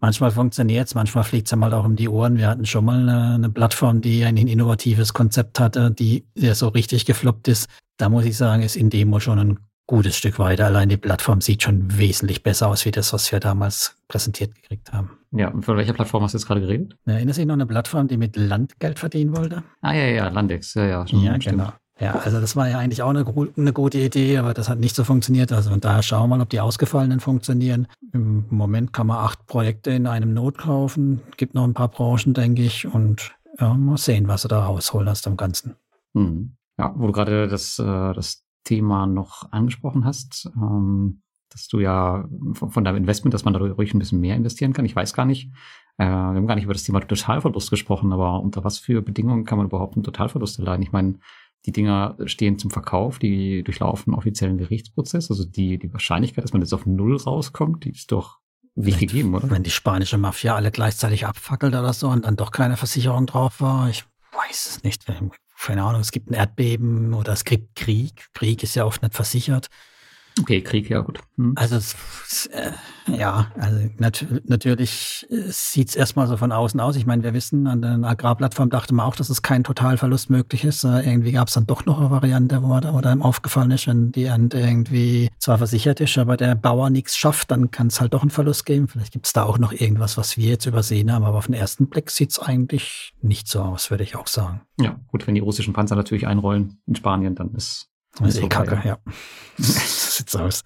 Manchmal 0.00 0.32
funktioniert 0.32 0.88
es, 0.88 0.94
manchmal 0.96 1.22
fliegt 1.22 1.46
es 1.46 1.52
einem 1.52 1.64
halt 1.64 1.74
auch 1.74 1.84
um 1.84 1.96
die 1.96 2.08
Ohren. 2.08 2.38
Wir 2.38 2.48
hatten 2.48 2.66
schon 2.66 2.84
mal 2.84 2.98
eine, 2.98 3.34
eine 3.34 3.50
Plattform, 3.50 4.00
die 4.00 4.24
ein 4.24 4.36
innovatives 4.36 5.12
Konzept 5.12 5.60
hatte, 5.60 5.90
die 5.90 6.26
ja 6.34 6.54
so 6.54 6.68
richtig 6.68 7.06
gefloppt 7.06 7.46
ist. 7.48 7.68
Da 7.96 8.08
muss 8.08 8.24
ich 8.24 8.36
sagen, 8.36 8.62
ist 8.62 8.76
in 8.76 8.90
Demo 8.90 9.20
schon 9.20 9.38
ein 9.38 9.58
gutes 9.86 10.16
Stück 10.16 10.38
weiter. 10.38 10.66
Allein 10.66 10.88
die 10.88 10.96
Plattform 10.96 11.40
sieht 11.40 11.62
schon 11.62 11.98
wesentlich 11.98 12.42
besser 12.42 12.68
aus, 12.68 12.84
wie 12.84 12.90
das, 12.90 13.12
was 13.12 13.30
wir 13.30 13.40
damals 13.40 13.96
präsentiert 14.08 14.54
gekriegt 14.54 14.92
haben. 14.92 15.10
Ja, 15.32 15.48
und 15.48 15.64
von 15.64 15.76
welcher 15.76 15.92
Plattform 15.92 16.22
hast 16.22 16.32
du 16.32 16.38
jetzt 16.38 16.46
gerade 16.46 16.60
geredet? 16.60 16.96
Erinnerst 17.04 17.38
du 17.38 17.42
dich 17.42 17.46
noch 17.46 17.54
eine 17.54 17.66
Plattform, 17.66 18.08
die 18.08 18.16
mit 18.16 18.36
Landgeld 18.36 18.98
verdienen 18.98 19.36
wollte? 19.36 19.62
Ah, 19.80 19.92
ja, 19.92 20.06
ja, 20.06 20.28
Landex, 20.28 20.74
ja, 20.74 20.86
ja. 20.86 21.06
Schon, 21.06 21.22
ja, 21.22 21.40
stimmt. 21.40 21.58
genau. 21.58 21.72
Ja, 22.00 22.14
also 22.16 22.40
das 22.40 22.56
war 22.56 22.68
ja 22.68 22.78
eigentlich 22.78 23.02
auch 23.02 23.10
eine, 23.10 23.24
eine, 23.56 23.72
gute 23.72 23.98
Idee, 23.98 24.38
aber 24.38 24.54
das 24.54 24.68
hat 24.68 24.80
nicht 24.80 24.96
so 24.96 25.04
funktioniert. 25.04 25.52
Also 25.52 25.70
von 25.70 25.80
daher 25.80 26.02
schauen 26.02 26.30
wir 26.30 26.36
mal, 26.36 26.42
ob 26.42 26.50
die 26.50 26.60
ausgefallenen 26.60 27.20
funktionieren. 27.20 27.86
Im 28.12 28.46
Moment 28.48 28.92
kann 28.92 29.06
man 29.06 29.18
acht 29.18 29.46
Projekte 29.46 29.90
in 29.90 30.06
einem 30.06 30.34
Not 30.34 30.58
kaufen. 30.58 31.20
Gibt 31.36 31.54
noch 31.54 31.64
ein 31.64 31.74
paar 31.74 31.88
Branchen, 31.88 32.34
denke 32.34 32.62
ich. 32.62 32.86
Und 32.86 33.32
ja, 33.60 33.74
mal 33.74 33.98
sehen, 33.98 34.26
was 34.26 34.42
du 34.42 34.48
da 34.48 34.64
rausholen 34.64 35.08
hast 35.08 35.26
am 35.26 35.36
Ganzen. 35.36 35.76
Hm. 36.14 36.56
Ja, 36.78 36.94
wo 36.96 37.06
du 37.06 37.12
gerade 37.12 37.48
das, 37.48 37.78
äh, 37.78 37.84
das 37.84 38.46
Thema 38.64 39.06
noch 39.06 39.50
angesprochen 39.52 40.04
hast, 40.04 40.50
ähm, 40.56 41.22
dass 41.50 41.68
du 41.68 41.80
ja 41.80 42.26
von 42.54 42.84
deinem 42.84 42.96
Investment, 42.96 43.34
dass 43.34 43.44
man 43.44 43.52
dadurch 43.52 43.76
ruhig 43.76 43.92
ein 43.92 43.98
bisschen 43.98 44.20
mehr 44.20 44.36
investieren 44.36 44.72
kann. 44.72 44.86
Ich 44.86 44.96
weiß 44.96 45.12
gar 45.12 45.26
nicht, 45.26 45.50
äh, 45.98 46.04
wir 46.04 46.08
haben 46.08 46.46
gar 46.46 46.54
nicht 46.54 46.64
über 46.64 46.72
das 46.72 46.84
Thema 46.84 47.00
Totalverlust 47.00 47.70
gesprochen, 47.70 48.12
aber 48.12 48.40
unter 48.40 48.64
was 48.64 48.78
für 48.78 49.02
Bedingungen 49.02 49.44
kann 49.44 49.58
man 49.58 49.66
überhaupt 49.66 49.96
einen 49.96 50.04
Totalverlust 50.04 50.58
erleiden? 50.58 50.82
Ich 50.82 50.92
meine, 50.92 51.18
die 51.66 51.72
Dinger 51.72 52.16
stehen 52.24 52.58
zum 52.58 52.70
Verkauf, 52.70 53.18
die 53.18 53.62
durchlaufen 53.62 54.12
einen 54.12 54.18
offiziellen 54.18 54.58
Gerichtsprozess. 54.58 55.30
Also 55.30 55.44
die, 55.44 55.78
die 55.78 55.92
Wahrscheinlichkeit, 55.92 56.42
dass 56.42 56.52
man 56.52 56.62
jetzt 56.62 56.72
auf 56.72 56.86
Null 56.86 57.16
rauskommt, 57.16 57.84
die 57.84 57.90
ist 57.90 58.10
doch 58.10 58.40
nicht 58.74 58.98
gegeben, 58.98 59.34
oder? 59.34 59.50
Wenn 59.50 59.62
die 59.62 59.70
spanische 59.70 60.18
Mafia 60.18 60.56
alle 60.56 60.70
gleichzeitig 60.70 61.26
abfackelt 61.26 61.74
oder 61.74 61.92
so 61.92 62.08
und 62.08 62.24
dann 62.24 62.36
doch 62.36 62.50
keine 62.50 62.76
Versicherung 62.76 63.26
drauf 63.26 63.60
war, 63.60 63.90
ich 63.90 64.04
weiß 64.32 64.66
es 64.66 64.82
nicht 64.82 65.04
keine 65.62 65.84
Ahnung, 65.84 66.00
es 66.00 66.10
gibt 66.10 66.30
ein 66.30 66.34
Erdbeben 66.34 67.14
oder 67.14 67.32
es 67.32 67.44
gibt 67.44 67.76
Krieg. 67.76 68.28
Krieg 68.34 68.62
ist 68.62 68.74
ja 68.74 68.84
oft 68.84 69.02
nicht 69.02 69.14
versichert. 69.14 69.68
Okay, 70.40 70.62
Krieg, 70.62 70.88
ja 70.88 71.00
gut. 71.00 71.20
Hm. 71.36 71.52
Also 71.56 71.76
äh, 71.76 72.72
ja, 73.06 73.50
also 73.58 73.78
nat 73.98 74.24
natürlich 74.44 75.26
äh, 75.30 75.50
sieht 75.50 75.90
es 75.90 75.96
erstmal 75.96 76.26
so 76.26 76.36
von 76.36 76.52
außen 76.52 76.80
aus. 76.80 76.96
Ich 76.96 77.06
meine, 77.06 77.22
wir 77.22 77.34
wissen, 77.34 77.66
an 77.66 77.82
der 77.82 77.98
Agrarplattform 78.02 78.70
dachte 78.70 78.94
man 78.94 79.06
auch, 79.06 79.16
dass 79.16 79.28
es 79.28 79.42
kein 79.42 79.64
Totalverlust 79.64 80.30
möglich 80.30 80.64
ist. 80.64 80.84
Äh, 80.84 81.00
irgendwie 81.00 81.32
gab 81.32 81.48
es 81.48 81.54
dann 81.54 81.66
doch 81.66 81.84
noch 81.84 82.00
eine 82.00 82.10
Variante, 82.10 82.62
wo, 82.62 82.68
wo 82.68 82.98
einem 82.98 83.22
aufgefallen 83.22 83.70
ist, 83.72 83.86
wenn 83.86 84.12
die 84.12 84.24
Ernte 84.24 84.58
irgendwie 84.58 85.28
zwar 85.38 85.58
versichert 85.58 86.00
ist, 86.00 86.16
aber 86.16 86.36
der 86.36 86.54
Bauer 86.54 86.88
nichts 86.90 87.16
schafft, 87.16 87.50
dann 87.50 87.70
kann 87.70 87.88
es 87.88 88.00
halt 88.00 88.14
doch 88.14 88.22
einen 88.22 88.30
Verlust 88.30 88.64
geben. 88.64 88.88
Vielleicht 88.88 89.12
gibt 89.12 89.26
es 89.26 89.32
da 89.32 89.42
auch 89.42 89.58
noch 89.58 89.72
irgendwas, 89.72 90.16
was 90.16 90.36
wir 90.36 90.48
jetzt 90.48 90.66
übersehen 90.66 91.12
haben, 91.12 91.24
aber 91.24 91.38
auf 91.38 91.46
den 91.46 91.54
ersten 91.54 91.88
Blick 91.88 92.10
sieht 92.10 92.30
es 92.30 92.38
eigentlich 92.38 93.12
nicht 93.20 93.48
so 93.48 93.60
aus, 93.60 93.90
würde 93.90 94.04
ich 94.04 94.16
auch 94.16 94.26
sagen. 94.26 94.62
Ja, 94.80 94.98
gut, 95.08 95.26
wenn 95.26 95.34
die 95.34 95.40
russischen 95.40 95.74
Panzer 95.74 95.96
natürlich 95.96 96.26
einrollen 96.26 96.80
in 96.86 96.94
Spanien, 96.94 97.34
dann 97.34 97.54
ist 97.54 97.91
das 98.18 98.36
ist 98.36 98.42
eh 98.42 98.48
kacke, 98.48 98.80
ja. 98.84 98.98
sieht's 99.58 100.36
aus. 100.36 100.64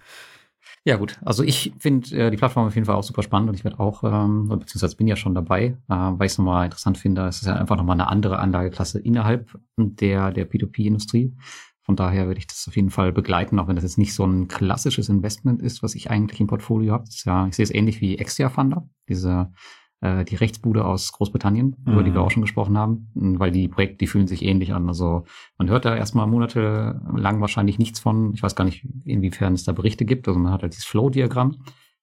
Ja 0.85 0.97
gut, 0.97 1.19
also 1.25 1.43
ich 1.43 1.73
finde 1.81 2.17
äh, 2.17 2.31
die 2.31 2.37
Plattform 2.37 2.69
auf 2.69 2.75
jeden 2.77 2.85
Fall 2.85 2.95
auch 2.95 3.03
super 3.03 3.25
spannend 3.25 3.49
und 3.49 3.57
ich 3.57 3.65
werde 3.65 3.81
auch, 3.81 4.05
ähm, 4.05 4.49
beziehungsweise 4.49 4.95
bin 4.95 5.09
ja 5.09 5.17
schon 5.17 5.35
dabei, 5.35 5.77
äh, 5.89 5.95
weil 5.95 6.27
ich 6.27 6.33
es 6.33 6.39
nochmal 6.39 6.65
interessant 6.67 6.97
finde. 6.97 7.27
Es 7.27 7.43
ist 7.43 7.49
ja 7.49 7.57
einfach 7.57 7.77
nochmal 7.77 7.95
eine 7.95 8.07
andere 8.07 8.39
Anlageklasse 8.39 9.01
innerhalb 9.01 9.59
der, 9.77 10.31
der 10.31 10.49
P2P-Industrie. 10.49 11.35
Von 11.83 11.97
daher 11.97 12.29
werde 12.29 12.39
ich 12.39 12.47
das 12.47 12.67
auf 12.69 12.77
jeden 12.77 12.91
Fall 12.91 13.13
begleiten, 13.13 13.59
auch 13.59 13.67
wenn 13.67 13.75
das 13.75 13.85
jetzt 13.85 13.99
nicht 13.99 14.15
so 14.15 14.25
ein 14.25 14.47
klassisches 14.47 15.09
Investment 15.09 15.61
ist, 15.61 15.83
was 15.83 15.97
ich 15.97 16.09
eigentlich 16.11 16.41
im 16.41 16.47
Portfolio 16.47 16.93
habe. 16.93 17.05
Ja, 17.25 17.49
ich 17.49 17.57
sehe 17.57 17.65
es 17.65 17.75
ähnlich 17.75 18.01
wie 18.01 18.19
Exia 18.19 18.49
Funder, 18.49 18.89
diese 19.09 19.53
äh, 20.01 20.25
die 20.25 20.37
Rechtsbude 20.37 20.85
aus 20.85 21.13
Großbritannien, 21.13 21.77
mhm. 21.85 21.93
über 21.93 22.03
die 22.03 22.13
wir 22.13 22.21
mhm. 22.21 22.27
auch 22.27 22.31
schon 22.31 22.43
gesprochen 22.43 22.77
haben, 22.77 23.11
weil 23.15 23.51
die 23.51 23.69
Projekte, 23.69 23.99
die 23.99 24.07
fühlen 24.07 24.27
sich 24.27 24.43
ähnlich 24.43 24.73
an. 24.73 24.89
Also 24.89 25.25
man 25.59 25.69
hört 25.69 25.85
da 25.85 25.97
erstmal 25.97 26.27
monatelang 26.27 27.41
wahrscheinlich 27.41 27.79
nichts 27.79 28.01
von. 28.01 28.33
Ich 28.35 28.43
weiß 28.43 28.55
gar 28.55 28.65
nicht, 28.65 28.87
inwiefern 29.05 29.55
es 29.55 29.65
da 29.65 29.73
Berichte 29.73 30.05
gibt. 30.05 30.29
Also 30.29 30.39
man 30.39 30.53
hat 30.53 30.63
halt 30.63 30.75
dieses 30.75 30.85
Flow-Diagramm, 30.85 31.57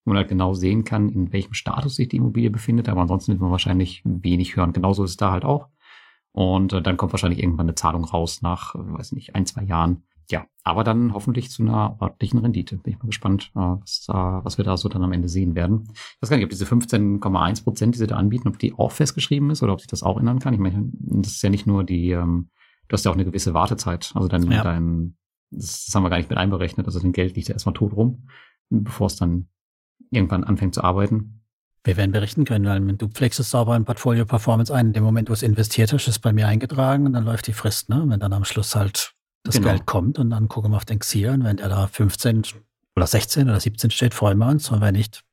wo 0.06 0.12
man 0.12 0.18
halt 0.18 0.30
genau 0.30 0.54
sehen 0.54 0.84
kann, 0.84 1.10
in 1.10 1.32
welchem 1.32 1.54
Status 1.54 1.96
sich 1.96 2.10
die 2.10 2.18
Immobilie 2.18 2.50
befindet. 2.50 2.90
Aber 2.90 3.02
ansonsten 3.02 3.34
wird 3.34 3.42
man 3.42 3.52
wahrscheinlich 3.52 4.02
wenig 4.06 4.56
hören. 4.56 4.74
Genauso 4.74 5.04
ist 5.04 5.12
es 5.12 5.18
da 5.18 5.32
halt 5.32 5.46
auch. 5.46 5.70
Und 6.32 6.74
äh, 6.74 6.82
dann 6.82 6.98
kommt 6.98 7.14
wahrscheinlich 7.14 7.42
irgendwann 7.42 7.68
eine 7.68 7.76
Zahlung 7.76 8.06
raus 8.06 8.42
nach, 8.42 8.74
äh, 8.76 8.80
weiß 8.80 9.12
nicht, 9.12 9.36
ein, 9.36 9.46
zwei 9.46 9.64
Jahren 9.64 10.04
ja, 10.30 10.46
aber 10.64 10.84
dann 10.84 11.14
hoffentlich 11.14 11.50
zu 11.52 11.64
einer 11.64 11.98
ordentlichen 12.00 12.40
Rendite. 12.40 12.78
Bin 12.78 12.94
ich 12.94 13.00
mal 13.00 13.08
gespannt, 13.08 13.52
äh, 13.56 13.60
was, 13.60 14.06
was 14.08 14.58
wir 14.58 14.66
da 14.66 14.78
so 14.78 14.90
dann 14.90 15.04
am 15.04 15.12
Ende 15.12 15.28
sehen 15.28 15.56
werden. 15.56 15.90
Ich 15.92 16.22
weiß 16.22 16.30
gar 16.30 16.38
nicht, 16.38 16.46
ob 16.46 16.50
diese 16.50 16.66
15,1 16.66 17.64
Prozent, 17.64 17.96
die 17.96 18.00
sie 18.00 18.08
da 18.08 18.16
anbieten, 18.16 18.48
ob 18.48 18.60
die 18.60 18.74
auch 18.74 18.92
festgeschrieben 18.92 19.50
ist 19.50 19.64
oder 19.64 19.74
ob 19.74 19.82
sich 19.82 19.88
das 19.88 20.04
auch 20.04 20.18
ändern 20.20 20.40
kann. 20.40 20.54
Ich 20.54 20.60
meine, 20.60 20.90
das 20.92 21.34
ist 21.34 21.44
ja 21.44 21.50
nicht 21.50 21.68
nur 21.68 21.84
die, 21.84 22.12
ähm, 22.12 22.50
du 22.88 22.94
hast 22.94 23.06
ja 23.06 23.12
auch 23.12 23.16
eine 23.16 23.26
gewisse 23.26 23.54
Wartezeit. 23.54 24.12
Also 24.16 24.28
dein, 24.28 24.50
ja. 24.50 24.64
dein 24.64 25.18
das, 25.52 25.86
das 25.86 25.96
haben 25.96 26.04
wir 26.04 26.10
gar 26.10 26.18
nicht 26.18 26.30
mit 26.30 26.40
einberechnet. 26.40 26.86
Also 26.86 27.00
dein 27.00 27.12
Geld 27.12 27.36
liegt 27.36 27.48
ja 27.48 27.54
erstmal 27.54 27.74
tot 27.74 27.94
rum, 27.94 28.28
bevor 28.70 29.08
es 29.08 29.16
dann 29.16 29.48
irgendwann 30.10 30.44
anfängt 30.44 30.76
zu 30.76 30.84
arbeiten. 30.84 31.42
Wir 31.86 31.98
werden 31.98 32.12
berichten 32.12 32.46
können, 32.46 32.66
weil 32.66 32.96
du 32.96 33.10
pflegst 33.10 33.42
es 33.42 33.50
sauber 33.50 33.76
in 33.76 33.84
Portfolio 33.84 34.26
Performance 34.26 34.74
ein. 34.74 34.88
In 34.88 34.94
dem 34.94 35.04
Moment, 35.04 35.30
wo 35.30 35.34
es 35.34 35.44
investiert 35.44 35.92
hast, 35.92 36.08
ist 36.08 36.20
bei 36.20 36.32
mir 36.32 36.48
eingetragen 36.48 37.06
und 37.06 37.14
dann 37.14 37.26
läuft 37.26 37.48
die 37.48 37.54
Frist, 37.54 37.90
ne? 37.90 38.06
Wenn 38.08 38.22
dann 38.22 38.32
am 38.32 38.46
Schluss 38.46 38.76
halt 38.76 39.13
das 39.44 39.56
genau. 39.56 39.70
Geld 39.70 39.86
kommt 39.86 40.20
und 40.20 40.30
dann 40.30 40.48
gucken 40.48 40.72
wir 40.72 40.78
auf 40.78 40.86
den 40.86 41.00
Xier 41.00 41.34
und 41.34 41.44
wenn 41.44 41.58
der 41.58 41.70
da 41.70 41.88
15 41.88 42.44
oder 42.96 43.08
16 43.08 43.50
oder 43.50 43.60
17 43.60 43.92
steht, 43.92 44.14
freuen 44.14 44.38
wir 44.38 44.48
uns 44.48 44.70
und 44.70 44.82
wenn 44.82 44.96
nicht, 44.96 45.24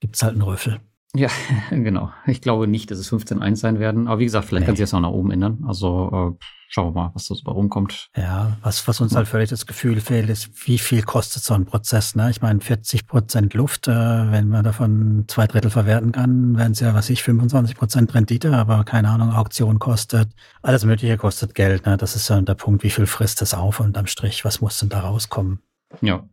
gibt 0.00 0.16
es 0.16 0.22
halt 0.22 0.32
einen 0.32 0.42
Röffel. 0.42 0.80
Ja, 1.18 1.30
genau. 1.70 2.12
Ich 2.26 2.40
glaube 2.40 2.68
nicht, 2.68 2.90
dass 2.90 2.98
es 2.98 3.12
15-1 3.12 3.56
sein 3.56 3.80
werden. 3.80 4.06
Aber 4.06 4.20
wie 4.20 4.24
gesagt, 4.24 4.46
vielleicht 4.46 4.62
nee. 4.62 4.66
kann 4.66 4.76
sich 4.76 4.84
das 4.84 4.94
auch 4.94 5.00
nach 5.00 5.10
oben 5.10 5.32
ändern. 5.32 5.64
Also 5.66 6.36
äh, 6.38 6.44
schauen 6.68 6.94
wir 6.94 7.02
mal, 7.02 7.10
was 7.12 7.26
da 7.26 7.34
so 7.34 7.42
bei 7.42 7.50
rumkommt. 7.50 8.08
Ja, 8.16 8.56
was, 8.62 8.86
was 8.86 9.00
uns 9.00 9.16
halt 9.16 9.26
völlig 9.26 9.50
das 9.50 9.66
Gefühl 9.66 10.00
fehlt, 10.00 10.30
ist, 10.30 10.68
wie 10.68 10.78
viel 10.78 11.02
kostet 11.02 11.42
so 11.42 11.54
ein 11.54 11.64
Prozess. 11.64 12.14
Ne? 12.14 12.30
Ich 12.30 12.40
meine, 12.40 12.60
40 12.60 13.08
Prozent 13.08 13.54
Luft, 13.54 13.88
äh, 13.88 13.90
wenn 13.90 14.48
man 14.48 14.62
davon 14.62 15.24
zwei 15.26 15.48
Drittel 15.48 15.72
verwerten 15.72 16.12
kann, 16.12 16.56
wären 16.56 16.72
es 16.72 16.80
ja, 16.80 16.94
was 16.94 17.10
ich, 17.10 17.24
25 17.24 17.76
Prozent 17.76 18.14
Rendite, 18.14 18.56
aber 18.56 18.84
keine 18.84 19.08
Ahnung, 19.08 19.32
Auktion 19.32 19.80
kostet, 19.80 20.28
alles 20.62 20.84
Mögliche 20.84 21.16
kostet 21.16 21.56
Geld. 21.56 21.84
Ne? 21.86 21.96
Das 21.96 22.14
ist 22.14 22.28
ja 22.28 22.40
der 22.40 22.54
Punkt, 22.54 22.84
wie 22.84 22.90
viel 22.90 23.06
frisst 23.06 23.42
es 23.42 23.54
auf 23.54 23.80
und 23.80 23.98
am 23.98 24.06
Strich, 24.06 24.44
was 24.44 24.60
muss 24.60 24.78
denn 24.78 24.88
da 24.88 25.00
rauskommen? 25.00 25.60
Ja, 26.00 26.28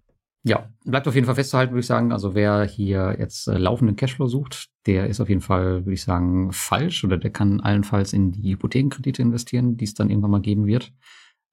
ja, 0.48 0.70
bleibt 0.84 1.08
auf 1.08 1.16
jeden 1.16 1.26
Fall 1.26 1.34
festzuhalten, 1.34 1.74
würde 1.74 1.80
ich 1.80 1.88
sagen. 1.88 2.12
Also 2.12 2.36
wer 2.36 2.66
hier 2.66 3.16
jetzt 3.18 3.48
äh, 3.48 3.58
laufenden 3.58 3.96
Cashflow 3.96 4.28
sucht, 4.28 4.68
der 4.86 5.08
ist 5.08 5.20
auf 5.20 5.28
jeden 5.28 5.41
Fall, 5.41 5.86
würde 5.86 5.93
ich 5.93 6.04
sagen, 6.04 6.52
falsch 6.52 7.04
oder 7.04 7.18
der 7.18 7.32
kann 7.32 7.62
allenfalls 7.62 8.14
in 8.14 8.32
die 8.32 8.52
Hypothekenkredite 8.52 9.24
investieren, 9.24 9.76
die 9.76 9.86
es 9.86 9.96
dann 9.96 10.12
irgendwann 10.12 10.30
mal 10.30 10.41
geben 10.41 10.68
wird. 10.68 10.93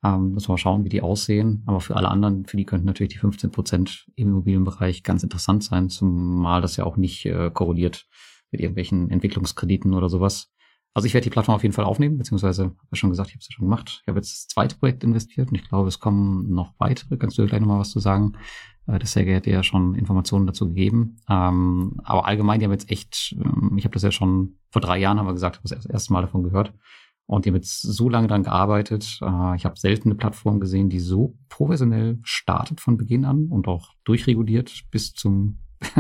Ähm, 0.05 0.33
müssen 0.33 0.49
wir 0.49 0.53
mal 0.53 0.59
schauen, 0.59 0.85
wie 0.85 0.91
die 0.91 1.01
aussehen. 1.01 1.63
Aber 1.65 1.81
für 1.81 1.97
alle 1.97 2.09
anderen, 2.09 2.45
für 2.45 2.59
die 2.59 2.67
könnten 2.67 2.87
natürlich 2.87 3.15
die 3.15 3.19
15 3.19 3.51
Prozent 3.51 4.11
im 4.15 4.29
Immobilienbereich 4.29 5.03
ganz 5.03 5.23
interessant 5.23 5.65
sein, 5.65 5.89
zumal 5.89 6.61
das 6.61 6.77
ja 6.77 6.85
auch 6.85 6.99
nicht 6.99 7.25
äh, 7.25 7.51
korreliert 7.51 8.07
mit 8.51 8.61
irgendwelchen 8.61 9.11
Entwicklungskrediten 9.11 9.95
oder 9.95 10.11
sowas. 10.11 10.53
Also 10.95 11.07
ich 11.07 11.15
werde 11.15 11.25
die 11.25 11.31
Plattform 11.31 11.55
auf 11.55 11.63
jeden 11.63 11.75
Fall 11.75 11.87
aufnehmen, 11.87 12.19
beziehungsweise 12.19 12.65
habe 12.65 12.77
ja 12.91 12.97
schon 12.97 13.09
gesagt, 13.09 13.31
ich 13.31 13.37
habe 13.37 13.41
es 13.41 13.49
ja 13.49 13.53
schon 13.53 13.65
gemacht. 13.65 14.01
Ich 14.03 14.09
habe 14.09 14.19
jetzt 14.19 14.33
das 14.33 14.49
zweite 14.49 14.77
Projekt 14.77 15.03
investiert 15.03 15.49
und 15.49 15.55
ich 15.55 15.67
glaube, 15.67 15.89
es 15.89 15.99
kommen 15.99 16.51
noch 16.51 16.75
weitere. 16.77 17.17
Kannst 17.17 17.39
du 17.39 17.47
gleich 17.47 17.61
nochmal 17.61 17.81
was 17.81 17.93
zu 17.93 18.01
sagen? 18.01 18.35
Äh, 18.87 18.99
der 18.99 19.07
Sergei 19.07 19.37
hat 19.37 19.47
ja 19.47 19.63
schon 19.63 19.95
Informationen 19.95 20.47
dazu 20.47 20.69
gegeben. 20.69 21.17
Ähm, 21.29 22.01
aber 22.05 22.27
allgemein, 22.27 22.59
die 22.59 22.65
haben 22.65 22.73
jetzt 22.73 22.91
echt, 22.91 23.37
ähm, 23.39 23.75
ich 23.77 23.85
habe 23.85 23.95
das 23.95 24.03
ja 24.03 24.11
schon 24.11 24.57
vor 24.71 24.83
drei 24.83 24.99
Jahren, 24.99 25.19
haben 25.19 25.27
wir 25.27 25.33
gesagt, 25.33 25.57
habe 25.57 25.69
das 25.69 25.87
erste 25.87 26.13
Mal 26.13 26.23
davon 26.23 26.43
gehört. 26.43 26.73
Und 27.27 27.45
die 27.45 27.51
haben 27.51 27.57
jetzt 27.57 27.81
so 27.81 28.09
lange 28.09 28.27
daran 28.27 28.43
gearbeitet. 28.43 29.21
Äh, 29.23 29.57
ich 29.57 29.65
habe 29.65 29.79
selten 29.79 30.09
eine 30.09 30.17
Plattform 30.17 30.61
gesehen, 30.61 30.89
die 30.89 31.01
so 31.01 31.37
professionell 31.49 32.19
startet 32.23 32.81
von 32.81 32.97
Beginn 32.97 33.25
an 33.25 33.47
und 33.47 33.69
auch 33.69 33.91
durchreguliert 34.05 34.85
bis 34.91 35.13
zum 35.13 35.59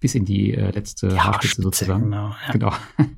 bis 0.00 0.14
in 0.14 0.24
die 0.24 0.52
äh, 0.52 0.70
letzte 0.70 1.08
ja, 1.08 1.24
Haarspitze 1.24 1.62
sozusagen. 1.62 2.04
Genau, 2.04 2.30
ja. 2.46 2.52
genau. 2.52 2.72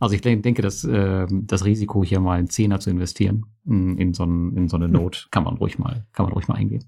Also 0.00 0.16
ich 0.16 0.20
denke, 0.20 0.60
dass 0.60 0.84
äh, 0.84 1.26
das 1.30 1.64
Risiko 1.64 2.04
hier 2.04 2.20
mal 2.20 2.36
einen 2.36 2.50
Zehner 2.50 2.80
zu 2.80 2.90
investieren 2.90 3.46
in, 3.64 3.96
in, 3.96 4.12
so, 4.12 4.24
ein, 4.24 4.54
in 4.54 4.68
so 4.68 4.76
eine 4.76 4.88
Note 4.88 5.20
kann 5.30 5.44
man 5.44 5.56
ruhig 5.56 5.78
mal 5.78 6.04
kann 6.12 6.26
man 6.26 6.32
ruhig 6.34 6.48
mal 6.48 6.56
eingehen. 6.56 6.84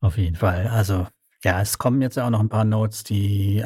Auf 0.00 0.16
jeden 0.16 0.36
Fall. 0.36 0.66
Also 0.68 1.06
ja, 1.44 1.60
es 1.60 1.78
kommen 1.78 2.02
jetzt 2.02 2.18
auch 2.18 2.30
noch 2.30 2.40
ein 2.40 2.48
paar 2.48 2.64
Notes. 2.64 3.04
Die 3.04 3.64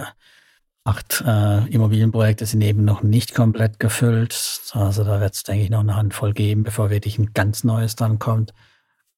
acht 0.85 1.23
äh, 1.27 1.67
Immobilienprojekte 1.69 2.47
sind 2.47 2.61
eben 2.61 2.85
noch 2.85 3.03
nicht 3.03 3.35
komplett 3.35 3.81
gefüllt. 3.81 4.61
Also 4.73 5.05
da 5.05 5.21
wird 5.21 5.35
es, 5.35 5.43
denke 5.43 5.65
ich, 5.65 5.71
noch 5.71 5.81
eine 5.81 5.97
Handvoll 5.97 6.33
geben, 6.33 6.63
bevor 6.63 6.91
wirklich 6.91 7.19
ein 7.19 7.33
ganz 7.33 7.65
neues 7.65 7.97
dann 7.97 8.19
kommt. 8.19 8.53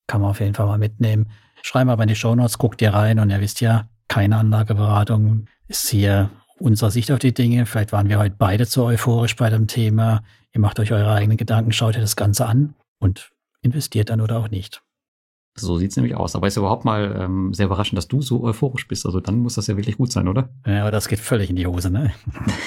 Kann 0.07 0.21
man 0.21 0.31
auf 0.31 0.41
jeden 0.41 0.55
Fall 0.55 0.67
mal 0.67 0.79
mitnehmen. 0.79 1.31
Schreiben 1.62 1.91
aber 1.91 2.05
in 2.05 2.09
die 2.09 2.17
Show 2.17 2.35
Notes, 2.35 2.59
guckt 2.59 2.81
ihr 2.81 2.95
rein 2.95 3.19
und 3.19 3.31
ihr 3.31 3.41
wisst 3.41 3.61
ja, 3.61 3.89
keine 4.09 4.37
Anlageberatung 4.37 5.47
ist 5.69 5.89
hier 5.89 6.31
unserer 6.59 6.91
Sicht 6.91 7.11
auf 7.11 7.19
die 7.19 7.35
Dinge. 7.35 7.67
Vielleicht 7.67 7.93
waren 7.93 8.09
wir 8.09 8.19
heute 8.19 8.37
beide 8.39 8.67
zu 8.67 8.85
euphorisch 8.85 9.35
bei 9.37 9.51
dem 9.51 9.67
Thema. 9.67 10.23
Ihr 10.53 10.61
macht 10.61 10.79
euch 10.79 10.93
eure 10.93 11.12
eigenen 11.12 11.37
Gedanken, 11.37 11.73
schaut 11.73 11.97
ihr 11.97 12.01
das 12.01 12.17
Ganze 12.17 12.47
an 12.47 12.75
und 12.99 13.33
investiert 13.62 14.11
dann 14.11 14.21
oder 14.21 14.39
auch 14.39 14.49
nicht. 14.49 14.83
So 15.59 15.78
sieht's 15.78 15.96
nämlich 15.96 16.14
aus. 16.14 16.36
Aber 16.36 16.46
ist 16.46 16.57
überhaupt 16.57 16.84
mal 16.84 17.16
ähm, 17.18 17.54
sehr 17.54 17.66
überraschend, 17.66 17.96
dass 17.96 18.09
du 18.09 18.20
so 18.20 18.44
euphorisch 18.44 18.86
bist. 18.86 19.07
Also 19.07 19.20
dann 19.20 19.38
muss 19.38 19.54
das 19.54 19.66
ja 19.66 19.76
wirklich 19.76 19.96
gut 19.96 20.12
sein, 20.12 20.28
oder? 20.28 20.50
Ja, 20.66 20.82
aber 20.82 20.90
das 20.90 21.09
geht 21.09 21.20
völlig 21.20 21.48
in 21.50 21.57
die 21.57 21.66
Hose, 21.66 21.90
ne? 21.90 22.12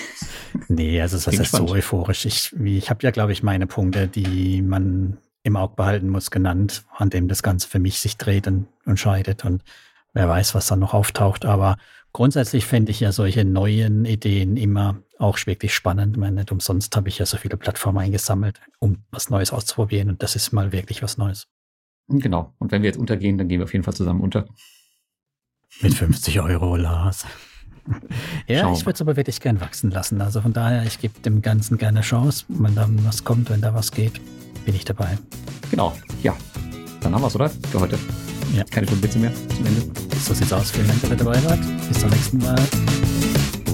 nee, 0.68 1.00
also 1.00 1.18
was 1.18 1.28
ist 1.28 1.56
so 1.56 1.68
euphorisch? 1.70 2.26
Ich, 2.26 2.54
ich 2.64 2.90
habe 2.90 3.04
ja, 3.04 3.12
glaube 3.12 3.32
ich, 3.32 3.44
meine 3.44 3.68
Punkte, 3.68 4.08
die 4.08 4.62
man 4.62 5.18
im 5.44 5.56
Auge 5.56 5.76
behalten 5.76 6.10
muss, 6.10 6.32
genannt, 6.32 6.84
an 6.96 7.10
dem 7.10 7.28
das 7.28 7.44
Ganze 7.44 7.68
für 7.68 7.80
mich 7.80 8.00
sich 8.00 8.18
dreht 8.18 8.48
und, 8.48 8.68
und 8.86 9.00
scheidet. 9.00 9.46
Und 9.46 9.64
wer 10.14 10.28
weiß, 10.28 10.56
was 10.56 10.68
dann 10.68 10.80
noch 10.80 10.94
auftaucht. 10.94 11.46
Aber 11.46 11.78
grundsätzlich 12.12 12.66
fände 12.66 12.92
ich 12.92 13.00
ja 13.00 13.12
solche 13.12 13.46
neuen 13.46 14.06
Ideen 14.06 14.58
immer 14.58 14.98
auch 15.20 15.38
wirklich 15.46 15.74
spannend. 15.74 16.16
Ich 16.16 16.20
meine, 16.20 16.38
nicht 16.38 16.52
umsonst 16.52 16.96
habe 16.96 17.10
ich 17.10 17.20
ja 17.20 17.26
so 17.26 17.38
viele 17.38 17.58
Plattformen 17.58 18.00
eingesammelt, 18.00 18.60
um 18.80 19.04
was 19.12 19.30
Neues 19.30 19.52
auszuprobieren. 19.52 20.10
Und 20.10 20.24
das 20.24 20.36
ist 20.36 20.52
mal 20.52 20.72
wirklich 20.72 21.04
was 21.04 21.18
Neues. 21.18 21.48
Genau. 22.10 22.54
Und 22.58 22.72
wenn 22.72 22.82
wir 22.82 22.90
jetzt 22.90 23.00
untergehen, 23.00 23.38
dann 23.38 23.48
gehen 23.48 23.60
wir 23.60 23.66
auf 23.66 23.74
jeden 23.74 23.84
Fall 23.84 23.94
zusammen 23.94 24.22
unter. 24.22 24.46
Mit 25.82 25.94
50 25.94 26.42
Euro, 26.42 26.76
Lars. 26.76 27.26
ja, 28.48 28.62
Schauen 28.62 28.74
ich 28.74 28.86
würde 28.86 28.96
es 28.96 29.02
aber 29.02 29.16
wirklich 29.16 29.40
gern 29.40 29.62
wachsen 29.62 29.92
lassen. 29.92 30.22
Also 30.22 30.42
von 30.42 30.54
daher, 30.54 30.84
ich 30.84 31.00
gebe 31.00 31.20
dem 31.22 31.42
Ganzen 31.42 31.78
gerne 31.78 32.02
Chance. 32.02 32.46
Wenn 32.50 32.76
da 32.76 32.88
was 33.04 33.24
kommt, 33.24 33.50
wenn 33.50 33.62
da 33.62 33.74
was 33.74 33.92
geht, 33.92 34.20
bin 34.66 34.76
ich 34.76 34.86
dabei. 34.86 35.18
Genau. 35.72 35.96
Ja. 36.24 36.36
Dann 37.02 37.14
haben 37.14 37.22
wir 37.22 37.28
es, 37.28 37.36
oder? 37.36 37.50
Für 37.50 37.80
heute. 37.80 37.98
Ja. 38.56 38.64
Keine 38.66 38.88
dummen 38.88 39.04
Witze 39.04 39.20
mehr 39.20 39.32
zum 39.56 39.66
Ende. 39.66 39.82
So 40.20 40.34
sieht's 40.34 40.52
aus. 40.52 40.72
Vielen 40.72 40.88
Dank, 40.88 41.02
dass 41.02 41.12
ihr 41.12 41.18
dabei 41.18 41.44
wart. 41.46 41.60
Bis 41.88 42.00
zum 42.00 42.10
nächsten 42.10 42.38
Mal. 42.40 42.60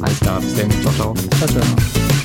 Alles 0.02 0.20
klar. 0.20 0.42
Bis 0.42 0.56
dann. 0.56 0.72
Ciao, 0.82 0.94
ciao. 0.94 1.14
Ciao, 1.14 1.48
ciao. 1.48 2.25